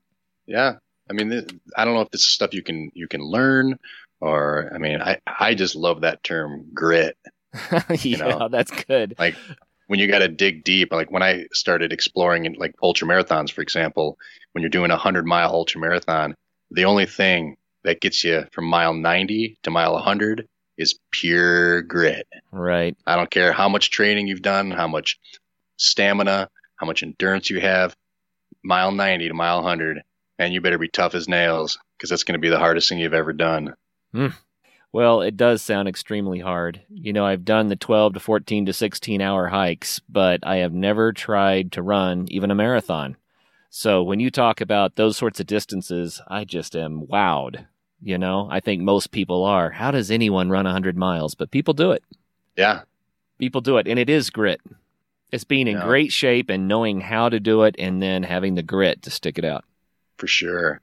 Yeah. 0.46 0.76
I 1.10 1.14
mean, 1.14 1.32
th- 1.32 1.50
I 1.76 1.84
don't 1.84 1.96
know 1.96 2.02
if 2.02 2.12
this 2.12 2.22
is 2.22 2.34
stuff 2.34 2.54
you 2.54 2.64
can 2.64 2.92
you 2.94 3.08
can 3.08 3.22
learn, 3.22 3.78
or 4.22 4.72
I 4.74 4.78
mean, 4.78 5.02
I 5.02 5.18
I 5.28 5.56
just 5.56 5.76
love 5.76 6.02
that 6.02 6.24
term 6.24 6.66
grit. 6.74 7.18
yeah, 8.02 8.18
know. 8.18 8.50
that's 8.50 8.72
good. 8.86 9.16
Like 9.20 9.36
when 9.88 10.00
you 10.00 10.08
got 10.08 10.20
to 10.20 10.28
dig 10.28 10.64
deep. 10.64 10.92
Like 10.92 11.12
when 11.12 11.24
I 11.24 11.46
started 11.52 11.92
exploring 11.92 12.46
in 12.46 12.54
like 12.54 12.76
ultra 12.82 13.08
marathons, 13.08 13.52
for 13.52 13.62
example, 13.62 14.18
when 14.54 14.62
you're 14.62 14.70
doing 14.70 14.92
a 14.92 14.98
hundred 14.98 15.26
mile 15.26 15.52
ultra 15.52 15.82
marathon, 15.82 16.36
the 16.72 16.86
only 16.86 17.06
thing 17.06 17.58
that 17.84 18.02
gets 18.02 18.24
you 18.24 18.46
from 18.52 18.66
mile 18.66 18.94
90 18.94 19.58
to 19.64 19.72
mile 19.72 19.94
100 19.94 20.48
is 20.78 21.00
pure 21.12 21.82
grit. 21.82 22.28
Right. 22.52 22.98
I 23.06 23.16
don't 23.16 23.30
care 23.30 23.54
how 23.54 23.70
much 23.70 23.92
training 23.92 24.28
you've 24.28 24.42
done, 24.42 24.72
how 24.72 24.88
much 24.88 25.20
stamina, 25.78 26.50
how 26.76 26.88
much 26.88 27.04
endurance 27.04 27.50
you 27.50 27.60
have. 27.60 27.96
Mile 28.64 28.92
90 28.92 29.28
to 29.28 29.34
mile 29.34 29.58
100, 29.58 30.02
and 30.40 30.54
you 30.54 30.62
better 30.62 30.78
be 30.78 30.88
tough 30.88 31.16
as 31.16 31.28
nails 31.28 31.78
because 31.98 32.10
that's 32.10 32.24
going 32.24 32.34
to 32.34 32.40
be 32.40 32.50
the 32.50 32.60
hardest 32.60 32.90
thing 32.90 32.98
you've 32.98 33.14
ever 33.14 33.34
done. 33.34 33.76
Hmm. 34.14 34.28
Well, 34.94 35.22
it 35.22 35.36
does 35.36 35.64
sound 35.64 35.88
extremely 35.88 36.40
hard. 36.40 36.82
You 36.90 37.14
know, 37.14 37.26
I've 37.26 37.46
done 37.46 37.68
the 37.68 37.76
12 37.76 38.14
to 38.14 38.20
14 38.20 38.68
to 38.68 38.74
16 38.74 39.22
hour 39.22 39.48
hikes, 39.48 40.00
but 40.08 40.40
I 40.44 40.58
have 40.58 40.72
never 40.72 41.12
tried 41.12 41.72
to 41.74 41.82
run 41.82 42.28
even 42.30 42.52
a 42.52 42.56
marathon. 42.56 43.18
So 43.72 44.04
when 44.04 44.20
you 44.20 44.30
talk 44.30 44.62
about 44.62 44.96
those 44.96 45.18
sorts 45.18 45.40
of 45.40 45.48
distances, 45.48 46.22
I 46.28 46.46
just 46.46 46.76
am 46.76 47.08
wowed. 47.08 47.66
You 48.04 48.18
know, 48.18 48.48
I 48.52 48.60
think 48.60 48.82
most 48.82 49.12
people 49.12 49.44
are. 49.46 49.70
How 49.72 49.92
does 49.92 50.12
anyone 50.12 50.50
run 50.50 50.66
100 50.66 50.98
miles? 50.98 51.36
But 51.36 51.52
people 51.52 51.74
do 51.74 51.92
it. 51.92 52.04
Yeah, 52.58 52.82
People 53.40 53.62
do 53.62 53.78
it. 53.78 53.88
And 53.88 53.98
it 53.98 54.10
is 54.10 54.30
grit. 54.30 54.62
It's 55.32 55.44
being 55.44 55.68
in 55.68 55.78
Yeah. 55.78 55.84
great 55.86 56.12
shape 56.12 56.50
and 56.50 56.68
knowing 56.68 57.02
how 57.02 57.28
to 57.30 57.40
do 57.40 57.64
it 57.64 57.76
and 57.80 58.02
then 58.02 58.24
having 58.24 58.56
the 58.56 58.62
grit 58.64 59.02
to 59.04 59.10
stick 59.10 59.38
it 59.38 59.46
out. 59.46 59.66
for 60.18 60.28
sure. 60.28 60.80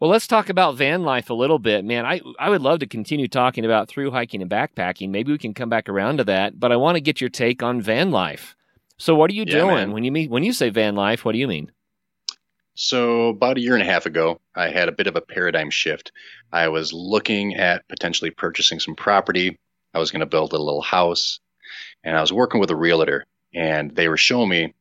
Well, 0.00 0.10
let's 0.10 0.26
talk 0.26 0.48
about 0.48 0.74
van 0.76 1.04
life 1.04 1.30
a 1.30 1.34
little 1.34 1.60
bit, 1.60 1.84
man. 1.84 2.04
I 2.04 2.20
I 2.38 2.50
would 2.50 2.60
love 2.60 2.80
to 2.80 2.86
continue 2.86 3.28
talking 3.28 3.64
about 3.64 3.88
through 3.88 4.10
hiking 4.10 4.42
and 4.42 4.50
backpacking. 4.50 5.10
Maybe 5.10 5.30
we 5.30 5.38
can 5.38 5.54
come 5.54 5.68
back 5.68 5.88
around 5.88 6.16
to 6.18 6.24
that, 6.24 6.58
but 6.58 6.72
I 6.72 6.76
want 6.76 6.96
to 6.96 7.00
get 7.00 7.20
your 7.20 7.30
take 7.30 7.62
on 7.62 7.80
van 7.80 8.10
life. 8.10 8.56
So, 8.98 9.14
what 9.14 9.30
are 9.30 9.34
you 9.34 9.44
Yeah, 9.46 9.60
doing 9.60 9.74
man. 9.76 9.92
when 9.92 10.02
you 10.04 10.10
mean 10.10 10.28
when 10.28 10.42
you 10.42 10.52
say 10.52 10.70
van 10.70 10.96
life? 10.96 11.24
What 11.24 11.32
do 11.32 11.38
you 11.38 11.46
mean? 11.46 11.70
So, 12.74 13.28
about 13.28 13.58
a 13.58 13.60
year 13.60 13.74
and 13.74 13.82
a 13.82 13.90
half 13.90 14.06
ago, 14.06 14.40
I 14.54 14.70
had 14.70 14.88
a 14.88 14.92
bit 14.92 15.06
of 15.06 15.16
a 15.16 15.20
paradigm 15.20 15.70
shift. 15.70 16.10
I 16.52 16.68
was 16.68 16.92
looking 16.92 17.56
at 17.56 17.86
potentially 17.88 18.30
purchasing 18.30 18.80
some 18.80 18.94
property. 18.94 19.58
I 19.94 19.98
was 19.98 20.10
going 20.10 20.20
to 20.20 20.26
build 20.26 20.52
a 20.52 20.58
little 20.58 20.80
house, 20.80 21.40
and 22.02 22.16
I 22.16 22.20
was 22.20 22.32
working 22.32 22.60
with 22.60 22.70
a 22.70 22.76
realtor, 22.76 23.26
and 23.54 23.94
they 23.94 24.08
were 24.08 24.16
showing 24.16 24.48
me 24.48 24.74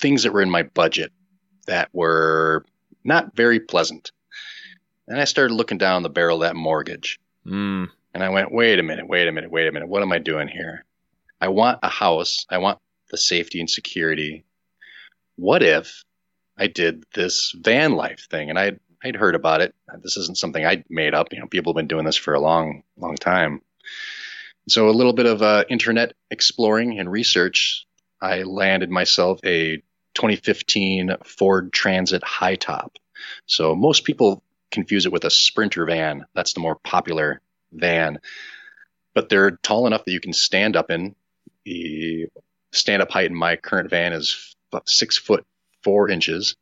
things 0.00 0.22
that 0.22 0.32
were 0.32 0.42
in 0.42 0.50
my 0.50 0.62
budget 0.62 1.12
that 1.66 1.90
were 1.92 2.64
not 3.04 3.36
very 3.36 3.60
pleasant. 3.60 4.12
And 5.06 5.20
I 5.20 5.24
started 5.24 5.54
looking 5.54 5.78
down 5.78 6.02
the 6.02 6.08
barrel 6.08 6.42
of 6.42 6.48
that 6.48 6.56
mortgage, 6.56 7.20
Mm, 7.46 7.88
and 8.12 8.24
I 8.24 8.28
went, 8.30 8.50
wait 8.52 8.78
a 8.78 8.82
minute, 8.82 9.08
wait 9.08 9.28
a 9.28 9.32
minute, 9.32 9.50
wait 9.50 9.68
a 9.68 9.72
minute. 9.72 9.88
What 9.88 10.02
am 10.02 10.12
I 10.12 10.18
doing 10.18 10.48
here? 10.48 10.84
I 11.40 11.48
want 11.48 11.78
a 11.82 11.88
house. 11.88 12.44
I 12.50 12.58
want 12.58 12.78
the 13.10 13.16
safety 13.16 13.60
and 13.60 13.70
security. 13.70 14.44
What 15.36 15.62
if 15.62 16.02
I 16.58 16.66
did 16.68 17.04
this 17.14 17.54
van 17.56 17.92
life 17.92 18.28
thing? 18.30 18.50
And 18.50 18.58
I'd, 18.58 18.80
I'd 19.04 19.16
heard 19.16 19.34
about 19.34 19.60
it. 19.60 19.74
This 20.02 20.16
isn't 20.16 20.38
something 20.38 20.64
I 20.64 20.84
made 20.88 21.14
up. 21.14 21.32
You 21.32 21.40
know, 21.40 21.46
people 21.46 21.72
have 21.72 21.76
been 21.76 21.88
doing 21.88 22.04
this 22.04 22.16
for 22.16 22.34
a 22.34 22.40
long, 22.40 22.82
long 22.96 23.16
time. 23.16 23.60
So 24.68 24.88
a 24.88 24.90
little 24.90 25.12
bit 25.12 25.26
of 25.26 25.42
uh, 25.42 25.64
internet 25.68 26.14
exploring 26.30 26.98
and 26.98 27.10
research. 27.10 27.86
I 28.20 28.42
landed 28.42 28.90
myself 28.90 29.40
a 29.44 29.76
2015 30.14 31.16
Ford 31.24 31.72
Transit 31.72 32.24
high 32.24 32.56
top. 32.56 32.96
So 33.46 33.74
most 33.74 34.04
people 34.04 34.42
confuse 34.70 35.06
it 35.06 35.12
with 35.12 35.24
a 35.24 35.30
Sprinter 35.30 35.84
van. 35.84 36.24
That's 36.34 36.54
the 36.54 36.60
more 36.60 36.76
popular 36.76 37.40
van. 37.72 38.18
But 39.14 39.28
they're 39.28 39.52
tall 39.52 39.86
enough 39.86 40.04
that 40.04 40.12
you 40.12 40.20
can 40.20 40.32
stand 40.32 40.76
up 40.76 40.90
in. 40.90 41.14
The 41.64 42.26
stand 42.72 43.02
up 43.02 43.10
height 43.10 43.26
in 43.26 43.34
my 43.34 43.56
current 43.56 43.90
van 43.90 44.12
is 44.12 44.54
six 44.86 45.16
foot 45.16 45.46
four 45.86 46.10
inches. 46.10 46.56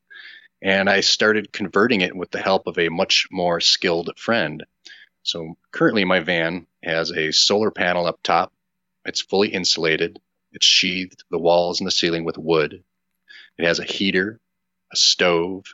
And 0.60 0.90
I 0.90 1.00
started 1.00 1.50
converting 1.50 2.02
it 2.02 2.14
with 2.14 2.30
the 2.30 2.42
help 2.42 2.66
of 2.66 2.78
a 2.78 2.90
much 2.90 3.26
more 3.30 3.58
skilled 3.58 4.10
friend. 4.18 4.64
So 5.22 5.56
currently, 5.72 6.04
my 6.04 6.20
van 6.20 6.66
has 6.82 7.10
a 7.10 7.32
solar 7.32 7.70
panel 7.70 8.04
up 8.04 8.20
top. 8.22 8.52
It's 9.06 9.22
fully 9.22 9.48
insulated. 9.48 10.20
It's 10.52 10.66
sheathed 10.66 11.24
the 11.30 11.38
walls 11.38 11.80
and 11.80 11.86
the 11.86 11.90
ceiling 11.90 12.24
with 12.24 12.36
wood. 12.36 12.84
It 13.56 13.64
has 13.64 13.78
a 13.78 13.84
heater, 13.84 14.40
a 14.92 14.96
stove, 14.96 15.64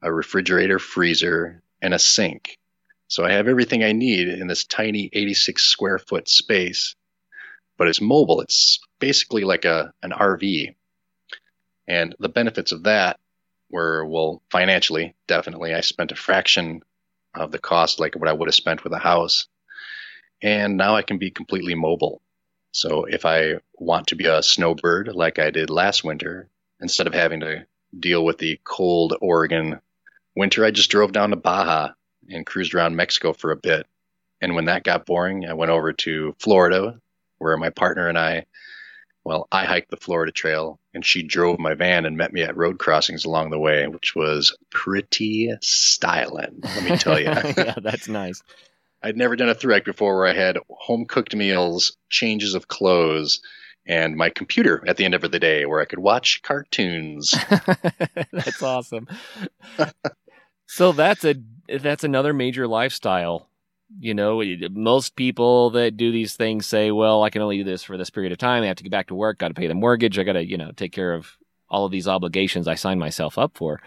a 0.00 0.10
refrigerator, 0.10 0.78
freezer, 0.78 1.62
and 1.82 1.92
a 1.92 1.98
sink. 1.98 2.58
So 3.08 3.26
I 3.26 3.32
have 3.32 3.46
everything 3.46 3.84
I 3.84 3.92
need 3.92 4.28
in 4.28 4.46
this 4.46 4.64
tiny 4.64 5.10
86 5.12 5.62
square 5.62 5.98
foot 5.98 6.30
space, 6.30 6.96
but 7.76 7.88
it's 7.88 8.00
mobile. 8.00 8.40
It's 8.40 8.80
basically 9.00 9.44
like 9.44 9.66
a 9.66 9.92
an 10.02 10.12
RV. 10.12 10.74
And 11.88 12.14
the 12.18 12.28
benefits 12.28 12.72
of 12.72 12.84
that 12.84 13.18
were, 13.70 14.04
well, 14.04 14.42
financially, 14.50 15.14
definitely. 15.26 15.74
I 15.74 15.80
spent 15.80 16.12
a 16.12 16.16
fraction 16.16 16.82
of 17.34 17.52
the 17.52 17.58
cost, 17.58 18.00
like 18.00 18.14
what 18.14 18.28
I 18.28 18.32
would 18.32 18.48
have 18.48 18.54
spent 18.54 18.84
with 18.84 18.92
a 18.92 18.98
house. 18.98 19.46
And 20.42 20.76
now 20.76 20.96
I 20.96 21.02
can 21.02 21.18
be 21.18 21.30
completely 21.30 21.74
mobile. 21.74 22.20
So 22.72 23.04
if 23.04 23.24
I 23.24 23.60
want 23.78 24.08
to 24.08 24.16
be 24.16 24.26
a 24.26 24.42
snowbird 24.42 25.08
like 25.14 25.38
I 25.38 25.50
did 25.50 25.70
last 25.70 26.04
winter, 26.04 26.48
instead 26.80 27.06
of 27.06 27.14
having 27.14 27.40
to 27.40 27.66
deal 27.98 28.24
with 28.24 28.38
the 28.38 28.60
cold 28.64 29.16
Oregon 29.20 29.80
winter, 30.34 30.64
I 30.64 30.70
just 30.70 30.90
drove 30.90 31.12
down 31.12 31.30
to 31.30 31.36
Baja 31.36 31.92
and 32.28 32.44
cruised 32.44 32.74
around 32.74 32.96
Mexico 32.96 33.32
for 33.32 33.50
a 33.50 33.56
bit. 33.56 33.86
And 34.40 34.54
when 34.54 34.66
that 34.66 34.84
got 34.84 35.06
boring, 35.06 35.46
I 35.46 35.54
went 35.54 35.70
over 35.70 35.92
to 35.92 36.36
Florida, 36.38 37.00
where 37.38 37.56
my 37.56 37.70
partner 37.70 38.08
and 38.08 38.18
I, 38.18 38.44
well, 39.26 39.48
I 39.50 39.64
hiked 39.64 39.90
the 39.90 39.96
Florida 39.96 40.30
Trail 40.30 40.78
and 40.94 41.04
she 41.04 41.24
drove 41.24 41.58
my 41.58 41.74
van 41.74 42.06
and 42.06 42.16
met 42.16 42.32
me 42.32 42.42
at 42.42 42.56
road 42.56 42.78
crossings 42.78 43.24
along 43.24 43.50
the 43.50 43.58
way, 43.58 43.88
which 43.88 44.14
was 44.14 44.56
pretty 44.70 45.50
styling, 45.60 46.60
let 46.62 46.84
me 46.84 46.96
tell 46.96 47.18
you. 47.18 47.26
yeah, 47.56 47.74
that's 47.82 48.06
nice. 48.06 48.40
I'd 49.02 49.16
never 49.16 49.34
done 49.34 49.48
a 49.48 49.54
thru 49.56 49.72
hike 49.72 49.84
before 49.84 50.16
where 50.16 50.28
I 50.28 50.32
had 50.32 50.58
home 50.70 51.06
cooked 51.06 51.34
meals, 51.34 51.96
changes 52.08 52.54
of 52.54 52.68
clothes, 52.68 53.40
and 53.84 54.14
my 54.14 54.30
computer 54.30 54.84
at 54.86 54.96
the 54.96 55.04
end 55.04 55.14
of 55.14 55.22
the 55.22 55.40
day 55.40 55.66
where 55.66 55.80
I 55.80 55.86
could 55.86 55.98
watch 55.98 56.40
cartoons. 56.42 57.34
that's 58.32 58.62
awesome. 58.62 59.08
so 60.66 60.92
that's 60.92 61.24
a 61.24 61.34
that's 61.80 62.04
another 62.04 62.32
major 62.32 62.68
lifestyle. 62.68 63.48
You 63.98 64.14
know, 64.14 64.42
most 64.72 65.16
people 65.16 65.70
that 65.70 65.96
do 65.96 66.10
these 66.10 66.34
things 66.34 66.66
say, 66.66 66.90
"Well, 66.90 67.22
I 67.22 67.30
can 67.30 67.42
only 67.42 67.58
do 67.58 67.64
this 67.64 67.82
for 67.82 67.96
this 67.96 68.10
period 68.10 68.32
of 68.32 68.38
time. 68.38 68.62
I 68.62 68.66
have 68.66 68.76
to 68.76 68.82
get 68.82 68.90
back 68.90 69.08
to 69.08 69.14
work. 69.14 69.38
Got 69.38 69.48
to 69.48 69.54
pay 69.54 69.68
the 69.68 69.74
mortgage. 69.74 70.18
I 70.18 70.24
got 70.24 70.32
to, 70.32 70.44
you 70.44 70.56
know, 70.56 70.72
take 70.72 70.92
care 70.92 71.14
of 71.14 71.36
all 71.68 71.84
of 71.84 71.92
these 71.92 72.08
obligations 72.08 72.68
I 72.68 72.74
signed 72.74 73.00
myself 73.00 73.38
up 73.38 73.56
for." 73.56 73.80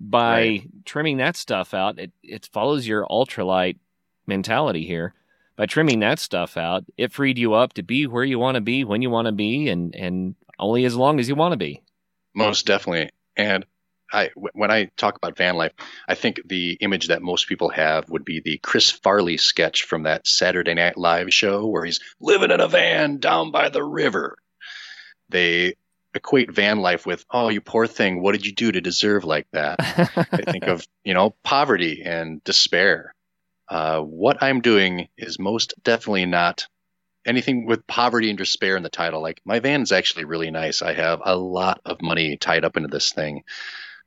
By 0.00 0.32
right. 0.32 0.84
trimming 0.84 1.18
that 1.18 1.36
stuff 1.36 1.72
out, 1.74 1.98
it 1.98 2.12
it 2.22 2.48
follows 2.52 2.86
your 2.86 3.06
ultralight 3.06 3.76
mentality 4.26 4.86
here 4.86 5.14
by 5.56 5.66
trimming 5.66 6.00
that 6.00 6.18
stuff 6.18 6.56
out, 6.56 6.84
it 6.96 7.12
freed 7.12 7.38
you 7.38 7.54
up 7.54 7.74
to 7.74 7.82
be 7.82 8.06
where 8.06 8.24
you 8.24 8.38
want 8.38 8.56
to 8.56 8.60
be 8.60 8.84
when 8.84 9.02
you 9.02 9.10
want 9.10 9.26
to 9.26 9.32
be 9.32 9.68
and 9.68 9.94
and 9.94 10.34
only 10.58 10.84
as 10.84 10.96
long 10.96 11.20
as 11.20 11.28
you 11.28 11.34
want 11.34 11.52
to 11.52 11.56
be. 11.56 11.82
Most 12.34 12.66
definitely. 12.66 13.10
And 13.36 13.64
I 14.14 14.30
when 14.34 14.70
I 14.70 14.90
talk 14.96 15.16
about 15.16 15.36
van 15.36 15.56
life, 15.56 15.72
I 16.08 16.14
think 16.14 16.40
the 16.46 16.78
image 16.80 17.08
that 17.08 17.22
most 17.22 17.48
people 17.48 17.70
have 17.70 18.08
would 18.08 18.24
be 18.24 18.40
the 18.40 18.58
Chris 18.58 18.90
Farley 18.90 19.36
sketch 19.36 19.82
from 19.82 20.04
that 20.04 20.26
Saturday 20.26 20.74
Night 20.74 20.96
Live 20.96 21.32
show 21.32 21.66
where 21.66 21.84
he's 21.84 22.00
living 22.20 22.50
in 22.50 22.60
a 22.60 22.68
van 22.68 23.18
down 23.18 23.50
by 23.50 23.68
the 23.68 23.82
river. 23.82 24.36
They 25.28 25.74
equate 26.14 26.52
van 26.52 26.78
life 26.78 27.04
with, 27.04 27.24
oh, 27.30 27.48
you 27.48 27.60
poor 27.60 27.86
thing, 27.86 28.22
what 28.22 28.32
did 28.32 28.46
you 28.46 28.52
do 28.52 28.70
to 28.72 28.80
deserve 28.80 29.24
like 29.24 29.48
that? 29.52 29.76
I 29.80 30.50
think 30.50 30.64
of, 30.64 30.86
you 31.04 31.12
know, 31.12 31.34
poverty 31.42 32.02
and 32.04 32.42
despair. 32.44 33.14
Uh, 33.68 34.00
what 34.00 34.42
I'm 34.42 34.60
doing 34.60 35.08
is 35.16 35.38
most 35.38 35.74
definitely 35.82 36.26
not 36.26 36.68
anything 37.26 37.66
with 37.66 37.86
poverty 37.86 38.28
and 38.28 38.38
despair 38.38 38.76
in 38.76 38.82
the 38.82 38.88
title. 38.88 39.22
Like 39.22 39.40
my 39.44 39.60
van 39.60 39.82
is 39.82 39.92
actually 39.92 40.24
really 40.24 40.50
nice. 40.50 40.82
I 40.82 40.92
have 40.92 41.20
a 41.24 41.36
lot 41.36 41.80
of 41.84 42.02
money 42.02 42.36
tied 42.36 42.64
up 42.64 42.76
into 42.76 42.88
this 42.88 43.12
thing. 43.12 43.42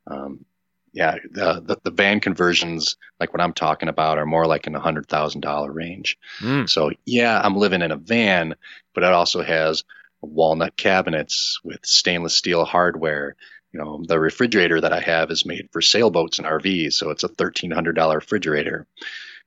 Um, 0.10 0.46
yeah, 0.94 1.18
the, 1.30 1.62
the, 1.64 1.78
the 1.84 1.92
van 1.92 2.20
conversions, 2.20 2.98
like 3.20 3.34
what 3.34 3.42
I'm 3.42 3.54
talking 3.54 3.90
about, 3.90 4.18
are 4.18 4.26
more 4.26 4.48
like 4.48 4.66
in 4.66 4.74
the 4.74 4.80
hundred 4.80 5.08
thousand 5.08 5.42
dollar 5.42 5.72
range. 5.72 6.18
Mm. 6.40 6.70
So 6.70 6.92
yeah, 7.06 7.40
I'm 7.44 7.56
living 7.56 7.82
in 7.82 7.92
a 7.92 7.98
van, 7.98 8.56
but 8.96 9.04
it 9.04 9.14
also 9.14 9.44
has 9.44 9.84
walnut 10.22 10.76
cabinets 10.76 11.60
with 11.64 11.86
stainless 11.86 12.34
steel 12.36 12.66
hardware. 12.66 13.36
You 13.74 13.80
know, 13.80 14.04
the 14.08 14.20
refrigerator 14.20 14.82
that 14.82 14.94
I 14.94 15.02
have 15.02 15.30
is 15.30 15.46
made 15.46 15.70
for 15.72 15.82
sailboats 15.82 16.40
and 16.40 16.48
RVs, 16.48 16.94
so 16.94 17.12
it's 17.12 17.24
a 17.24 17.28
thirteen 17.28 17.72
hundred 17.72 17.96
dollar 17.96 18.16
refrigerator. 18.16 18.88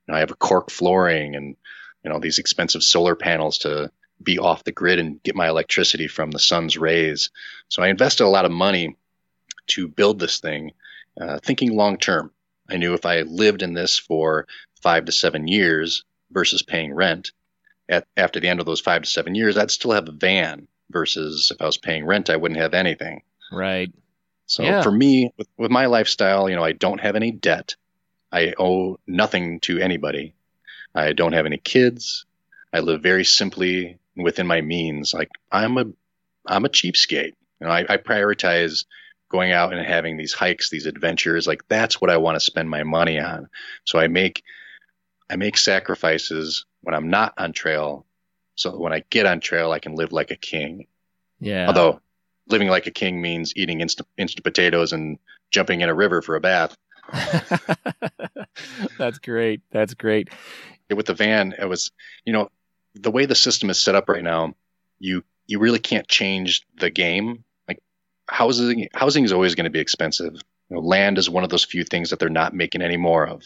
I 0.09 0.21
have 0.21 0.31
a 0.31 0.37
cork 0.37 0.71
flooring 0.71 1.37
and 1.37 1.57
you 2.05 2.11
know 2.11 2.19
these 2.19 2.39
expensive 2.39 2.83
solar 2.83 3.15
panels 3.15 3.59
to 3.59 3.91
be 4.23 4.39
off 4.39 4.65
the 4.65 4.73
grid 4.73 4.99
and 4.99 5.23
get 5.23 5.35
my 5.35 5.49
electricity 5.49 6.07
from 6.07 6.31
the 6.31 6.39
sun's 6.39 6.77
rays. 6.77 7.31
So 7.69 7.83
I 7.83 7.89
invested 7.89 8.25
a 8.25 8.29
lot 8.29 8.45
of 8.45 8.51
money 8.51 8.97
to 9.71 9.89
build 9.89 10.19
this 10.19 10.41
thing, 10.41 10.73
uh, 11.21 11.39
thinking 11.43 11.77
long 11.77 11.97
term. 11.97 12.31
I 12.69 12.77
knew 12.77 12.95
if 12.95 13.05
I 13.05 13.23
lived 13.23 13.63
in 13.63 13.75
this 13.75 13.99
for 13.99 14.47
five 14.83 15.07
to 15.07 15.13
seven 15.13 15.49
years 15.49 16.05
versus 16.31 16.63
paying 16.63 16.95
rent, 16.95 17.33
at, 17.89 18.07
after 18.17 18.41
the 18.41 18.49
end 18.49 18.61
of 18.61 18.67
those 18.67 18.81
five 18.81 19.03
to 19.03 19.09
seven 19.09 19.35
years, 19.35 19.59
I'd 19.59 19.71
still 19.71 19.91
have 19.93 20.09
a 20.09 20.13
van 20.13 20.69
versus 20.91 21.51
if 21.51 21.61
I 21.61 21.67
was 21.67 21.77
paying 21.77 22.07
rent, 22.07 22.31
I 22.31 22.37
wouldn't 22.37 22.61
have 22.61 22.75
anything. 22.75 23.23
Right. 23.53 23.93
So 24.47 24.63
yeah. 24.63 24.83
for 24.83 24.93
me, 24.93 25.33
with, 25.37 25.49
with 25.57 25.71
my 25.71 25.87
lifestyle, 25.87 26.49
you 26.49 26.57
know, 26.57 26.65
I 26.65 26.73
don't 26.73 27.01
have 27.01 27.17
any 27.17 27.33
debt. 27.33 27.77
I 28.33 28.55
owe 28.59 28.99
nothing 29.07 29.61
to 29.61 29.79
anybody. 29.79 30.35
I 30.95 31.13
don't 31.13 31.33
have 31.33 31.47
any 31.47 31.59
kids. 31.59 32.25
I 32.73 32.81
live 32.81 33.03
very 33.03 33.25
simply 33.25 33.99
within 34.17 34.47
my 34.47 34.61
means. 34.61 35.13
Like 35.13 35.31
I'm 35.51 35.79
a, 35.79 35.85
I'm 36.47 36.65
a 36.65 36.69
cheapskate. 36.69 37.35
You 37.61 37.67
know, 37.67 37.71
I, 37.71 37.87
I 37.89 37.97
prioritize 37.97 38.85
going 39.31 39.53
out 39.53 39.73
and 39.73 39.87
having 39.87 40.17
these 40.17 40.33
hikes, 40.33 40.69
these 40.69 40.87
adventures. 40.87 41.47
Like 41.47 41.67
that's 41.69 42.01
what 42.01 42.11
I 42.11 42.19
want 42.19 42.37
to 42.37 42.41
spend 42.41 42.69
my 42.69 42.83
money 42.83 43.19
on. 43.19 43.49
So 43.85 43.99
I 43.99 44.09
make, 44.09 44.43
I 45.31 45.37
make 45.37 45.57
sacrifices 45.57 46.67
when 46.83 46.95
I'm 46.95 47.09
not 47.09 47.35
on 47.39 47.53
trail. 47.53 48.05
So 48.57 48.77
when 48.79 48.93
I 48.93 49.05
get 49.09 49.27
on 49.27 49.41
trail, 49.41 49.73
I 49.73 49.79
can 49.79 49.95
live 49.95 50.13
like 50.13 50.31
a 50.31 50.37
king. 50.37 50.87
Yeah. 51.39 51.67
Although 51.69 52.01
living 52.49 52.69
like 52.69 52.87
a 52.87 52.91
king 52.91 53.23
means 53.23 53.53
eating 53.57 53.81
instant, 53.81 54.09
instant 54.19 54.45
potatoes 54.45 54.93
and 54.93 55.19
jumping 55.51 55.81
in 55.81 55.89
a 55.89 55.95
river 55.95 56.21
for 56.21 56.37
a 56.37 56.41
bath. 56.41 56.77
That's 58.99 59.19
great. 59.19 59.63
That's 59.71 59.95
great. 59.95 60.29
With 60.95 61.07
the 61.07 61.15
van, 61.15 61.55
it 61.59 61.67
was, 61.67 61.93
you 62.25 62.33
know, 62.33 62.51
the 62.95 63.11
way 63.11 63.27
the 63.27 63.35
system 63.35 63.71
is 63.71 63.81
set 63.81 63.95
up 63.95 64.09
right 64.09 64.25
now, 64.25 64.55
you 64.99 65.23
you 65.47 65.59
really 65.59 65.79
can't 65.79 66.07
change 66.07 66.67
the 66.79 66.91
game. 66.91 67.45
Housing 68.31 68.89
housing 68.95 69.25
is 69.25 69.33
always 69.33 69.55
going 69.55 69.65
to 69.65 69.71
be 69.71 69.81
expensive. 69.81 70.35
You 70.69 70.77
know, 70.77 70.81
land 70.81 71.19
is 71.19 71.29
one 71.29 71.43
of 71.43 71.51
those 71.51 71.65
few 71.65 71.83
things 71.83 72.11
that 72.11 72.21
they're 72.21 72.29
not 72.29 72.55
making 72.55 72.81
any 72.81 72.97
more 72.97 73.27
of. 73.27 73.43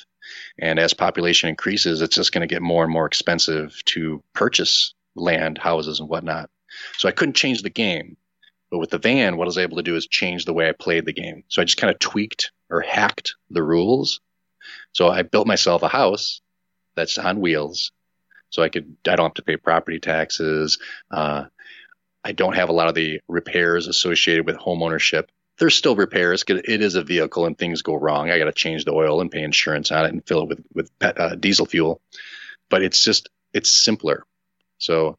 And 0.59 0.79
as 0.79 0.93
population 0.93 1.49
increases, 1.49 2.03
it's 2.03 2.17
just 2.17 2.33
going 2.33 2.47
to 2.47 2.55
get 2.55 2.61
more 2.63 2.85
and 2.85 2.93
more 2.93 3.07
expensive 3.07 3.75
to 3.87 4.23
purchase 4.35 4.95
land, 5.15 5.57
houses, 5.57 6.01
and 6.01 6.09
whatnot. 6.09 6.51
So 6.99 7.09
I 7.09 7.13
couldn't 7.13 7.37
change 7.37 7.63
the 7.63 7.71
game. 7.71 8.17
But 8.71 8.79
with 8.79 8.91
the 8.91 8.99
van, 8.99 9.37
what 9.37 9.45
I 9.45 9.47
was 9.47 9.59
able 9.59 9.79
to 9.79 9.83
do 9.83 9.97
is 9.97 10.07
change 10.07 10.45
the 10.45 10.53
way 10.53 10.69
I 10.69 10.73
played 10.73 11.07
the 11.07 11.13
game. 11.13 11.45
So 11.49 11.63
I 11.63 11.65
just 11.65 11.79
kind 11.79 11.93
of 11.93 11.99
tweaked 11.99 12.53
or 12.69 12.81
hacked 12.81 13.37
the 13.49 13.63
rules. 13.63 14.21
So 14.93 15.09
I 15.09 15.23
built 15.23 15.47
myself 15.47 15.83
a 15.83 15.89
house 15.89 16.41
that's 16.95 17.17
on 17.19 17.41
wheels. 17.41 17.93
So 18.51 18.63
I 18.63 18.69
could, 18.69 18.97
I 19.07 19.17
don't 19.17 19.27
have 19.27 19.35
to 19.35 19.43
pay 19.43 19.57
property 19.57 19.99
taxes. 19.99 20.79
Uh, 21.11 21.45
I 22.25 22.33
don't 22.33 22.57
have 22.57 22.69
a 22.69 22.73
lot 22.73 22.89
of 22.89 22.95
the 22.95 23.21
repairs 23.29 23.87
associated 23.87 24.47
with 24.47 24.57
home 24.57 24.83
ownership. 24.83 25.31
There's 25.59 25.75
still 25.75 25.95
repairs 25.95 26.43
because 26.43 26.63
it 26.67 26.81
is 26.81 26.95
a 26.95 27.05
vehicle 27.05 27.47
and 27.47 27.57
things 27.57 27.83
go 27.83 27.95
wrong. 27.95 28.31
I 28.31 28.39
got 28.39 28.47
to 28.47 28.53
change 28.53 28.85
the 28.85 28.93
oil 28.93 29.21
and 29.21 29.31
pay 29.31 29.43
insurance 29.43 29.93
on 29.93 30.07
it 30.07 30.13
and 30.13 30.27
fill 30.27 30.43
it 30.43 30.49
with 30.49 30.65
with 30.75 30.91
uh, 31.01 31.35
diesel 31.37 31.67
fuel. 31.67 32.01
But 32.71 32.83
it's 32.83 33.05
just 33.05 33.29
it's 33.53 33.71
simpler. 33.71 34.25
So 34.79 35.19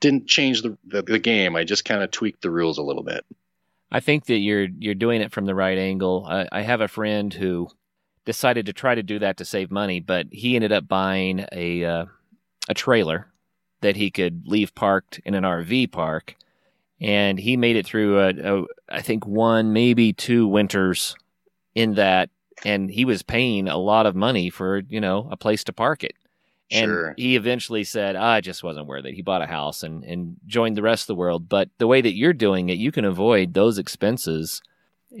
didn't 0.00 0.26
change 0.26 0.62
the, 0.62 0.76
the, 0.86 1.02
the 1.02 1.18
game. 1.18 1.56
I 1.56 1.64
just 1.64 1.84
kind 1.84 2.02
of 2.02 2.10
tweaked 2.10 2.42
the 2.42 2.50
rules 2.50 2.78
a 2.78 2.82
little 2.82 3.02
bit. 3.02 3.24
I 3.90 4.00
think 4.00 4.26
that 4.26 4.38
you're 4.38 4.68
you're 4.78 4.94
doing 4.94 5.20
it 5.20 5.32
from 5.32 5.46
the 5.46 5.54
right 5.54 5.78
angle. 5.78 6.26
I, 6.28 6.48
I 6.50 6.62
have 6.62 6.80
a 6.80 6.88
friend 6.88 7.32
who 7.32 7.68
decided 8.24 8.66
to 8.66 8.72
try 8.72 8.94
to 8.94 9.02
do 9.02 9.18
that 9.18 9.36
to 9.36 9.44
save 9.44 9.70
money, 9.70 10.00
but 10.00 10.26
he 10.30 10.56
ended 10.56 10.72
up 10.72 10.88
buying 10.88 11.46
a 11.52 11.84
uh, 11.84 12.06
a 12.68 12.74
trailer 12.74 13.28
that 13.80 13.96
he 13.96 14.10
could 14.10 14.46
leave 14.46 14.74
parked 14.74 15.20
in 15.24 15.34
an 15.34 15.44
RV 15.44 15.92
park, 15.92 16.36
and 17.00 17.38
he 17.38 17.56
made 17.56 17.76
it 17.76 17.86
through 17.86 18.20
a, 18.20 18.30
a 18.30 18.64
I 18.88 19.02
think 19.02 19.26
one 19.26 19.72
maybe 19.72 20.12
two 20.12 20.46
winters 20.46 21.16
in 21.74 21.94
that, 21.94 22.30
and 22.64 22.90
he 22.90 23.04
was 23.04 23.22
paying 23.22 23.68
a 23.68 23.78
lot 23.78 24.06
of 24.06 24.14
money 24.14 24.50
for 24.50 24.82
you 24.88 25.00
know 25.00 25.28
a 25.30 25.36
place 25.36 25.64
to 25.64 25.72
park 25.72 26.04
it. 26.04 26.14
And 26.70 26.88
sure. 26.88 27.14
he 27.16 27.36
eventually 27.36 27.84
said, 27.84 28.16
I 28.16 28.40
just 28.40 28.64
wasn't 28.64 28.86
worth 28.86 29.04
it. 29.04 29.14
He 29.14 29.22
bought 29.22 29.42
a 29.42 29.46
house 29.46 29.82
and, 29.82 30.02
and 30.02 30.36
joined 30.46 30.76
the 30.76 30.82
rest 30.82 31.04
of 31.04 31.08
the 31.08 31.14
world. 31.14 31.46
But 31.46 31.68
the 31.76 31.86
way 31.86 32.00
that 32.00 32.14
you're 32.14 32.32
doing 32.32 32.70
it, 32.70 32.78
you 32.78 32.90
can 32.90 33.04
avoid 33.04 33.52
those 33.52 33.76
expenses 33.76 34.62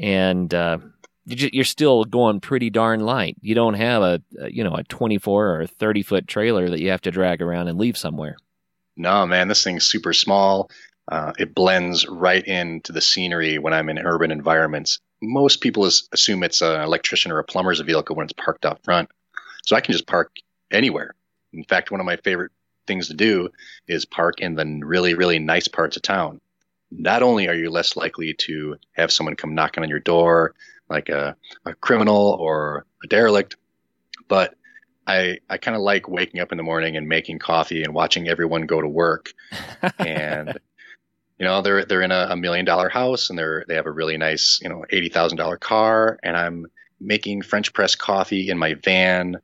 and 0.00 0.52
uh, 0.52 0.78
you're 1.26 1.64
still 1.64 2.04
going 2.04 2.40
pretty 2.40 2.70
darn 2.70 3.00
light. 3.00 3.36
You 3.40 3.54
don't 3.54 3.74
have 3.74 4.02
a, 4.02 4.22
a, 4.40 4.50
you 4.50 4.64
know 4.64 4.74
a 4.74 4.84
24 4.84 5.60
or 5.60 5.66
30 5.66 6.02
foot 6.02 6.28
trailer 6.28 6.68
that 6.68 6.80
you 6.80 6.90
have 6.90 7.02
to 7.02 7.10
drag 7.10 7.40
around 7.40 7.68
and 7.68 7.78
leave 7.78 7.96
somewhere. 7.96 8.36
No, 8.96 9.26
man, 9.26 9.48
this 9.48 9.64
thing's 9.64 9.84
super 9.84 10.12
small. 10.12 10.70
Uh, 11.08 11.32
it 11.38 11.54
blends 11.54 12.06
right 12.08 12.44
into 12.46 12.92
the 12.92 13.00
scenery 13.00 13.58
when 13.58 13.74
I'm 13.74 13.88
in 13.88 13.98
urban 13.98 14.30
environments. 14.30 15.00
Most 15.20 15.60
people 15.60 15.84
assume 15.84 16.42
it's 16.42 16.62
an 16.62 16.80
electrician 16.80 17.30
or 17.30 17.38
a 17.38 17.44
plumber's 17.44 17.80
vehicle 17.80 18.16
when 18.16 18.24
it's 18.24 18.32
parked 18.32 18.64
out 18.64 18.82
front. 18.84 19.10
So 19.64 19.76
I 19.76 19.80
can 19.80 19.92
just 19.92 20.06
park 20.06 20.32
anywhere. 20.70 21.14
In 21.52 21.64
fact, 21.64 21.90
one 21.90 22.00
of 22.00 22.06
my 22.06 22.16
favorite 22.16 22.52
things 22.86 23.08
to 23.08 23.14
do 23.14 23.50
is 23.86 24.04
park 24.04 24.40
in 24.40 24.54
the 24.54 24.80
really, 24.84 25.14
really 25.14 25.38
nice 25.38 25.68
parts 25.68 25.96
of 25.96 26.02
town. 26.02 26.40
Not 26.90 27.22
only 27.22 27.48
are 27.48 27.54
you 27.54 27.70
less 27.70 27.96
likely 27.96 28.34
to 28.40 28.76
have 28.92 29.12
someone 29.12 29.36
come 29.36 29.54
knocking 29.54 29.82
on 29.82 29.88
your 29.88 30.00
door, 30.00 30.54
like 30.88 31.08
a, 31.08 31.36
a 31.64 31.74
criminal 31.74 32.36
or 32.38 32.86
a 33.02 33.06
derelict, 33.08 33.56
but 34.28 34.54
I, 35.06 35.38
I 35.50 35.58
kind 35.58 35.76
of 35.76 35.82
like 35.82 36.08
waking 36.08 36.40
up 36.40 36.52
in 36.52 36.56
the 36.56 36.64
morning 36.64 36.96
and 36.96 37.08
making 37.08 37.38
coffee 37.38 37.82
and 37.82 37.94
watching 37.94 38.28
everyone 38.28 38.62
go 38.62 38.80
to 38.80 38.88
work. 38.88 39.32
and, 39.98 40.58
you 41.38 41.44
know, 41.44 41.62
they're, 41.62 41.84
they're 41.84 42.02
in 42.02 42.12
a, 42.12 42.28
a 42.30 42.36
million 42.36 42.64
dollar 42.64 42.88
house 42.88 43.30
and 43.30 43.38
they're, 43.38 43.64
they 43.66 43.74
have 43.74 43.86
a 43.86 43.92
really 43.92 44.16
nice, 44.16 44.60
you 44.62 44.68
know, 44.68 44.84
$80,000 44.92 45.58
car. 45.60 46.18
And 46.22 46.36
I'm 46.36 46.66
making 47.00 47.42
French 47.42 47.72
press 47.72 47.94
coffee 47.94 48.48
in 48.48 48.58
my 48.58 48.74
van 48.74 49.38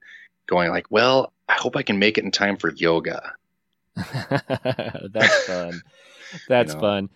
going 0.46 0.70
like, 0.70 0.86
well, 0.90 1.32
I 1.48 1.54
hope 1.54 1.76
I 1.76 1.82
can 1.82 1.98
make 1.98 2.18
it 2.18 2.24
in 2.24 2.30
time 2.30 2.56
for 2.56 2.72
yoga. 2.72 3.34
That's 3.94 5.46
fun. 5.46 5.82
That's 6.48 6.74
you 6.74 6.80
know? 6.80 6.80
fun. 6.80 7.08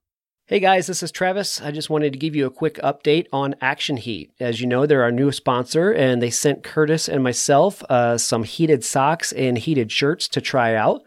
Hey 0.45 0.61
guys, 0.61 0.87
this 0.87 1.03
is 1.03 1.11
Travis. 1.11 1.61
I 1.61 1.71
just 1.71 1.89
wanted 1.89 2.13
to 2.13 2.19
give 2.19 2.33
you 2.33 2.45
a 2.45 2.51
quick 2.51 2.75
update 2.75 3.25
on 3.33 3.55
Action 3.59 3.97
Heat. 3.97 4.31
As 4.39 4.61
you 4.61 4.67
know, 4.67 4.85
they're 4.85 5.03
our 5.03 5.11
new 5.11 5.33
sponsor, 5.33 5.91
and 5.91 6.21
they 6.21 6.29
sent 6.29 6.63
Curtis 6.63 7.09
and 7.09 7.21
myself 7.21 7.83
uh, 7.89 8.17
some 8.17 8.45
heated 8.45 8.85
socks 8.85 9.33
and 9.33 9.57
heated 9.57 9.91
shirts 9.91 10.29
to 10.29 10.39
try 10.39 10.75
out. 10.75 11.01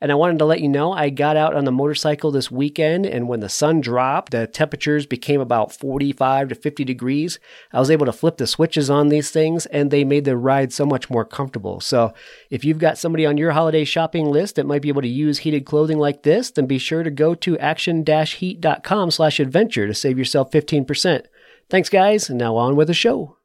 And 0.00 0.12
I 0.12 0.14
wanted 0.14 0.38
to 0.38 0.44
let 0.44 0.60
you 0.60 0.68
know 0.68 0.92
I 0.92 1.10
got 1.10 1.36
out 1.36 1.56
on 1.56 1.64
the 1.64 1.72
motorcycle 1.72 2.30
this 2.30 2.52
weekend, 2.52 3.04
and 3.04 3.26
when 3.26 3.40
the 3.40 3.48
sun 3.48 3.80
dropped, 3.80 4.30
the 4.30 4.46
temperatures 4.46 5.06
became 5.06 5.40
about 5.40 5.72
45 5.72 6.50
to 6.50 6.54
50 6.54 6.84
degrees. 6.84 7.40
I 7.72 7.80
was 7.80 7.90
able 7.90 8.06
to 8.06 8.12
flip 8.12 8.36
the 8.36 8.46
switches 8.46 8.90
on 8.90 9.08
these 9.08 9.32
things, 9.32 9.66
and 9.66 9.90
they 9.90 10.04
made 10.04 10.24
the 10.24 10.36
ride 10.36 10.72
so 10.72 10.86
much 10.86 11.10
more 11.10 11.24
comfortable. 11.24 11.80
So, 11.80 12.14
if 12.48 12.64
you've 12.64 12.78
got 12.78 12.96
somebody 12.96 13.26
on 13.26 13.38
your 13.38 13.50
holiday 13.50 13.84
shopping 13.84 14.30
list 14.30 14.54
that 14.54 14.66
might 14.66 14.82
be 14.82 14.88
able 14.88 15.02
to 15.02 15.08
use 15.08 15.38
heated 15.38 15.66
clothing 15.66 15.98
like 15.98 16.22
this, 16.22 16.52
then 16.52 16.66
be 16.66 16.78
sure 16.78 17.02
to 17.02 17.10
go 17.10 17.34
to 17.34 17.58
action-heat.com/adventure 17.58 19.86
to 19.88 19.94
save 19.94 20.18
yourself 20.18 20.52
15%. 20.52 21.26
Thanks, 21.68 21.88
guys, 21.88 22.30
and 22.30 22.38
now 22.38 22.54
on 22.56 22.76
with 22.76 22.86
the 22.86 22.94
show. 22.94 23.37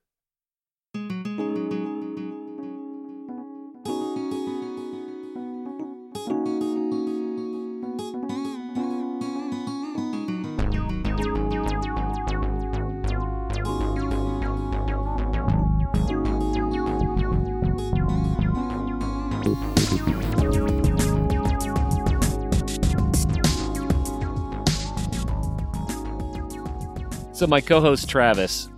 So 27.44 27.48
my 27.48 27.60
co-host 27.60 28.08
Travis, 28.08 28.70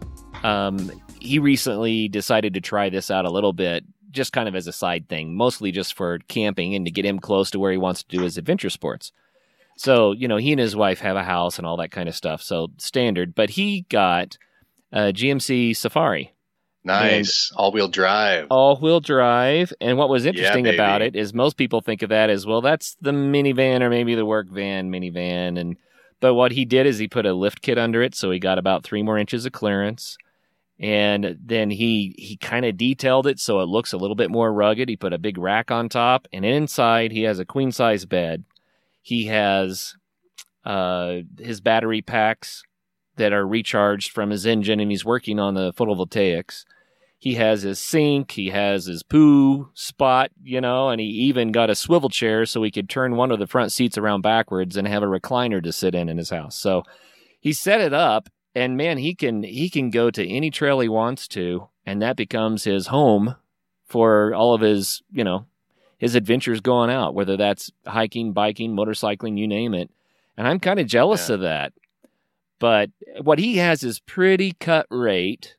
um, 0.41 0.91
he 1.21 1.37
recently 1.37 2.07
decided 2.07 2.55
to 2.55 2.61
try 2.61 2.89
this 2.89 3.11
out 3.11 3.25
a 3.25 3.29
little 3.29 3.53
bit, 3.53 3.85
just 4.09 4.33
kind 4.33 4.49
of 4.49 4.55
as 4.55 4.65
a 4.65 4.73
side 4.73 5.07
thing, 5.07 5.35
mostly 5.35 5.71
just 5.71 5.93
for 5.93 6.17
camping 6.27 6.73
and 6.73 6.83
to 6.87 6.91
get 6.91 7.05
him 7.05 7.19
close 7.19 7.51
to 7.51 7.59
where 7.59 7.71
he 7.71 7.77
wants 7.77 8.01
to 8.01 8.17
do 8.17 8.23
his 8.23 8.39
adventure 8.39 8.71
sports. 8.71 9.11
So 9.77 10.13
you 10.13 10.27
know, 10.27 10.37
he 10.37 10.51
and 10.51 10.59
his 10.59 10.75
wife 10.75 10.99
have 11.01 11.15
a 11.15 11.21
house 11.21 11.59
and 11.59 11.67
all 11.67 11.77
that 11.77 11.91
kind 11.91 12.09
of 12.09 12.15
stuff, 12.15 12.41
so 12.41 12.71
standard. 12.77 13.35
But 13.35 13.51
he 13.51 13.81
got 13.81 14.39
a 14.91 15.13
GMC 15.13 15.75
Safari. 15.75 16.33
Nice, 16.83 17.51
all-wheel 17.55 17.89
drive. 17.89 18.47
All-wheel 18.49 18.99
drive, 18.99 19.73
and 19.79 19.95
what 19.95 20.09
was 20.09 20.25
interesting 20.25 20.65
yeah, 20.65 20.71
about 20.71 21.03
it 21.03 21.15
is 21.15 21.35
most 21.35 21.55
people 21.55 21.81
think 21.81 22.01
of 22.01 22.09
that 22.09 22.31
as 22.31 22.47
well. 22.47 22.61
That's 22.61 22.97
the 22.99 23.11
minivan 23.11 23.81
or 23.81 23.91
maybe 23.91 24.15
the 24.15 24.25
work 24.25 24.49
van 24.49 24.89
minivan, 24.89 25.59
and 25.59 25.77
but 26.25 26.33
what 26.33 26.53
he 26.53 26.65
did 26.65 26.87
is 26.87 26.97
he 26.97 27.07
put 27.07 27.27
a 27.27 27.35
lift 27.35 27.61
kit 27.61 27.77
under 27.77 28.01
it, 28.01 28.15
so 28.15 28.31
he 28.31 28.39
got 28.39 28.57
about 28.57 28.83
three 28.83 29.03
more 29.03 29.15
inches 29.15 29.45
of 29.45 29.51
clearance. 29.51 30.17
And 30.79 31.37
then 31.39 31.69
he 31.69 32.15
he 32.17 32.35
kind 32.35 32.65
of 32.65 32.77
detailed 32.77 33.27
it 33.27 33.39
so 33.39 33.59
it 33.59 33.67
looks 33.67 33.93
a 33.93 33.97
little 33.97 34.15
bit 34.15 34.31
more 34.31 34.51
rugged. 34.51 34.89
He 34.89 34.97
put 34.97 35.13
a 35.13 35.19
big 35.19 35.37
rack 35.37 35.69
on 35.69 35.87
top, 35.87 36.27
and 36.33 36.43
inside 36.43 37.11
he 37.11 37.21
has 37.21 37.37
a 37.37 37.45
queen 37.45 37.71
size 37.71 38.07
bed. 38.07 38.43
He 39.03 39.25
has 39.27 39.97
uh, 40.65 41.17
his 41.37 41.61
battery 41.61 42.01
packs 42.01 42.63
that 43.17 43.31
are 43.31 43.45
recharged 43.45 44.11
from 44.11 44.31
his 44.31 44.47
engine, 44.47 44.79
and 44.79 44.89
he's 44.89 45.05
working 45.05 45.39
on 45.39 45.53
the 45.53 45.73
photovoltaics. 45.73 46.65
He 47.25 47.33
has 47.33 47.63
his 47.63 47.79
sink, 47.79 48.33
he 48.33 48.51
has 48.51 48.85
his 48.85 49.01
poo 49.01 49.71
spot, 49.73 50.29
you 50.43 50.61
know, 50.61 50.89
and 50.89 51.01
he 51.01 51.07
even 51.07 51.51
got 51.51 51.71
a 51.71 51.75
swivel 51.75 52.07
chair 52.07 52.45
so 52.45 52.61
he 52.61 52.69
could 52.69 52.87
turn 52.87 53.15
one 53.15 53.31
of 53.31 53.39
the 53.39 53.47
front 53.47 53.71
seats 53.71 53.97
around 53.97 54.21
backwards 54.21 54.77
and 54.77 54.87
have 54.87 55.01
a 55.01 55.07
recliner 55.07 55.61
to 55.63 55.73
sit 55.73 55.95
in 55.95 56.07
in 56.07 56.19
his 56.19 56.29
house. 56.29 56.55
So 56.55 56.83
he 57.39 57.51
set 57.51 57.81
it 57.81 57.93
up 57.93 58.29
and 58.53 58.77
man, 58.77 58.99
he 58.99 59.15
can 59.15 59.41
he 59.41 59.71
can 59.71 59.89
go 59.89 60.11
to 60.11 60.23
any 60.23 60.51
trail 60.51 60.79
he 60.81 60.87
wants 60.87 61.27
to 61.29 61.67
and 61.83 61.99
that 61.99 62.15
becomes 62.15 62.65
his 62.65 62.85
home 62.85 63.35
for 63.87 64.35
all 64.35 64.53
of 64.53 64.61
his, 64.61 65.01
you 65.11 65.23
know, 65.23 65.47
his 65.97 66.13
adventures 66.13 66.61
going 66.61 66.91
out, 66.91 67.15
whether 67.15 67.37
that's 67.37 67.71
hiking, 67.87 68.33
biking, 68.33 68.75
motorcycling, 68.75 69.35
you 69.35 69.47
name 69.47 69.73
it. 69.73 69.89
And 70.37 70.47
I'm 70.47 70.59
kind 70.59 70.79
of 70.79 70.85
jealous 70.85 71.27
yeah. 71.27 71.33
of 71.33 71.41
that. 71.41 71.73
But 72.59 72.91
what 73.19 73.39
he 73.39 73.57
has 73.57 73.83
is 73.83 73.99
pretty 73.99 74.51
cut 74.51 74.85
rate 74.91 75.55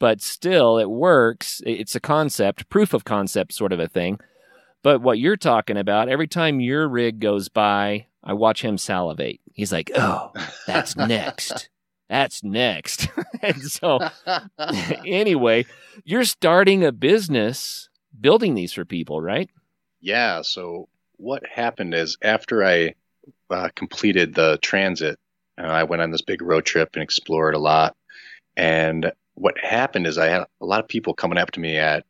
but 0.00 0.20
still 0.20 0.78
it 0.78 0.90
works. 0.90 1.62
It's 1.64 1.94
a 1.94 2.00
concept, 2.00 2.68
proof 2.68 2.92
of 2.92 3.04
concept 3.04 3.52
sort 3.52 3.72
of 3.72 3.78
a 3.78 3.86
thing. 3.86 4.18
But 4.82 5.02
what 5.02 5.18
you're 5.18 5.36
talking 5.36 5.76
about, 5.76 6.08
every 6.08 6.26
time 6.26 6.58
your 6.58 6.88
rig 6.88 7.20
goes 7.20 7.48
by, 7.48 8.06
I 8.24 8.32
watch 8.32 8.62
him 8.62 8.78
salivate. 8.78 9.40
He's 9.52 9.72
like, 9.72 9.92
oh, 9.94 10.32
that's 10.66 10.96
next. 10.96 11.68
That's 12.08 12.42
next. 12.42 13.08
and 13.42 13.62
so, 13.62 14.00
anyway, 15.06 15.66
you're 16.04 16.24
starting 16.24 16.82
a 16.82 16.92
business 16.92 17.88
building 18.18 18.54
these 18.54 18.72
for 18.72 18.84
people, 18.84 19.20
right? 19.20 19.50
Yeah. 20.00 20.40
So, 20.42 20.88
what 21.18 21.42
happened 21.46 21.92
is 21.92 22.16
after 22.22 22.64
I 22.64 22.94
uh, 23.50 23.68
completed 23.76 24.34
the 24.34 24.58
transit, 24.62 25.18
uh, 25.58 25.66
I 25.66 25.82
went 25.82 26.00
on 26.00 26.10
this 26.10 26.22
big 26.22 26.40
road 26.40 26.64
trip 26.64 26.90
and 26.94 27.02
explored 27.02 27.54
a 27.54 27.58
lot. 27.58 27.94
And 28.56 29.12
what 29.40 29.58
happened 29.58 30.06
is 30.06 30.18
I 30.18 30.28
had 30.28 30.44
a 30.60 30.66
lot 30.66 30.80
of 30.80 30.88
people 30.88 31.14
coming 31.14 31.38
up 31.38 31.50
to 31.52 31.60
me 31.60 31.78
at 31.78 32.04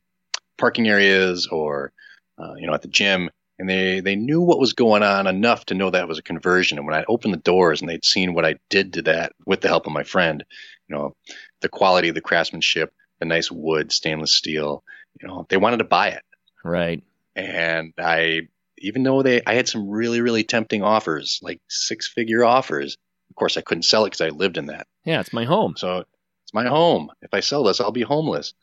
parking 0.57 0.87
areas 0.87 1.47
or 1.47 1.93
uh, 2.37 2.53
you 2.55 2.67
know 2.67 2.73
at 2.73 2.81
the 2.81 2.87
gym 2.87 3.29
and 3.57 3.69
they 3.69 4.01
they 4.01 4.15
knew 4.15 4.41
what 4.41 4.59
was 4.59 4.73
going 4.73 5.01
on 5.01 5.27
enough 5.27 5.65
to 5.67 5.73
know 5.73 5.89
that 5.89 6.07
was 6.07 6.19
a 6.19 6.23
conversion. 6.23 6.77
And 6.77 6.85
when 6.85 6.95
i 6.95 7.05
opened 7.07 7.33
the 7.33 7.37
doors 7.37 7.79
and 7.79 7.89
they'd 7.89 8.05
seen 8.05 8.33
what 8.33 8.45
i 8.45 8.55
did 8.69 8.93
to 8.93 9.01
that 9.03 9.31
with 9.45 9.61
the 9.61 9.69
help 9.69 9.87
of 9.87 9.93
my 9.93 10.03
friend 10.03 10.43
you 10.87 10.95
know 10.95 11.15
the 11.61 11.69
quality 11.69 12.09
of 12.09 12.15
the 12.15 12.21
craftsmanship 12.21 12.93
the 13.19 13.25
nice 13.25 13.49
wood 13.49 13.91
stainless 13.91 14.33
steel 14.33 14.83
you 15.21 15.27
know 15.27 15.45
they 15.49 15.57
wanted 15.57 15.77
to 15.77 15.85
buy 15.85 16.09
it. 16.09 16.23
Right. 16.65 17.01
And 17.35 17.93
i 17.97 18.47
even 18.77 19.03
though 19.03 19.23
they 19.23 19.41
i 19.47 19.53
had 19.53 19.69
some 19.69 19.89
really 19.89 20.19
really 20.19 20.43
tempting 20.43 20.83
offers 20.83 21.39
like 21.41 21.61
six 21.69 22.09
figure 22.09 22.43
offers 22.43 22.97
of 23.29 23.35
course 23.37 23.55
i 23.55 23.61
couldn't 23.61 23.83
sell 23.83 24.03
it 24.03 24.09
because 24.09 24.21
i 24.21 24.29
lived 24.29 24.57
in 24.57 24.65
that. 24.65 24.87
Yeah 25.05 25.21
it's 25.21 25.31
my 25.31 25.45
home. 25.45 25.75
So 25.77 26.03
it's 26.51 26.53
my 26.53 26.69
home. 26.69 27.11
If 27.21 27.33
I 27.33 27.39
sell 27.39 27.63
this, 27.63 27.79
I'll 27.79 27.91
be 27.91 28.01
homeless. 28.01 28.53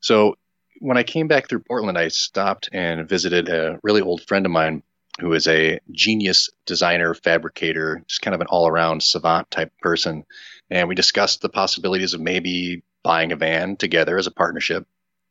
So 0.00 0.36
when 0.80 0.96
I 0.96 1.02
came 1.02 1.28
back 1.28 1.48
through 1.48 1.60
Portland, 1.60 1.98
I 1.98 2.08
stopped 2.08 2.68
and 2.72 3.08
visited 3.08 3.48
a 3.48 3.78
really 3.82 4.00
old 4.00 4.22
friend 4.22 4.46
of 4.46 4.52
mine 4.52 4.82
who 5.20 5.32
is 5.32 5.46
a 5.46 5.80
genius 5.90 6.50
designer, 6.66 7.14
fabricator, 7.14 8.02
just 8.06 8.22
kind 8.22 8.34
of 8.34 8.40
an 8.40 8.46
all 8.48 8.68
around 8.68 9.02
savant 9.02 9.50
type 9.50 9.72
person. 9.80 10.24
And 10.70 10.88
we 10.88 10.94
discussed 10.94 11.40
the 11.40 11.48
possibilities 11.48 12.14
of 12.14 12.20
maybe 12.20 12.82
buying 13.02 13.32
a 13.32 13.36
van 13.36 13.76
together 13.76 14.18
as 14.18 14.26
a 14.26 14.32
partnership, 14.32 14.86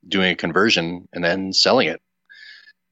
doing 0.07 0.31
a 0.31 0.35
conversion, 0.35 1.07
and 1.13 1.23
then 1.23 1.53
selling 1.53 1.87
it. 1.87 2.01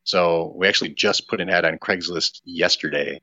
So 0.04 0.54
we 0.56 0.68
actually 0.68 0.90
just 0.90 1.28
put 1.28 1.42
an 1.42 1.50
ad 1.50 1.66
on 1.66 1.78
Craigslist 1.78 2.42
yesterday 2.46 3.22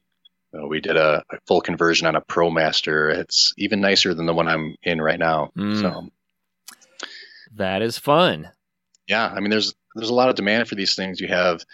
uh, 0.55 0.67
we 0.67 0.81
did 0.81 0.97
a, 0.97 1.23
a, 1.31 1.39
full 1.47 1.61
conversion 1.61 2.07
on 2.07 2.17
a 2.17 2.21
ProMaster. 2.21 3.15
It's 3.15 3.55
even 3.57 3.81
nicer 3.81 4.15
than 4.15 4.27
the 4.27 4.35
one 4.35 4.49
I'm 4.49 4.77
in 4.83 5.01
right 5.01 5.19
now. 5.19 5.53
Mm. 5.57 5.81
So 5.81 6.11
that 7.57 7.83
is 7.83 7.99
fun. 7.99 8.51
Yeah, 9.07 9.27
I 9.27 9.41
mean, 9.41 9.51
there's 9.51 9.75
there's 9.95 10.11
a 10.11 10.15
lot 10.15 10.29
of 10.29 10.37
demand 10.37 10.69
for 10.69 10.75
these 10.75 10.95
things. 10.95 11.21
You 11.21 11.29
have 11.29 11.65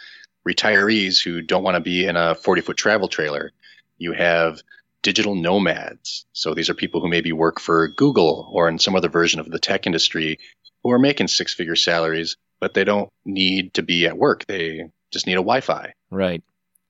retirees 0.46 1.22
who 1.22 1.42
don't 1.42 1.62
want 1.62 1.76
to 1.76 1.80
be 1.80 2.06
in 2.06 2.16
a 2.16 2.34
40 2.34 2.62
foot 2.62 2.76
travel 2.76 3.08
trailer. 3.08 3.52
You 3.98 4.12
have 4.12 4.62
digital 5.02 5.34
nomads. 5.34 6.26
So 6.32 6.54
these 6.54 6.70
are 6.70 6.74
people 6.74 7.00
who 7.00 7.08
maybe 7.08 7.32
work 7.32 7.60
for 7.60 7.88
Google 7.88 8.48
or 8.52 8.68
in 8.68 8.78
some 8.78 8.96
other 8.96 9.08
version 9.08 9.40
of 9.40 9.50
the 9.50 9.58
tech 9.58 9.86
industry 9.86 10.38
who 10.82 10.90
are 10.90 10.98
making 10.98 11.28
six 11.28 11.54
figure 11.54 11.76
salaries, 11.76 12.36
but 12.60 12.74
they 12.74 12.84
don't 12.84 13.10
need 13.24 13.74
to 13.74 13.82
be 13.82 14.06
at 14.06 14.18
work. 14.18 14.46
They 14.46 14.90
just 15.10 15.26
need 15.26 15.34
a 15.34 15.36
Wi 15.36 15.60
Fi. 15.60 15.94
Right. 16.10 16.42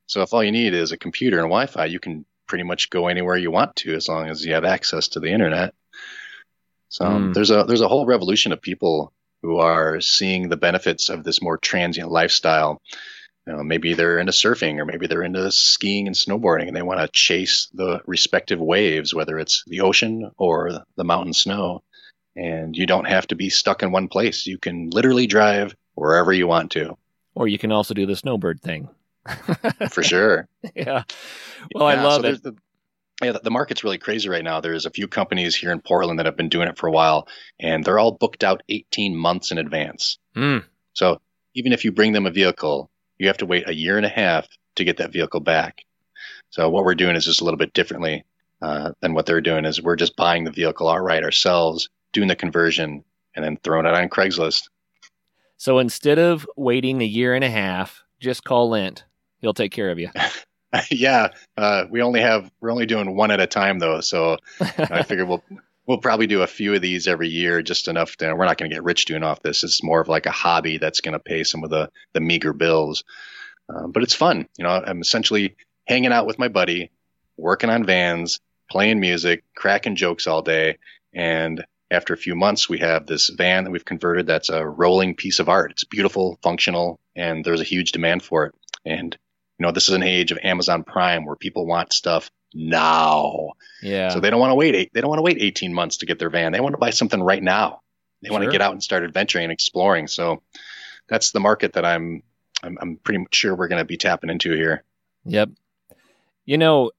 So 0.07 0.23
if 0.23 0.33
all 0.33 0.43
you 0.43 0.53
need 0.53 0.75
is 0.75 0.93
a 0.93 0.97
computer 0.97 1.39
and 1.39 1.49
Wi 1.49 1.67
Fi, 1.67 1.87
you 1.87 2.01
can 2.01 2.25
pretty 2.47 2.65
much 2.65 2.91
go 2.91 3.09
anywhere 3.09 3.37
you 3.37 3.51
want 3.51 3.77
to 3.77 3.95
as 3.95 4.09
long 4.09 4.29
as 4.29 4.45
you 4.45 4.55
have 4.55 4.65
access 4.65 5.09
to 5.09 5.21
the 5.21 5.33
internet. 5.33 5.75
So 6.89 7.05
mm. 7.05 7.35
there's 7.35 7.51
a 7.51 7.65
there's 7.65 7.81
a 7.81 7.89
whole 7.89 8.07
revolution 8.07 8.53
of 8.53 8.63
people 8.63 9.13
who 9.43 9.59
are 9.59 10.01
seeing 10.01 10.49
the 10.49 10.57
benefits 10.57 11.09
of 11.09 11.25
this 11.25 11.43
more 11.43 11.59
transient 11.59 12.11
lifestyle. 12.11 12.81
You 13.47 13.53
know, 13.53 13.63
maybe 13.63 13.95
they're 13.95 14.19
into 14.19 14.33
surfing 14.33 14.79
or 14.79 14.85
maybe 14.85 15.07
they're 15.07 15.23
into 15.23 15.53
skiing 15.53 16.07
and 16.07 16.17
snowboarding 16.17 16.67
and 16.67 16.77
they 16.77 16.83
want 16.83 17.01
to 17.01 17.09
chase 17.13 17.69
the 17.73 18.01
respective 18.07 18.59
waves, 18.59 19.15
whether 19.15 19.39
it's 19.39 19.63
the 19.67 19.83
ocean 19.83 20.31
or 20.37 20.85
the 20.97 21.05
mountain 21.05 21.33
snow. 21.33 21.83
And 22.35 22.77
you 22.77 22.87
don't 22.87 23.07
have 23.07 23.27
to 23.29 23.37
be 23.37 23.49
stuck 23.49 23.83
in 23.83 23.93
one 23.93 24.09
place. 24.09 24.47
You 24.47 24.59
can 24.59 24.91
literally 24.91 25.27
drive 25.27 25.77
wherever 25.95 26.33
you 26.33 26.49
want 26.49 26.73
to. 26.73 26.97
Or 27.35 27.47
you 27.47 27.59
can 27.59 27.71
also 27.71 27.95
do 27.95 28.05
the 28.05 28.17
snowbird 28.17 28.61
thing. 28.63 28.89
For 29.91 30.03
sure. 30.03 30.49
yeah. 30.74 31.03
Well, 31.74 31.93
yeah, 31.93 32.01
I 32.01 32.05
love 32.05 32.22
so 32.22 32.29
it. 32.29 32.43
The, 32.43 32.57
yeah, 33.22 33.33
the 33.43 33.51
market's 33.51 33.83
really 33.83 33.99
crazy 33.99 34.29
right 34.29 34.45
now. 34.45 34.61
There's 34.61 34.85
a 34.85 34.91
few 34.91 35.09
companies 35.09 35.57
here 35.57 35.72
in 35.72 35.81
Portland 35.81 36.18
that 36.18 36.27
have 36.27 36.37
been 36.37 36.51
doing 36.51 36.68
it 36.68 36.77
for 36.77 36.87
a 36.87 36.93
while, 36.93 37.29
and 37.59 37.85
they're 37.85 37.99
all 37.99 38.12
booked 38.12 38.45
out 38.45 38.62
18 38.68 39.16
months 39.16 39.51
in 39.51 39.59
advance. 39.59 40.18
Mm. 40.37 40.64
So 40.93 41.20
even 41.55 41.72
if 41.72 41.85
you 41.85 41.93
bring 41.93 42.12
them 42.12 42.27
a 42.27 42.31
vehicle, 42.31 42.91
you 43.18 43.29
have 43.29 43.39
to 43.39 43.47
wait 43.47 43.68
a 43.68 43.74
year 43.74 43.97
and 43.97 44.05
a 44.05 44.11
half 44.11 44.47
to 44.74 44.85
get 44.85 44.99
that 44.99 45.12
vehicle 45.12 45.41
back. 45.41 45.85
So 46.51 46.68
what 46.68 46.85
we're 46.85 46.95
doing 46.95 47.16
is 47.16 47.24
just 47.24 47.41
a 47.41 47.45
little 47.45 47.59
bit 47.59 47.72
differently 47.72 48.24
uh, 48.61 48.93
than 49.01 49.14
what 49.14 49.24
they're 49.24 49.41
doing. 49.41 49.64
Is 49.64 49.81
we're 49.81 49.97
just 49.97 50.16
buying 50.16 50.45
the 50.45 50.51
vehicle 50.51 50.89
outright 50.89 51.24
ourselves, 51.24 51.89
doing 52.12 52.29
the 52.29 52.37
conversion, 52.37 53.03
and 53.35 53.45
then 53.45 53.57
throwing 53.57 53.87
it 53.87 53.95
on 53.95 54.11
Craigslist. 54.11 54.68
So 55.57 55.79
instead 55.79 56.18
of 56.18 56.47
waiting 56.55 57.01
a 57.01 57.07
year 57.07 57.35
and 57.35 57.45
a 57.45 57.51
half, 57.51 58.05
just 58.20 58.45
call 58.45 58.68
Lint. 58.68 59.06
He'll 59.41 59.55
take 59.55 59.72
care 59.72 59.91
of 59.91 59.99
you. 59.99 60.11
yeah, 60.91 61.28
uh, 61.57 61.84
we 61.91 62.03
only 62.03 62.20
have 62.20 62.51
we're 62.61 62.70
only 62.70 62.87
doing 62.87 63.16
one 63.16 63.30
at 63.30 63.41
a 63.41 63.47
time 63.47 63.78
though, 63.78 64.01
so 64.01 64.39
I 64.61 65.03
figured 65.07 65.28
we'll 65.28 65.45
we'll 65.87 65.99
probably 65.99 66.26
do 66.26 66.43
a 66.43 66.47
few 66.47 66.74
of 66.74 66.82
these 66.82 67.07
every 67.07 67.28
year, 67.28 67.62
just 67.62 67.89
enough 67.89 68.16
to. 68.16 68.34
We're 68.34 68.47
not 68.47 68.59
going 68.59 68.70
to 68.70 68.74
get 68.74 68.84
rich 68.84 69.05
doing 69.05 69.22
off 69.22 69.43
this. 69.43 69.64
It's 69.64 69.82
more 69.82 70.01
of 70.01 70.09
like 70.09 70.26
a 70.26 70.32
hobby 70.32 70.78
that's 70.78 71.01
going 71.01 71.12
to 71.12 71.18
pay 71.18 71.45
some 71.45 71.64
of 71.64 71.70
the 71.70 71.91
the 72.12 72.20
meager 72.20 72.53
bills, 72.53 73.05
um, 73.68 73.93
but 73.93 74.03
it's 74.03 74.14
fun. 74.14 74.49
You 74.59 74.64
know, 74.64 74.70
I'm 74.70 75.01
essentially 75.01 75.57
hanging 75.87 76.12
out 76.12 76.26
with 76.26 76.39
my 76.39 76.49
buddy, 76.49 76.91
working 77.37 77.70
on 77.70 77.84
vans, 77.84 78.41
playing 78.70 79.01
music, 79.01 79.45
cracking 79.55 79.97
jokes 79.97 80.26
all 80.26 80.43
day, 80.43 80.78
and 81.14 81.64
after 81.89 82.12
a 82.12 82.18
few 82.18 82.34
months, 82.34 82.68
we 82.68 82.78
have 82.78 83.07
this 83.07 83.28
van 83.28 83.62
that 83.62 83.70
we've 83.70 83.84
converted 83.84 84.26
that's 84.26 84.49
a 84.49 84.66
rolling 84.66 85.14
piece 85.14 85.39
of 85.39 85.49
art. 85.49 85.70
It's 85.70 85.84
beautiful, 85.84 86.37
functional, 86.43 86.99
and 87.14 87.45
there's 87.45 87.61
a 87.61 87.64
huge 87.64 87.93
demand 87.93 88.24
for 88.24 88.47
it. 88.47 88.55
And 88.84 89.16
you 89.59 89.67
know, 89.67 89.73
this 89.73 89.89
is 89.89 89.95
an 89.95 90.03
age 90.03 90.33
of 90.33 90.39
Amazon 90.43 90.85
Prime 90.85 91.25
where 91.25 91.37
people 91.37 91.67
want 91.67 91.93
stuff 91.93 92.31
now. 92.53 93.53
Yeah. 93.83 94.11
So 94.11 94.21
they 94.21 94.31
don't 94.31 94.41
want 94.41 94.51
to 94.51 94.55
wait 94.55 94.75
eight, 94.75 94.91
they 94.93 95.01
don't 95.01 95.09
want 95.09 95.19
to 95.19 95.23
wait 95.25 95.39
18 95.41 95.73
months 95.73 95.99
to 95.99 96.07
get 96.07 96.19
their 96.19 96.31
van. 96.31 96.53
They 96.53 96.61
want 96.61 96.75
to 96.75 96.79
buy 96.79 96.91
something 96.91 97.23
right 97.23 97.43
now. 97.43 97.81
They 98.23 98.31
want 98.31 98.45
to 98.45 98.51
get 98.51 98.61
out 98.61 98.73
and 98.73 98.83
start 98.83 99.05
adventuring 99.05 99.45
and 99.45 99.53
exploring. 99.53 100.07
So 100.09 100.43
that's 101.09 101.31
the 101.31 101.41
market 101.41 101.75
that 101.75 101.85
I'm 101.85 102.23
I'm, 102.63 102.79
I'm 102.81 102.97
pretty 102.97 103.25
sure 103.33 103.55
we're 103.55 103.69
going 103.69 103.81
to 103.81 103.85
be 103.85 103.99
tapping 103.99 104.31
into 104.31 104.53
here. 104.53 104.83
Yep. 105.25 105.51
You 106.47 106.59
know, 106.59 106.91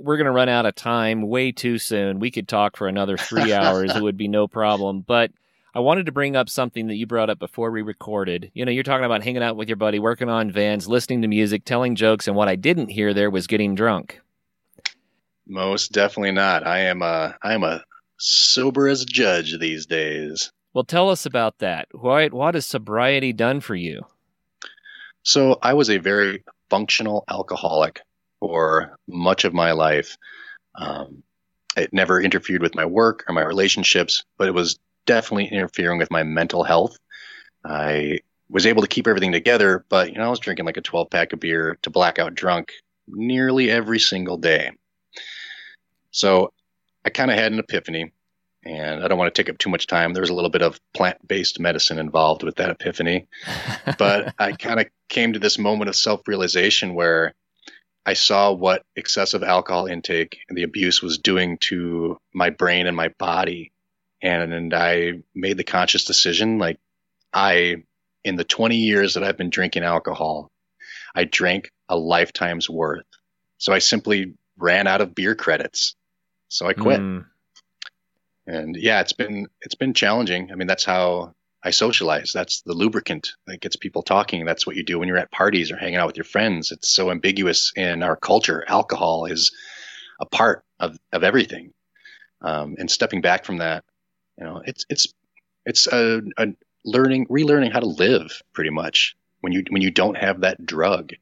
we're 0.00 0.16
going 0.16 0.26
to 0.26 0.32
run 0.32 0.48
out 0.48 0.66
of 0.66 0.74
time 0.74 1.22
way 1.22 1.52
too 1.52 1.78
soon. 1.78 2.18
We 2.18 2.30
could 2.30 2.48
talk 2.48 2.76
for 2.76 2.86
another 2.86 3.16
three 3.16 3.52
hours. 3.54 3.94
it 3.94 4.02
would 4.02 4.18
be 4.18 4.28
no 4.28 4.46
problem. 4.46 5.00
But 5.00 5.32
I 5.76 5.80
wanted 5.80 6.06
to 6.06 6.12
bring 6.12 6.36
up 6.36 6.48
something 6.48 6.86
that 6.86 6.94
you 6.94 7.06
brought 7.06 7.28
up 7.28 7.38
before 7.38 7.70
we 7.70 7.82
recorded. 7.82 8.50
You 8.54 8.64
know, 8.64 8.72
you're 8.72 8.82
talking 8.82 9.04
about 9.04 9.22
hanging 9.22 9.42
out 9.42 9.56
with 9.56 9.68
your 9.68 9.76
buddy, 9.76 9.98
working 9.98 10.30
on 10.30 10.50
vans, 10.50 10.88
listening 10.88 11.20
to 11.20 11.28
music, 11.28 11.66
telling 11.66 11.96
jokes, 11.96 12.26
and 12.26 12.34
what 12.34 12.48
I 12.48 12.56
didn't 12.56 12.88
hear 12.88 13.12
there 13.12 13.28
was 13.28 13.46
getting 13.46 13.74
drunk. 13.74 14.22
Most 15.46 15.92
definitely 15.92 16.32
not. 16.32 16.66
I 16.66 16.78
am 16.78 17.02
a 17.02 17.36
I 17.42 17.52
am 17.52 17.62
a 17.62 17.84
sober 18.16 18.88
as 18.88 19.02
a 19.02 19.04
judge 19.04 19.58
these 19.58 19.84
days. 19.84 20.50
Well, 20.72 20.84
tell 20.84 21.10
us 21.10 21.26
about 21.26 21.58
that. 21.58 21.88
What 21.92 22.32
what 22.32 22.54
has 22.54 22.64
sobriety 22.64 23.34
done 23.34 23.60
for 23.60 23.74
you? 23.74 24.00
So 25.24 25.58
I 25.60 25.74
was 25.74 25.90
a 25.90 25.98
very 25.98 26.42
functional 26.70 27.22
alcoholic 27.28 28.00
for 28.40 28.96
much 29.06 29.44
of 29.44 29.52
my 29.52 29.72
life. 29.72 30.16
Um, 30.74 31.22
it 31.76 31.92
never 31.92 32.18
interfered 32.18 32.62
with 32.62 32.74
my 32.74 32.86
work 32.86 33.24
or 33.28 33.34
my 33.34 33.44
relationships, 33.44 34.24
but 34.38 34.48
it 34.48 34.54
was 34.54 34.78
definitely 35.06 35.46
interfering 35.46 35.98
with 35.98 36.10
my 36.10 36.22
mental 36.22 36.64
health. 36.64 36.96
I 37.64 38.20
was 38.48 38.66
able 38.66 38.82
to 38.82 38.88
keep 38.88 39.06
everything 39.06 39.32
together, 39.32 39.84
but 39.88 40.12
you 40.12 40.18
know, 40.18 40.26
I 40.26 40.30
was 40.30 40.38
drinking 40.38 40.66
like 40.66 40.76
a 40.76 40.82
12 40.82 41.10
pack 41.10 41.32
of 41.32 41.40
beer 41.40 41.78
to 41.82 41.90
blackout 41.90 42.34
drunk 42.34 42.72
nearly 43.08 43.70
every 43.70 43.98
single 43.98 44.36
day. 44.36 44.70
So 46.10 46.52
I 47.04 47.10
kind 47.10 47.30
of 47.30 47.38
had 47.38 47.52
an 47.52 47.58
epiphany, 47.58 48.12
and 48.64 49.02
I 49.02 49.08
don't 49.08 49.18
want 49.18 49.32
to 49.32 49.42
take 49.42 49.50
up 49.50 49.58
too 49.58 49.70
much 49.70 49.86
time. 49.86 50.12
There 50.12 50.22
was 50.22 50.30
a 50.30 50.34
little 50.34 50.50
bit 50.50 50.62
of 50.62 50.80
plant 50.94 51.26
based 51.26 51.60
medicine 51.60 51.98
involved 51.98 52.42
with 52.42 52.56
that 52.56 52.70
epiphany, 52.70 53.28
but 53.98 54.34
I 54.38 54.52
kind 54.52 54.80
of 54.80 54.86
came 55.08 55.32
to 55.32 55.38
this 55.38 55.58
moment 55.58 55.88
of 55.88 55.96
self 55.96 56.26
realization 56.26 56.94
where 56.94 57.34
I 58.04 58.14
saw 58.14 58.52
what 58.52 58.84
excessive 58.94 59.42
alcohol 59.42 59.86
intake 59.86 60.38
and 60.48 60.56
the 60.56 60.62
abuse 60.62 61.02
was 61.02 61.18
doing 61.18 61.58
to 61.62 62.18
my 62.32 62.50
brain 62.50 62.86
and 62.86 62.96
my 62.96 63.08
body 63.18 63.72
and, 64.22 64.52
and 64.52 64.74
I 64.74 65.22
made 65.34 65.56
the 65.56 65.64
conscious 65.64 66.04
decision 66.04 66.58
like 66.58 66.78
I 67.32 67.84
in 68.24 68.36
the 68.36 68.44
20 68.44 68.76
years 68.76 69.14
that 69.14 69.22
I've 69.22 69.36
been 69.36 69.50
drinking 69.50 69.84
alcohol, 69.84 70.50
I 71.14 71.24
drank 71.24 71.70
a 71.88 71.96
lifetime's 71.96 72.68
worth. 72.68 73.06
So 73.58 73.72
I 73.72 73.78
simply 73.78 74.34
ran 74.58 74.86
out 74.86 75.00
of 75.00 75.14
beer 75.14 75.34
credits. 75.34 75.94
So 76.48 76.66
I 76.66 76.72
quit. 76.72 77.00
Mm. 77.00 77.26
And 78.46 78.76
yeah, 78.76 79.00
it's 79.00 79.12
been 79.12 79.48
it's 79.60 79.74
been 79.74 79.94
challenging. 79.94 80.50
I 80.52 80.54
mean, 80.54 80.68
that's 80.68 80.84
how 80.84 81.34
I 81.62 81.70
socialize. 81.70 82.32
That's 82.32 82.62
the 82.62 82.74
lubricant 82.74 83.30
that 83.46 83.60
gets 83.60 83.76
people 83.76 84.02
talking. 84.02 84.44
That's 84.44 84.66
what 84.66 84.76
you 84.76 84.84
do 84.84 84.98
when 84.98 85.08
you're 85.08 85.16
at 85.16 85.32
parties 85.32 85.72
or 85.72 85.76
hanging 85.76 85.96
out 85.96 86.06
with 86.06 86.16
your 86.16 86.24
friends. 86.24 86.70
It's 86.70 86.88
so 86.88 87.10
ambiguous 87.10 87.72
in 87.74 88.02
our 88.02 88.16
culture. 88.16 88.64
Alcohol 88.68 89.26
is 89.26 89.50
a 90.20 90.26
part 90.26 90.64
of, 90.78 90.96
of 91.12 91.24
everything. 91.24 91.72
Um, 92.40 92.76
and 92.78 92.90
stepping 92.90 93.20
back 93.20 93.44
from 93.44 93.58
that, 93.58 93.84
you 94.38 94.44
know, 94.44 94.62
it's 94.64 94.86
it's 94.88 95.12
it's 95.64 95.86
a, 95.86 96.22
a 96.38 96.48
learning, 96.84 97.26
relearning 97.26 97.72
how 97.72 97.80
to 97.80 97.86
live, 97.86 98.42
pretty 98.52 98.70
much. 98.70 99.16
When 99.40 99.52
you 99.52 99.64
when 99.68 99.82
you 99.82 99.90
don't 99.90 100.16
have 100.16 100.40
that 100.40 100.64
drug, 100.64 101.12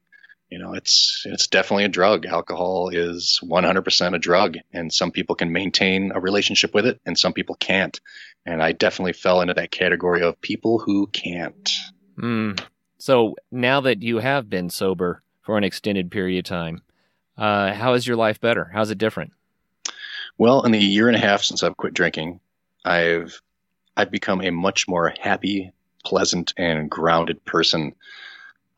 you 0.51 0.59
know, 0.59 0.75
it's 0.75 1.23
it's 1.27 1.49
definitely 1.49 1.85
a 1.85 1.89
drug. 1.89 2.27
Alcohol 2.27 2.91
is 2.91 3.41
100% 3.43 4.15
a 4.15 4.19
drug, 4.19 4.57
and 4.73 4.93
some 4.93 5.11
people 5.11 5.35
can 5.35 5.53
maintain 5.53 6.13
a 6.15 6.21
relationship 6.21 6.75
with 6.75 6.87
it, 6.87 7.01
and 7.05 7.19
some 7.19 7.33
people 7.33 7.57
can't. 7.57 8.01
And 8.47 8.63
I 8.63 8.73
definitely 8.73 9.15
fell 9.15 9.41
into 9.41 9.55
that 9.55 9.71
category 9.71 10.23
of 10.23 10.41
people 10.41 10.79
who 10.79 11.07
can't. 11.09 11.71
Mm. 12.19 12.61
So 12.99 13.37
now 13.51 13.81
that 13.81 14.03
you 14.03 14.19
have 14.19 14.49
been 14.49 14.71
sober 14.71 15.23
for 15.43 15.59
an 15.59 15.65
extended 15.65 16.11
period 16.11 16.39
of 16.39 16.49
time, 16.49 16.83
uh, 17.37 17.73
how 17.73 17.95
is 17.95 18.07
your 18.07 18.17
life 18.17 18.41
better? 18.41 18.71
How's 18.73 18.91
it 18.91 18.99
different? 18.99 19.33
Well, 20.39 20.63
in 20.63 20.73
the 20.73 20.79
year 20.79 21.09
and 21.09 21.17
a 21.17 21.21
half 21.21 21.43
since 21.43 21.63
I've 21.63 21.77
quit 21.77 21.95
drinking, 21.95 22.41
I've 22.85 23.41
I've 23.97 24.11
become 24.11 24.41
a 24.43 24.51
much 24.51 24.89
more 24.89 25.15
happy, 25.21 25.73
pleasant, 26.05 26.53
and 26.57 26.91
grounded 26.91 27.45
person. 27.45 27.95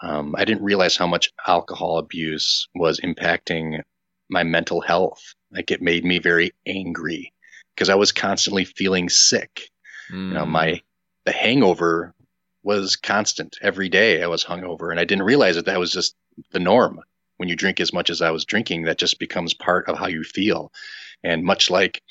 Um, 0.01 0.35
I 0.37 0.45
didn't 0.45 0.65
realize 0.65 0.97
how 0.97 1.07
much 1.07 1.33
alcohol 1.47 1.99
abuse 1.99 2.69
was 2.75 3.01
impacting 3.01 3.83
my 4.29 4.43
mental 4.43 4.81
health. 4.81 5.35
Like 5.51 5.71
it 5.71 5.81
made 5.81 6.05
me 6.05 6.19
very 6.19 6.53
angry 6.67 7.33
because 7.75 7.89
I 7.89 7.95
was 7.95 8.13
constantly 8.13 8.65
feeling 8.65 9.09
sick. 9.09 9.71
Mm. 10.11 10.29
You 10.29 10.35
know, 10.35 10.47
my 10.47 10.67
mm. 10.67 10.83
the 11.25 11.33
hangover 11.33 12.15
was 12.63 12.97
constant 12.97 13.59
every 13.63 13.89
day. 13.89 14.23
I 14.23 14.27
was 14.27 14.45
hungover, 14.45 14.91
and 14.91 15.01
I 15.01 15.05
didn't 15.05 15.25
realize 15.25 15.57
that 15.57 15.67
that 15.67 15.79
was 15.79 15.93
just 15.93 16.17
the 16.51 16.59
norm. 16.59 17.01
When 17.37 17.49
you 17.49 17.57
drink 17.57 17.81
as 17.81 17.93
much 17.93 18.11
as 18.11 18.23
I 18.23 18.31
was 18.31 18.45
drinking, 18.45 18.85
that 18.85 18.99
just 18.99 19.19
becomes 19.19 19.55
part 19.55 19.89
of 19.89 19.99
how 19.99 20.07
you 20.07 20.25
feel. 20.25 20.73
And 21.23 21.45
much 21.45 21.71
like 21.71 22.03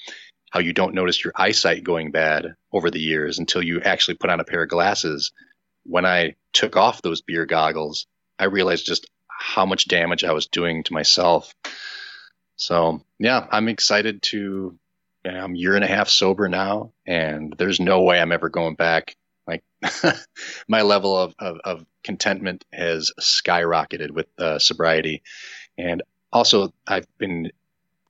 how 0.52 0.60
you 0.60 0.74
don't 0.74 0.94
notice 0.94 1.24
your 1.24 1.34
eyesight 1.36 1.84
going 1.84 2.12
bad 2.12 2.56
over 2.72 2.90
the 2.90 3.00
years 3.00 3.40
until 3.40 3.64
you 3.64 3.82
actually 3.82 4.16
put 4.16 4.30
on 4.30 4.40
a 4.40 4.46
pair 4.46 4.64
of 4.64 4.70
glasses. 4.70 5.32
When 5.84 6.06
I 6.06 6.36
took 6.54 6.76
off 6.76 7.02
those 7.02 7.22
beer 7.22 7.46
goggles, 7.46 8.08
I 8.40 8.46
realized 8.46 8.86
just 8.86 9.08
how 9.28 9.66
much 9.66 9.88
damage 9.88 10.24
I 10.24 10.32
was 10.32 10.48
doing 10.48 10.84
to 10.84 10.94
myself. 10.94 11.54
So, 12.56 13.02
yeah, 13.20 13.46
I'm 13.52 13.68
excited 13.68 14.22
to. 14.24 14.78
I'm 15.26 15.56
year 15.56 15.76
and 15.76 15.84
a 15.84 15.88
half 15.88 16.08
sober 16.08 16.48
now, 16.48 16.92
and 17.08 17.56
there's 17.58 17.80
no 17.80 18.04
way 18.04 18.20
I'm 18.20 18.32
ever 18.32 18.50
going 18.50 18.76
back. 18.76 19.16
Like, 19.48 19.64
my 20.68 20.84
level 20.84 21.18
of, 21.18 21.34
of, 21.40 21.58
of, 21.64 21.86
contentment 22.04 22.64
has 22.72 23.12
skyrocketed 23.20 24.12
with 24.12 24.28
uh, 24.38 24.60
sobriety. 24.60 25.24
And 25.80 26.04
also, 26.32 26.72
I've 26.86 27.08
been 27.18 27.52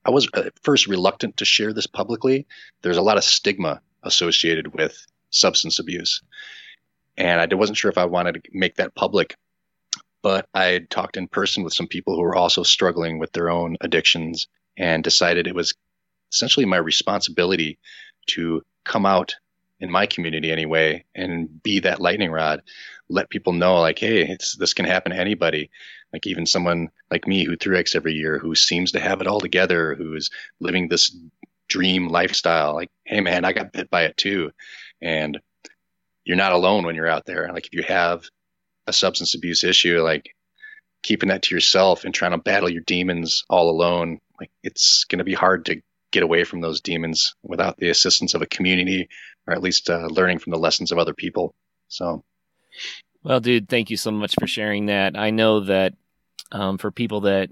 I 0.06 0.10
was 0.10 0.28
at 0.34 0.52
first 0.62 0.86
reluctant 0.86 1.36
to 1.38 1.44
share 1.44 1.72
this 1.72 1.88
publicly. 1.88 2.46
There's 2.82 2.96
a 2.96 3.02
lot 3.02 3.16
of 3.16 3.24
stigma 3.24 3.80
associated 4.04 4.72
with 4.72 5.04
substance 5.30 5.80
abuse. 5.80 6.22
And 7.18 7.40
I 7.40 7.54
wasn't 7.56 7.76
sure 7.76 7.90
if 7.90 7.98
I 7.98 8.04
wanted 8.04 8.44
to 8.44 8.50
make 8.52 8.76
that 8.76 8.94
public. 8.94 9.34
But 10.22 10.48
I 10.54 10.86
talked 10.90 11.16
in 11.16 11.26
person 11.26 11.64
with 11.64 11.74
some 11.74 11.88
people 11.88 12.14
who 12.14 12.22
were 12.22 12.36
also 12.36 12.62
struggling 12.62 13.18
with 13.18 13.32
their 13.32 13.50
own 13.50 13.76
addictions 13.80 14.46
and 14.76 15.02
decided 15.02 15.46
it 15.46 15.54
was 15.54 15.74
essentially 16.32 16.66
my 16.66 16.76
responsibility 16.76 17.78
to 18.28 18.62
come 18.84 19.06
out 19.06 19.34
in 19.80 19.90
my 19.90 20.06
community 20.06 20.52
anyway 20.52 21.04
and 21.14 21.62
be 21.62 21.80
that 21.80 22.00
lightning 22.00 22.30
rod 22.30 22.62
let 23.08 23.28
people 23.28 23.52
know 23.52 23.78
like 23.78 23.98
hey 23.98 24.36
this 24.58 24.72
can 24.72 24.86
happen 24.86 25.12
to 25.12 25.18
anybody 25.18 25.70
like 26.12 26.26
even 26.26 26.46
someone 26.46 26.88
like 27.10 27.26
me 27.26 27.44
who 27.44 27.56
3x 27.56 27.94
every 27.94 28.14
year 28.14 28.38
who 28.38 28.54
seems 28.54 28.92
to 28.92 29.00
have 29.00 29.20
it 29.20 29.26
all 29.26 29.40
together 29.40 29.94
who's 29.94 30.30
living 30.60 30.88
this 30.88 31.16
dream 31.68 32.08
lifestyle 32.08 32.74
like 32.74 32.90
hey 33.04 33.20
man 33.20 33.44
i 33.44 33.52
got 33.52 33.72
bit 33.72 33.90
by 33.90 34.02
it 34.04 34.16
too. 34.16 34.50
And 35.02 35.38
you're 36.24 36.36
not 36.36 36.52
alone 36.52 36.84
when 36.84 36.96
you're 36.96 37.06
out 37.06 37.24
there. 37.24 37.50
Like 37.52 37.66
if 37.66 37.72
you 37.72 37.82
have 37.84 38.28
a 38.86 38.92
substance 38.92 39.34
abuse 39.34 39.64
issue 39.64 40.00
like 40.02 40.34
keeping 41.02 41.28
that 41.28 41.42
to 41.42 41.54
yourself 41.54 42.04
and 42.04 42.14
trying 42.14 42.32
to 42.32 42.38
battle 42.38 42.68
your 42.68 42.82
demons 42.82 43.44
all 43.48 43.68
alone 43.70 44.18
like 44.40 44.50
it's 44.62 45.04
going 45.04 45.18
to 45.18 45.24
be 45.24 45.34
hard 45.34 45.64
to 45.66 45.80
get 46.12 46.22
away 46.22 46.44
from 46.44 46.60
those 46.60 46.80
demons 46.80 47.34
without 47.42 47.76
the 47.78 47.88
assistance 47.88 48.34
of 48.34 48.42
a 48.42 48.46
community 48.46 49.08
or 49.46 49.54
at 49.54 49.62
least 49.62 49.90
uh, 49.90 50.06
learning 50.06 50.38
from 50.38 50.52
the 50.52 50.58
lessons 50.58 50.92
of 50.92 50.98
other 50.98 51.14
people. 51.14 51.54
So 51.88 52.24
well 53.26 53.40
dude 53.40 53.68
thank 53.68 53.90
you 53.90 53.96
so 53.96 54.10
much 54.10 54.34
for 54.38 54.46
sharing 54.46 54.86
that 54.86 55.16
i 55.16 55.30
know 55.30 55.60
that 55.60 55.94
um, 56.52 56.78
for 56.78 56.90
people 56.90 57.22
that 57.22 57.50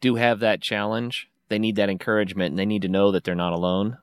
do 0.00 0.16
have 0.16 0.40
that 0.40 0.60
challenge 0.60 1.28
they 1.48 1.58
need 1.58 1.76
that 1.76 1.90
encouragement 1.90 2.50
and 2.50 2.58
they 2.58 2.66
need 2.66 2.82
to 2.82 2.88
know 2.88 3.12
that 3.12 3.24
they're 3.24 3.34
not 3.34 3.52
alone 3.52 3.96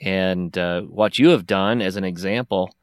and 0.00 0.58
uh, 0.58 0.80
what 0.82 1.18
you 1.18 1.28
have 1.28 1.46
done 1.46 1.80
as 1.80 1.96
an 1.96 2.04
example 2.04 2.74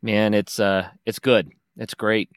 man 0.00 0.32
it's 0.32 0.60
uh 0.60 0.88
it's 1.04 1.18
good 1.18 1.50
it's 1.76 1.94
great 1.94 2.30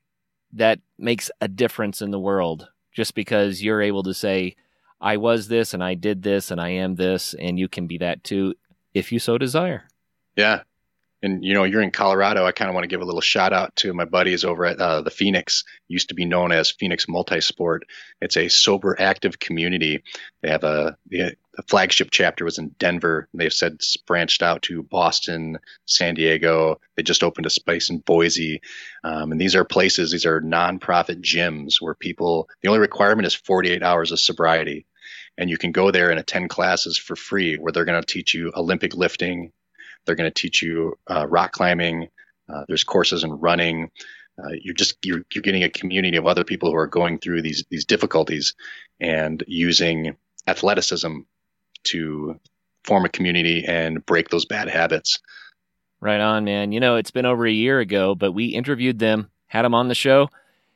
that 0.52 0.80
makes 0.98 1.30
a 1.42 1.48
difference 1.48 2.02
in 2.02 2.12
the 2.12 2.20
world 2.20 2.68
just 2.92 3.16
because 3.16 3.64
you're 3.64 3.82
able 3.82 4.04
to 4.04 4.14
say 4.14 4.56
I 5.04 5.18
was 5.18 5.50
this 5.50 5.74
and 5.74 5.84
I 5.84 5.96
did 5.96 6.24
this 6.24 6.50
and 6.50 6.62
I 6.62 6.70
am 6.70 6.96
this, 6.96 7.36
and 7.38 7.60
you 7.60 7.68
can 7.68 7.88
be 7.88 7.98
that 7.98 8.24
too 8.24 8.56
if 8.94 9.12
you 9.12 9.20
so 9.20 9.38
desire. 9.38 9.84
Yeah. 10.38 10.62
And 11.24 11.44
you 11.44 11.54
know, 11.54 11.64
you're 11.64 11.82
in 11.82 11.92
Colorado. 11.92 12.46
I 12.46 12.52
kind 12.52 12.70
of 12.70 12.76
want 12.76 12.84
to 12.84 12.90
give 12.90 13.02
a 13.02 13.06
little 13.06 13.22
shout 13.22 13.54
out 13.54 13.74
to 13.78 13.94
my 13.94 14.04
buddies 14.04 14.44
over 14.44 14.66
at 14.66 14.78
uh, 14.78 15.02
the 15.02 15.10
Phoenix, 15.10 15.64
used 15.88 16.10
to 16.10 16.16
be 16.16 16.26
known 16.26 16.52
as 16.52 16.70
Phoenix 16.70 17.06
Multisport. 17.06 17.80
It's 18.22 18.36
a 18.36 18.50
sober, 18.50 18.96
active 19.00 19.40
community. 19.40 20.04
They 20.42 20.50
have 20.50 20.66
a 20.66 20.98
the, 21.08 21.38
the 21.56 21.64
flagship 21.64 22.10
chapter 22.12 22.44
was 22.44 22.58
in 22.58 22.76
Denver. 22.78 23.30
They've 23.34 23.54
said 23.54 23.80
branched 24.06 24.44
out 24.44 24.64
to 24.64 24.84
Boston, 24.84 25.60
San 25.86 26.16
Diego. 26.16 26.82
They 26.98 27.04
just 27.04 27.24
opened 27.24 27.46
a 27.46 27.50
space 27.50 27.90
in 27.90 28.00
Boise. 28.00 28.62
Um, 29.06 29.32
and 29.32 29.40
these 29.40 29.56
are 29.56 29.64
places. 29.64 30.12
These 30.12 30.26
are 30.26 30.42
nonprofit 30.42 31.22
gyms 31.22 31.76
where 31.80 31.96
people. 31.96 32.50
The 32.62 32.68
only 32.68 32.82
requirement 32.82 33.28
is 33.28 33.34
48 33.34 33.82
hours 33.82 34.12
of 34.12 34.20
sobriety 34.20 34.86
and 35.38 35.50
you 35.50 35.58
can 35.58 35.72
go 35.72 35.90
there 35.90 36.12
and 36.12 36.20
attend 36.20 36.50
classes 36.50 36.98
for 36.98 37.16
free 37.16 37.58
where 37.58 37.72
they're 37.72 37.86
going 37.86 38.00
to 38.00 38.06
teach 38.06 38.34
you 38.34 38.52
Olympic 38.56 38.96
lifting, 38.96 39.52
they're 40.06 40.16
going 40.16 40.32
to 40.32 40.42
teach 40.42 40.62
you 40.62 40.98
uh, 41.10 41.28
rock 41.28 41.52
climbing. 41.52 42.10
Uh, 42.50 42.66
there's 42.68 42.84
courses 42.84 43.24
in 43.24 43.32
running. 43.32 43.90
Uh, 44.38 44.52
you're 44.62 44.74
just 44.74 44.98
you're, 45.04 45.24
you're 45.34 45.42
getting 45.42 45.64
a 45.64 45.70
community 45.70 46.18
of 46.18 46.26
other 46.26 46.44
people 46.44 46.70
who 46.70 46.76
are 46.76 46.88
going 46.88 47.20
through 47.20 47.42
these 47.42 47.64
these 47.70 47.86
difficulties 47.86 48.56
and 49.00 49.44
using 49.48 50.16
athleticism 50.48 51.20
to 51.84 52.40
form 52.84 53.06
a 53.06 53.10
community 53.10 53.64
and 53.66 54.06
break 54.06 54.30
those 54.30 54.46
bad 54.46 54.68
habits. 54.70 55.20
Right 56.00 56.20
on, 56.20 56.44
man. 56.44 56.72
You 56.72 56.80
know, 56.80 56.98
it's 56.98 57.12
been 57.12 57.26
over 57.26 57.46
a 57.46 57.52
year 57.52 57.80
ago, 57.80 58.16
but 58.16 58.34
we 58.34 58.48
interviewed 58.48 59.00
them, 59.00 59.30
had 59.48 59.64
them 59.64 59.74
on 59.74 59.88
the 59.88 59.96
show, 59.96 60.30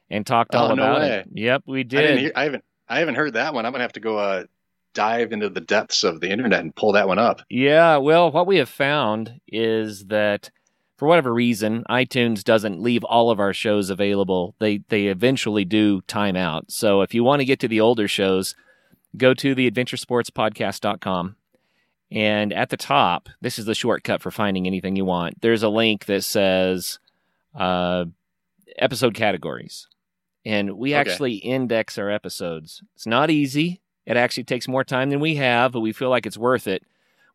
and 0.09 0.25
talked 0.25 0.55
all 0.55 0.69
oh, 0.69 0.73
about 0.73 1.01
no 1.01 1.05
it. 1.05 1.27
Yep, 1.33 1.63
we 1.65 1.83
did. 1.83 2.11
I, 2.11 2.17
hear, 2.17 2.31
I 2.35 2.43
haven't 2.43 2.63
I 2.87 2.99
haven't 2.99 3.15
heard 3.15 3.33
that 3.33 3.53
one. 3.53 3.65
I'm 3.65 3.71
gonna 3.71 3.83
have 3.83 3.93
to 3.93 3.99
go 3.99 4.17
uh, 4.17 4.43
dive 4.97 5.31
into 5.31 5.47
the 5.47 5.61
depths 5.61 6.03
of 6.03 6.21
the 6.21 6.31
internet 6.31 6.61
and 6.61 6.75
pull 6.75 6.91
that 6.93 7.07
one 7.07 7.19
up. 7.19 7.43
Yeah, 7.49 7.97
well, 7.97 8.31
what 8.31 8.47
we 8.47 8.57
have 8.57 8.67
found 8.67 9.39
is 9.47 10.07
that 10.07 10.49
for 10.97 11.07
whatever 11.07 11.31
reason, 11.31 11.83
iTunes 11.87 12.43
doesn't 12.43 12.81
leave 12.81 13.03
all 13.03 13.29
of 13.29 13.39
our 13.39 13.53
shows 13.53 13.91
available. 13.91 14.55
They 14.57 14.79
they 14.89 15.05
eventually 15.05 15.65
do 15.65 16.01
time 16.01 16.35
out. 16.35 16.71
So 16.71 17.01
if 17.01 17.13
you 17.13 17.23
want 17.23 17.41
to 17.41 17.45
get 17.45 17.59
to 17.59 17.67
the 17.67 17.79
older 17.79 18.07
shows, 18.07 18.55
go 19.15 19.35
to 19.35 19.53
the 19.53 19.69
adventuresportspodcast.com 19.69 21.35
and 22.09 22.53
at 22.53 22.69
the 22.69 22.77
top, 22.77 23.29
this 23.39 23.59
is 23.59 23.65
the 23.65 23.75
shortcut 23.75 24.23
for 24.23 24.31
finding 24.31 24.65
anything 24.65 24.95
you 24.95 25.05
want. 25.05 25.41
There's 25.41 25.61
a 25.61 25.69
link 25.69 26.05
that 26.05 26.23
says 26.23 26.97
uh, 27.53 28.05
episode 28.79 29.13
categories 29.13 29.87
and 30.43 30.71
we 30.77 30.95
okay. 30.95 30.99
actually 30.99 31.35
index 31.35 31.99
our 31.99 32.09
episodes. 32.09 32.81
It's 32.95 33.05
not 33.05 33.29
easy. 33.29 33.81
It 34.07 34.17
actually 34.17 34.45
takes 34.45 34.67
more 34.67 34.83
time 34.83 35.11
than 35.11 35.19
we 35.19 35.35
have, 35.35 35.73
but 35.73 35.81
we 35.81 35.91
feel 35.91 36.09
like 36.09 36.25
it's 36.25 36.37
worth 36.37 36.67
it. 36.67 36.81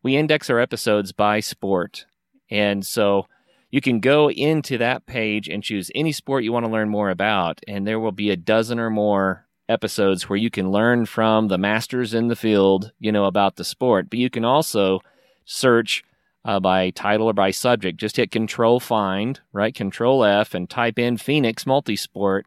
We 0.01 0.17
index 0.17 0.49
our 0.49 0.59
episodes 0.59 1.13
by 1.13 1.39
sport. 1.39 2.05
And 2.49 2.85
so 2.85 3.27
you 3.71 3.79
can 3.79 4.01
go 4.01 4.29
into 4.29 4.77
that 4.79 5.05
page 5.05 5.47
and 5.47 5.63
choose 5.63 5.89
any 5.95 6.11
sport 6.11 6.43
you 6.43 6.51
want 6.51 6.65
to 6.65 6.71
learn 6.71 6.89
more 6.89 7.09
about, 7.09 7.61
and 7.67 7.87
there 7.87 7.99
will 7.99 8.11
be 8.11 8.29
a 8.29 8.35
dozen 8.35 8.79
or 8.79 8.89
more 8.89 9.45
episodes 9.69 10.27
where 10.27 10.37
you 10.37 10.49
can 10.49 10.71
learn 10.71 11.05
from 11.05 11.47
the 11.47 11.57
masters 11.57 12.13
in 12.13 12.27
the 12.27 12.35
field, 12.35 12.91
you 12.99 13.11
know, 13.11 13.25
about 13.25 13.55
the 13.55 13.63
sport. 13.63 14.09
But 14.09 14.19
you 14.19 14.29
can 14.29 14.43
also 14.43 14.99
search 15.45 16.03
uh, 16.43 16.59
by 16.59 16.89
title 16.89 17.27
or 17.27 17.33
by 17.33 17.51
subject. 17.51 17.97
Just 17.97 18.17
hit 18.17 18.31
Control 18.31 18.81
Find, 18.81 19.39
right? 19.53 19.73
Control 19.73 20.25
F, 20.25 20.53
and 20.53 20.69
type 20.69 20.99
in 20.99 21.15
Phoenix 21.15 21.63
Multisport 21.63 22.43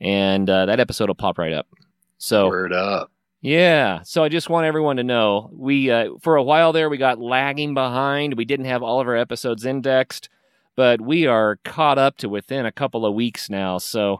and 0.00 0.48
uh, 0.50 0.66
that 0.66 0.80
episode 0.80 1.08
will 1.08 1.14
pop 1.14 1.38
right 1.38 1.52
up. 1.52 1.66
So 2.18 2.48
word 2.48 2.72
up. 2.72 3.10
Yeah, 3.44 4.00
so 4.04 4.24
I 4.24 4.30
just 4.30 4.48
want 4.48 4.64
everyone 4.64 4.96
to 4.96 5.04
know 5.04 5.50
we 5.52 5.90
uh, 5.90 6.12
for 6.22 6.36
a 6.36 6.42
while 6.42 6.72
there 6.72 6.88
we 6.88 6.96
got 6.96 7.20
lagging 7.20 7.74
behind. 7.74 8.38
We 8.38 8.46
didn't 8.46 8.64
have 8.64 8.82
all 8.82 9.02
of 9.02 9.06
our 9.06 9.18
episodes 9.18 9.66
indexed, 9.66 10.30
but 10.76 11.02
we 11.02 11.26
are 11.26 11.56
caught 11.62 11.98
up 11.98 12.16
to 12.18 12.30
within 12.30 12.64
a 12.64 12.72
couple 12.72 13.04
of 13.04 13.12
weeks 13.12 13.50
now. 13.50 13.76
So 13.76 14.16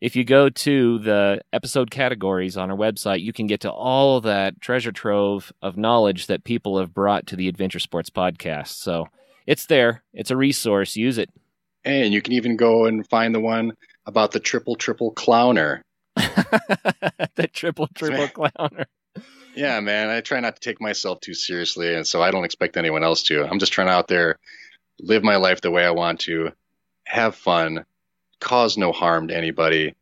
if 0.00 0.16
you 0.16 0.24
go 0.24 0.48
to 0.48 0.98
the 0.98 1.40
episode 1.52 1.92
categories 1.92 2.56
on 2.56 2.68
our 2.68 2.76
website, 2.76 3.22
you 3.22 3.32
can 3.32 3.46
get 3.46 3.60
to 3.60 3.70
all 3.70 4.20
that 4.22 4.60
treasure 4.60 4.90
trove 4.90 5.52
of 5.62 5.76
knowledge 5.76 6.26
that 6.26 6.42
people 6.42 6.80
have 6.80 6.92
brought 6.92 7.28
to 7.28 7.36
the 7.36 7.46
Adventure 7.46 7.78
Sports 7.78 8.10
podcast. 8.10 8.70
So 8.70 9.06
it's 9.46 9.66
there. 9.66 10.02
It's 10.12 10.32
a 10.32 10.36
resource. 10.36 10.96
Use 10.96 11.16
it. 11.16 11.30
And 11.84 12.12
you 12.12 12.20
can 12.20 12.32
even 12.32 12.56
go 12.56 12.86
and 12.86 13.08
find 13.08 13.36
the 13.36 13.40
one 13.40 13.74
about 14.04 14.32
the 14.32 14.40
triple 14.40 14.74
triple 14.74 15.12
clowner. 15.12 15.84
the 17.34 17.48
triple 17.52 17.88
triple 17.94 18.28
clowner. 18.28 18.86
Yeah, 19.56 19.80
man. 19.80 20.08
I 20.08 20.20
try 20.20 20.40
not 20.40 20.56
to 20.56 20.60
take 20.60 20.80
myself 20.80 21.20
too 21.20 21.34
seriously, 21.34 21.94
and 21.94 22.06
so 22.06 22.22
I 22.22 22.30
don't 22.30 22.44
expect 22.44 22.76
anyone 22.76 23.04
else 23.04 23.22
to. 23.24 23.44
I'm 23.44 23.58
just 23.58 23.72
trying 23.72 23.86
to 23.86 23.92
out 23.92 24.08
there 24.08 24.38
live 25.00 25.22
my 25.22 25.36
life 25.36 25.60
the 25.60 25.70
way 25.70 25.84
I 25.84 25.90
want 25.90 26.20
to, 26.20 26.52
have 27.04 27.36
fun, 27.36 27.84
cause 28.40 28.76
no 28.76 28.92
harm 28.92 29.28
to 29.28 29.36
anybody, 29.36 29.94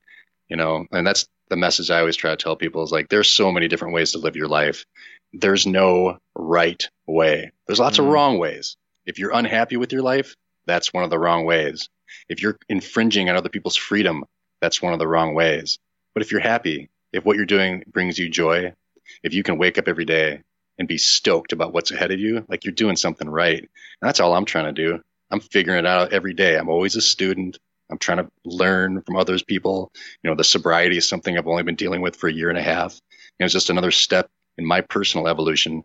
you 0.48 0.56
know. 0.56 0.86
And 0.90 1.06
that's 1.06 1.28
the 1.48 1.56
message 1.56 1.90
I 1.90 2.00
always 2.00 2.16
try 2.16 2.30
to 2.30 2.36
tell 2.36 2.56
people 2.56 2.82
is 2.82 2.92
like 2.92 3.08
there's 3.08 3.28
so 3.28 3.52
many 3.52 3.68
different 3.68 3.94
ways 3.94 4.12
to 4.12 4.18
live 4.18 4.36
your 4.36 4.48
life. 4.48 4.86
There's 5.32 5.66
no 5.66 6.18
right 6.34 6.82
way. 7.06 7.52
There's 7.66 7.80
lots 7.80 7.98
mm. 7.98 8.04
of 8.04 8.06
wrong 8.06 8.38
ways. 8.38 8.76
If 9.04 9.18
you're 9.18 9.34
unhappy 9.34 9.76
with 9.76 9.92
your 9.92 10.02
life, 10.02 10.36
that's 10.66 10.92
one 10.92 11.04
of 11.04 11.10
the 11.10 11.18
wrong 11.18 11.44
ways. 11.44 11.88
If 12.28 12.42
you're 12.42 12.58
infringing 12.68 13.28
on 13.28 13.36
other 13.36 13.48
people's 13.48 13.76
freedom, 13.76 14.24
that's 14.60 14.80
one 14.80 14.92
of 14.92 14.98
the 14.98 15.08
wrong 15.08 15.34
ways. 15.34 15.78
But 16.14 16.22
if 16.22 16.30
you're 16.30 16.40
happy, 16.40 16.90
if 17.12 17.24
what 17.24 17.36
you're 17.36 17.46
doing 17.46 17.84
brings 17.86 18.18
you 18.18 18.28
joy, 18.28 18.74
if 19.22 19.34
you 19.34 19.42
can 19.42 19.58
wake 19.58 19.78
up 19.78 19.88
every 19.88 20.04
day 20.04 20.42
and 20.78 20.88
be 20.88 20.98
stoked 20.98 21.52
about 21.52 21.72
what's 21.72 21.90
ahead 21.90 22.10
of 22.10 22.18
you, 22.18 22.44
like 22.48 22.64
you're 22.64 22.72
doing 22.72 22.96
something 22.96 23.28
right. 23.28 23.58
And 23.58 23.68
that's 24.00 24.20
all 24.20 24.34
I'm 24.34 24.44
trying 24.44 24.72
to 24.74 24.82
do. 24.82 25.00
I'm 25.30 25.40
figuring 25.40 25.78
it 25.78 25.86
out 25.86 26.12
every 26.12 26.34
day. 26.34 26.56
I'm 26.56 26.68
always 26.68 26.96
a 26.96 27.00
student. 27.00 27.58
I'm 27.90 27.98
trying 27.98 28.18
to 28.18 28.30
learn 28.44 29.02
from 29.02 29.16
others 29.16 29.42
people. 29.42 29.92
You 30.22 30.30
know, 30.30 30.36
the 30.36 30.44
sobriety 30.44 30.96
is 30.96 31.08
something 31.08 31.36
I've 31.36 31.46
only 31.46 31.62
been 31.62 31.74
dealing 31.74 32.00
with 32.00 32.16
for 32.16 32.28
a 32.28 32.32
year 32.32 32.48
and 32.48 32.58
a 32.58 32.62
half. 32.62 33.00
And 33.38 33.44
it's 33.44 33.52
just 33.52 33.70
another 33.70 33.90
step 33.90 34.30
in 34.58 34.66
my 34.66 34.80
personal 34.80 35.28
evolution 35.28 35.84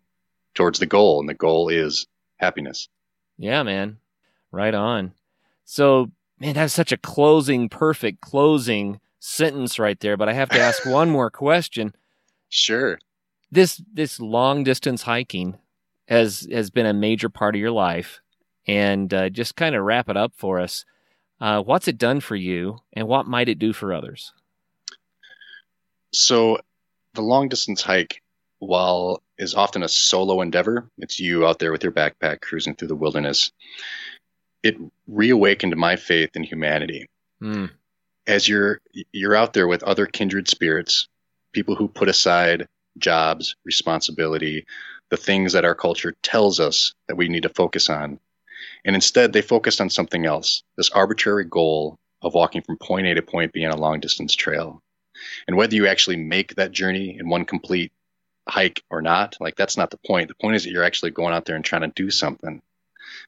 towards 0.54 0.78
the 0.78 0.86
goal. 0.86 1.20
And 1.20 1.28
the 1.28 1.34
goal 1.34 1.68
is 1.68 2.06
happiness. 2.36 2.88
Yeah, 3.36 3.62
man. 3.62 3.98
Right 4.50 4.74
on. 4.74 5.12
So 5.64 6.10
man, 6.40 6.54
that's 6.54 6.74
such 6.74 6.92
a 6.92 6.96
closing, 6.96 7.68
perfect 7.68 8.20
closing 8.20 9.00
sentence 9.20 9.78
right 9.78 9.98
there. 10.00 10.16
But 10.16 10.28
I 10.28 10.32
have 10.32 10.48
to 10.50 10.60
ask 10.60 10.84
one 10.86 11.10
more 11.10 11.30
question. 11.30 11.94
Sure. 12.50 12.98
This 13.50 13.82
this 13.92 14.18
long 14.18 14.64
distance 14.64 15.02
hiking 15.02 15.58
has 16.06 16.48
has 16.50 16.70
been 16.70 16.86
a 16.86 16.94
major 16.94 17.28
part 17.28 17.54
of 17.54 17.60
your 17.60 17.70
life, 17.70 18.22
and 18.66 19.12
uh, 19.12 19.28
just 19.28 19.54
kind 19.54 19.74
of 19.74 19.84
wrap 19.84 20.08
it 20.08 20.16
up 20.16 20.32
for 20.34 20.58
us. 20.58 20.86
Uh, 21.42 21.60
what's 21.60 21.88
it 21.88 21.98
done 21.98 22.20
for 22.20 22.36
you, 22.36 22.78
and 22.94 23.06
what 23.06 23.26
might 23.26 23.50
it 23.50 23.58
do 23.58 23.74
for 23.74 23.92
others? 23.92 24.32
So, 26.14 26.60
the 27.12 27.20
long 27.20 27.50
distance 27.50 27.82
hike, 27.82 28.22
while 28.60 29.22
is 29.38 29.54
often 29.54 29.82
a 29.82 29.88
solo 29.88 30.40
endeavor. 30.40 30.90
It's 30.98 31.20
you 31.20 31.46
out 31.46 31.58
there 31.58 31.72
with 31.72 31.82
your 31.82 31.92
backpack 31.92 32.40
cruising 32.40 32.74
through 32.74 32.88
the 32.88 32.96
wilderness. 32.96 33.52
It 34.62 34.76
reawakened 35.06 35.76
my 35.76 35.96
faith 35.96 36.30
in 36.34 36.42
humanity. 36.42 37.08
Mm. 37.40 37.70
As 38.28 38.46
you're 38.46 38.80
you're 39.10 39.34
out 39.34 39.54
there 39.54 39.66
with 39.66 39.82
other 39.82 40.06
kindred 40.06 40.48
spirits, 40.48 41.08
people 41.52 41.74
who 41.74 41.88
put 41.88 42.08
aside 42.08 42.68
jobs, 42.98 43.56
responsibility, 43.64 44.66
the 45.10 45.16
things 45.16 45.54
that 45.54 45.64
our 45.64 45.74
culture 45.74 46.14
tells 46.22 46.60
us 46.60 46.92
that 47.08 47.16
we 47.16 47.28
need 47.28 47.44
to 47.44 47.48
focus 47.48 47.88
on. 47.88 48.20
And 48.84 48.94
instead, 48.94 49.32
they 49.32 49.40
focused 49.40 49.80
on 49.80 49.90
something 49.90 50.26
else 50.26 50.62
this 50.76 50.90
arbitrary 50.90 51.46
goal 51.46 51.98
of 52.20 52.34
walking 52.34 52.62
from 52.62 52.76
point 52.76 53.06
A 53.06 53.14
to 53.14 53.22
point 53.22 53.52
B 53.52 53.64
on 53.64 53.72
a 53.72 53.80
long 53.80 53.98
distance 54.00 54.34
trail. 54.34 54.82
And 55.46 55.56
whether 55.56 55.74
you 55.74 55.86
actually 55.86 56.16
make 56.16 56.54
that 56.56 56.70
journey 56.70 57.16
in 57.18 57.28
one 57.28 57.46
complete 57.46 57.92
hike 58.48 58.82
or 58.90 59.00
not, 59.00 59.36
like 59.40 59.56
that's 59.56 59.76
not 59.76 59.90
the 59.90 59.98
point. 60.06 60.28
The 60.28 60.34
point 60.34 60.56
is 60.56 60.64
that 60.64 60.70
you're 60.70 60.84
actually 60.84 61.12
going 61.12 61.34
out 61.34 61.46
there 61.46 61.56
and 61.56 61.64
trying 61.64 61.82
to 61.82 61.92
do 61.94 62.10
something. 62.10 62.60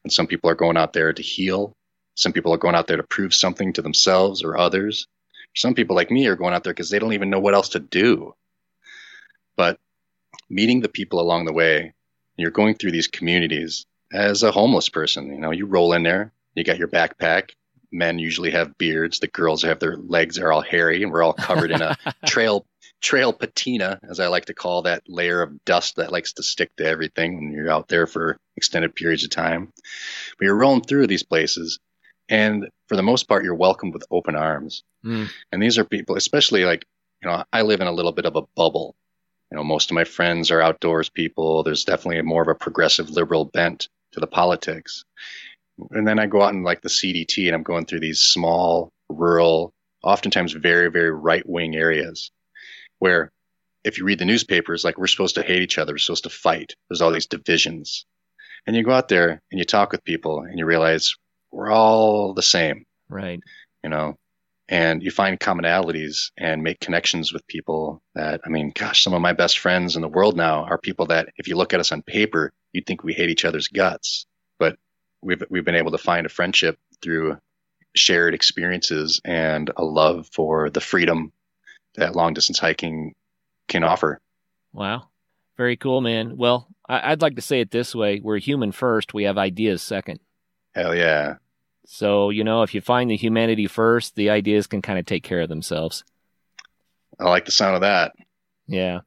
And 0.03 0.13
some 0.13 0.27
people 0.27 0.49
are 0.49 0.55
going 0.55 0.77
out 0.77 0.93
there 0.93 1.11
to 1.11 1.21
heal. 1.23 1.73
Some 2.15 2.33
people 2.33 2.53
are 2.53 2.57
going 2.57 2.75
out 2.75 2.87
there 2.87 2.97
to 2.97 3.03
prove 3.03 3.33
something 3.33 3.73
to 3.73 3.81
themselves 3.81 4.43
or 4.43 4.57
others. 4.57 5.07
Some 5.55 5.75
people 5.75 5.95
like 5.95 6.11
me 6.11 6.27
are 6.27 6.35
going 6.35 6.53
out 6.53 6.63
there 6.63 6.73
because 6.73 6.89
they 6.89 6.99
don't 6.99 7.13
even 7.13 7.29
know 7.29 7.39
what 7.39 7.53
else 7.53 7.69
to 7.69 7.79
do. 7.79 8.35
But 9.55 9.79
meeting 10.49 10.81
the 10.81 10.89
people 10.89 11.19
along 11.19 11.45
the 11.45 11.53
way, 11.53 11.93
you're 12.37 12.51
going 12.51 12.75
through 12.75 12.91
these 12.91 13.07
communities 13.07 13.85
as 14.11 14.43
a 14.43 14.51
homeless 14.51 14.89
person. 14.89 15.33
You 15.33 15.39
know, 15.39 15.51
you 15.51 15.65
roll 15.65 15.93
in 15.93 16.03
there, 16.03 16.31
you 16.55 16.63
got 16.63 16.77
your 16.77 16.87
backpack. 16.87 17.51
Men 17.91 18.19
usually 18.19 18.51
have 18.51 18.77
beards. 18.77 19.19
The 19.19 19.27
girls 19.27 19.63
have 19.63 19.79
their 19.79 19.97
legs 19.97 20.39
are 20.39 20.51
all 20.51 20.61
hairy, 20.61 21.03
and 21.03 21.11
we're 21.11 21.23
all 21.23 21.33
covered 21.33 21.71
in 21.71 21.81
a 21.81 21.97
trail 22.25 22.65
trail 23.01 23.33
patina, 23.33 23.99
as 24.07 24.19
I 24.19 24.27
like 24.27 24.45
to 24.45 24.53
call 24.53 24.83
that 24.83 25.03
layer 25.09 25.41
of 25.41 25.65
dust 25.65 25.95
that 25.95 26.11
likes 26.11 26.33
to 26.33 26.43
stick 26.43 26.73
to 26.77 26.85
everything 26.85 27.35
when 27.35 27.51
you're 27.51 27.71
out 27.71 27.87
there 27.87 28.05
for 28.07 28.37
extended 28.55 28.95
periods 28.95 29.23
of 29.23 29.31
time. 29.31 29.73
But 30.37 30.45
you're 30.45 30.55
rolling 30.55 30.83
through 30.83 31.07
these 31.07 31.23
places, 31.23 31.79
and 32.31 32.69
for 32.87 32.95
the 32.95 33.03
most 33.03 33.27
part, 33.27 33.43
you're 33.43 33.53
welcomed 33.53 33.93
with 33.93 34.05
open 34.09 34.35
arms. 34.35 34.83
Mm. 35.05 35.29
And 35.51 35.61
these 35.61 35.77
are 35.77 35.83
people, 35.83 36.15
especially 36.15 36.63
like, 36.63 36.85
you 37.21 37.29
know, 37.29 37.43
I 37.51 37.61
live 37.61 37.81
in 37.81 37.87
a 37.87 37.91
little 37.91 38.13
bit 38.13 38.25
of 38.25 38.37
a 38.37 38.43
bubble. 38.55 38.95
You 39.51 39.57
know, 39.57 39.65
most 39.65 39.91
of 39.91 39.95
my 39.95 40.05
friends 40.05 40.49
are 40.49 40.61
outdoors 40.61 41.09
people. 41.09 41.61
There's 41.61 41.83
definitely 41.83 42.19
a 42.19 42.23
more 42.23 42.41
of 42.41 42.47
a 42.47 42.55
progressive 42.55 43.09
liberal 43.09 43.43
bent 43.43 43.89
to 44.13 44.21
the 44.21 44.27
politics. 44.27 45.03
And 45.91 46.07
then 46.07 46.19
I 46.19 46.25
go 46.25 46.41
out 46.41 46.53
in 46.53 46.63
like 46.63 46.81
the 46.81 46.89
CDT 46.89 47.47
and 47.47 47.55
I'm 47.55 47.63
going 47.63 47.85
through 47.85 47.99
these 47.99 48.21
small, 48.21 48.93
rural, 49.09 49.73
oftentimes 50.01 50.53
very, 50.53 50.89
very 50.89 51.11
right 51.11 51.47
wing 51.47 51.75
areas 51.75 52.31
where 52.99 53.29
if 53.83 53.97
you 53.97 54.05
read 54.05 54.19
the 54.19 54.25
newspapers, 54.25 54.85
like 54.85 54.97
we're 54.97 55.07
supposed 55.07 55.35
to 55.35 55.43
hate 55.43 55.63
each 55.63 55.77
other, 55.77 55.93
we're 55.93 55.97
supposed 55.97 56.23
to 56.23 56.29
fight. 56.29 56.75
There's 56.89 57.01
all 57.01 57.11
these 57.11 57.27
divisions. 57.27 58.05
And 58.65 58.75
you 58.75 58.83
go 58.83 58.91
out 58.91 59.09
there 59.09 59.41
and 59.51 59.59
you 59.59 59.65
talk 59.65 59.91
with 59.91 60.05
people 60.05 60.43
and 60.43 60.57
you 60.57 60.65
realize 60.65 61.15
we're 61.51 61.71
all 61.71 62.33
the 62.33 62.41
same. 62.41 62.85
Right. 63.09 63.39
You 63.83 63.89
know, 63.89 64.17
and 64.69 65.03
you 65.03 65.11
find 65.11 65.39
commonalities 65.39 66.31
and 66.37 66.63
make 66.63 66.79
connections 66.79 67.33
with 67.33 67.45
people 67.47 68.01
that 68.15 68.41
i 68.45 68.49
mean 68.49 68.71
gosh 68.73 69.03
some 69.03 69.13
of 69.13 69.21
my 69.21 69.33
best 69.33 69.59
friends 69.59 69.95
in 69.97 70.01
the 70.01 70.07
world 70.07 70.37
now 70.37 70.63
are 70.63 70.77
people 70.77 71.07
that 71.07 71.27
if 71.35 71.47
you 71.47 71.57
look 71.57 71.73
at 71.73 71.79
us 71.81 71.91
on 71.91 72.01
paper 72.01 72.53
you'd 72.71 72.85
think 72.85 73.03
we 73.03 73.11
hate 73.11 73.29
each 73.29 73.43
other's 73.43 73.67
guts 73.67 74.25
but 74.59 74.77
we've 75.21 75.43
we've 75.49 75.65
been 75.65 75.75
able 75.75 75.91
to 75.91 75.97
find 75.97 76.25
a 76.25 76.29
friendship 76.29 76.77
through 77.01 77.37
shared 77.95 78.33
experiences 78.33 79.19
and 79.25 79.71
a 79.75 79.83
love 79.83 80.29
for 80.31 80.69
the 80.69 80.79
freedom 80.79 81.33
that 81.95 82.15
long 82.15 82.33
distance 82.33 82.57
hiking 82.59 83.13
can 83.67 83.83
offer 83.83 84.21
Wow. 84.73 85.09
Very 85.57 85.77
cool, 85.77 86.01
man. 86.01 86.37
Well, 86.37 86.67
I'd 86.87 87.21
like 87.21 87.35
to 87.35 87.41
say 87.41 87.59
it 87.61 87.71
this 87.71 87.93
way 87.93 88.19
we're 88.21 88.39
human 88.39 88.71
first, 88.71 89.13
we 89.13 89.23
have 89.23 89.37
ideas 89.37 89.81
second. 89.81 90.19
Hell 90.75 90.95
yeah 90.95 91.35
So, 91.85 92.29
you 92.29 92.43
know, 92.43 92.61
if 92.63 92.73
you 92.73 92.81
find 92.81 93.09
the 93.09 93.17
humanity 93.17 93.67
first, 93.67 94.15
the 94.15 94.29
ideas 94.29 94.67
can 94.67 94.81
kind 94.81 94.97
of 94.99 95.05
take 95.05 95.23
care 95.23 95.41
of 95.41 95.49
themselves. 95.49 96.03
i 97.19 97.25
like 97.29 97.45
the 97.45 97.51
sound 97.51 97.75
of 97.75 97.81
that 97.81 98.13
Yeah. 98.67 99.01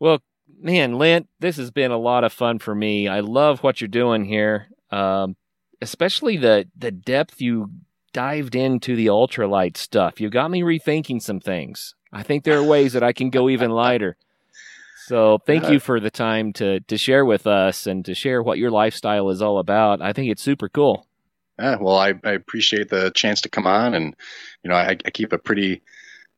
Well, 0.00 0.22
man, 0.60 0.98
Lint, 0.98 1.28
this 1.40 1.56
has 1.56 1.70
been 1.70 1.90
a 1.90 1.98
lot 1.98 2.24
of 2.24 2.32
fun 2.32 2.58
for 2.58 2.74
me. 2.74 3.08
I 3.08 3.20
love 3.20 3.62
what 3.62 3.80
you're 3.80 3.88
doing 3.88 4.24
here, 4.24 4.68
um, 4.90 5.36
especially 5.80 6.36
the 6.36 6.68
the 6.76 6.90
depth 6.90 7.40
you 7.40 7.70
dived 8.12 8.54
into 8.54 8.96
the 8.96 9.06
ultralight 9.06 9.76
stuff. 9.76 10.20
You 10.20 10.30
got 10.30 10.50
me 10.50 10.62
rethinking 10.62 11.20
some 11.22 11.40
things. 11.40 11.94
I 12.12 12.22
think 12.22 12.44
there 12.44 12.58
are 12.58 12.64
ways 12.64 12.92
that 12.92 13.02
I 13.02 13.12
can 13.12 13.30
go 13.30 13.48
even 13.48 13.70
lighter. 13.70 14.16
So, 15.08 15.38
thank 15.46 15.70
you 15.70 15.80
for 15.80 16.00
the 16.00 16.10
time 16.10 16.52
to 16.54 16.80
to 16.80 16.98
share 16.98 17.24
with 17.24 17.46
us 17.46 17.86
and 17.86 18.04
to 18.04 18.14
share 18.14 18.42
what 18.42 18.58
your 18.58 18.70
lifestyle 18.70 19.30
is 19.30 19.40
all 19.40 19.58
about. 19.58 20.02
I 20.02 20.12
think 20.12 20.30
it's 20.30 20.42
super 20.42 20.68
cool. 20.68 21.06
Yeah, 21.58 21.76
well, 21.80 21.96
I, 21.96 22.12
I 22.24 22.32
appreciate 22.32 22.90
the 22.90 23.10
chance 23.12 23.40
to 23.40 23.48
come 23.48 23.66
on, 23.66 23.94
and 23.94 24.14
you 24.62 24.68
know, 24.68 24.76
I, 24.76 24.98
I 25.06 25.10
keep 25.10 25.32
a 25.32 25.38
pretty 25.38 25.80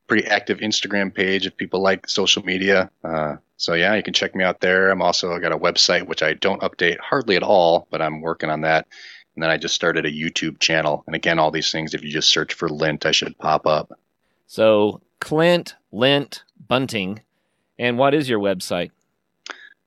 pretty 0.07 0.25
active 0.25 0.59
Instagram 0.59 1.13
page 1.13 1.45
if 1.45 1.57
people 1.57 1.81
like 1.81 2.07
social 2.07 2.43
media. 2.43 2.89
Uh, 3.03 3.35
so 3.57 3.73
yeah, 3.73 3.93
you 3.93 4.03
can 4.03 4.13
check 4.13 4.35
me 4.35 4.43
out 4.45 4.61
there. 4.61 4.89
I'm 4.89 5.01
also 5.01 5.33
I 5.33 5.39
got 5.39 5.51
a 5.51 5.57
website 5.57 6.07
which 6.07 6.23
I 6.23 6.33
don't 6.33 6.61
update 6.61 6.97
hardly 6.99 7.35
at 7.35 7.43
all, 7.43 7.87
but 7.91 8.01
I'm 8.01 8.21
working 8.21 8.49
on 8.49 8.61
that. 8.61 8.87
And 9.35 9.43
then 9.43 9.49
I 9.49 9.57
just 9.57 9.75
started 9.75 10.05
a 10.05 10.11
YouTube 10.11 10.59
channel, 10.59 11.03
and 11.07 11.15
again, 11.15 11.39
all 11.39 11.51
these 11.51 11.73
things 11.73 11.93
if 11.93 12.05
you 12.05 12.09
just 12.09 12.31
search 12.31 12.53
for 12.53 12.69
Lint, 12.69 13.05
I 13.05 13.11
should 13.11 13.37
pop 13.37 13.67
up. 13.67 13.91
So, 14.47 15.01
Clint, 15.19 15.75
Lint, 15.91 16.43
Bunting, 16.67 17.21
and 17.81 17.97
what 17.97 18.13
is 18.13 18.29
your 18.29 18.39
website? 18.39 18.91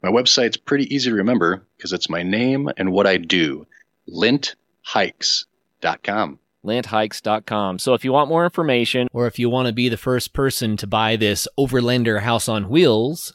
My 0.03 0.11
website's 0.11 0.59
pretty 0.59 0.95
easy 0.95 1.09
to 1.11 1.17
remember 1.17 1.65
because 1.77 1.93
it's 1.95 2.11
my 2.11 2.23
name 2.23 2.69
and 2.77 2.93
what 2.93 3.07
I 3.07 3.17
do. 3.17 3.67
LintHikes.com. 4.13 6.39
linthikes.com. 6.65 7.79
So 7.79 7.95
if 7.95 8.05
you 8.05 8.13
want 8.13 8.29
more 8.29 8.45
information, 8.45 9.09
Or 9.13 9.27
if 9.27 9.39
you 9.39 9.49
want 9.49 9.69
to 9.69 9.73
be 9.73 9.89
the 9.89 9.97
first 9.97 10.33
person 10.35 10.77
to 10.79 10.87
buy 10.87 11.17
this 11.17 11.47
Overlander 11.59 12.21
house 12.21 12.49
on 12.49 12.69
wheels, 12.69 13.35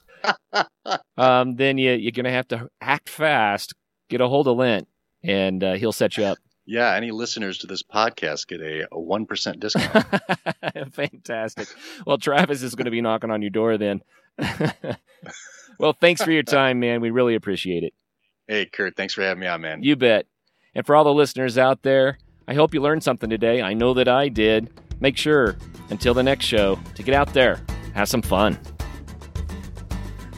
um, 1.18 1.56
then 1.56 1.78
you, 1.78 1.92
you're 1.94 2.12
going 2.12 2.26
to 2.26 2.32
have 2.32 2.48
to 2.50 2.70
act 2.82 3.10
fast, 3.10 3.74
get 4.10 4.22
a 4.22 4.28
hold 4.28 4.48
of 4.48 4.58
Lint, 4.58 4.88
and 5.24 5.64
uh, 5.64 5.74
he'll 5.74 5.92
set 5.94 6.18
you 6.18 6.26
up. 6.26 6.38
Yeah, 6.66 6.94
any 6.96 7.10
listeners 7.10 7.58
to 7.60 7.68
this 7.68 7.82
podcast 7.82 8.48
get 8.48 8.62
a, 8.62 8.84
a 8.94 8.98
1% 8.98 9.60
discount. 9.60 10.06
Fantastic. 10.94 11.68
Well, 12.06 12.20
Travis 12.20 12.62
is 12.62 12.76
going 12.76 12.86
to 12.86 12.92
be 12.92 13.02
knocking 13.02 13.32
on 13.32 13.42
your 13.42 13.50
door 13.50 13.80
then. 13.80 14.02
well, 15.80 15.94
thanks 16.00 16.24
for 16.24 16.32
your 16.32 16.44
time, 16.44 16.80
man. 16.80 17.02
We 17.02 17.12
really 17.12 17.36
appreciate 17.36 17.84
it. 17.84 17.94
hey, 18.48 18.66
Kurt, 18.66 18.96
thanks 18.96 19.14
for 19.14 19.22
having 19.22 19.42
me 19.42 19.48
on, 19.48 19.62
man. 19.62 19.84
You 19.84 19.96
bet. 19.96 20.26
And 20.76 20.86
for 20.86 20.96
all 20.96 21.04
the 21.04 21.14
listeners 21.14 21.58
out 21.58 21.82
there, 21.84 22.18
I 22.48 22.54
hope 22.54 22.74
you 22.74 22.82
learned 22.82 23.04
something 23.04 23.30
today. 23.30 23.62
I 23.62 23.74
know 23.74 23.94
that 23.94 24.08
I 24.08 24.30
did. 24.30 24.70
Make 25.00 25.18
sure, 25.18 25.58
until 25.90 26.14
the 26.14 26.24
next 26.24 26.46
show, 26.46 26.80
to 26.96 27.04
get 27.04 27.16
out 27.16 27.34
there, 27.34 27.62
have 27.94 28.10
some 28.10 28.22
fun. 28.22 28.58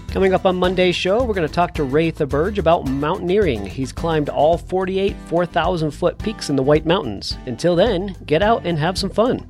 Coming 0.09 0.33
up 0.33 0.45
on 0.45 0.57
Monday's 0.57 0.95
show, 0.95 1.23
we're 1.23 1.33
going 1.33 1.47
to 1.47 1.53
talk 1.53 1.73
to 1.75 1.85
Ray 1.85 2.11
Thaberge 2.11 2.57
about 2.57 2.85
mountaineering. 2.85 3.65
He's 3.65 3.93
climbed 3.93 4.27
all 4.27 4.57
48 4.57 5.15
4,000 5.27 5.91
foot 5.91 6.17
peaks 6.19 6.49
in 6.49 6.57
the 6.57 6.63
White 6.63 6.85
Mountains. 6.85 7.37
Until 7.45 7.77
then, 7.77 8.15
get 8.25 8.41
out 8.41 8.65
and 8.65 8.77
have 8.77 8.97
some 8.97 9.09
fun. 9.09 9.49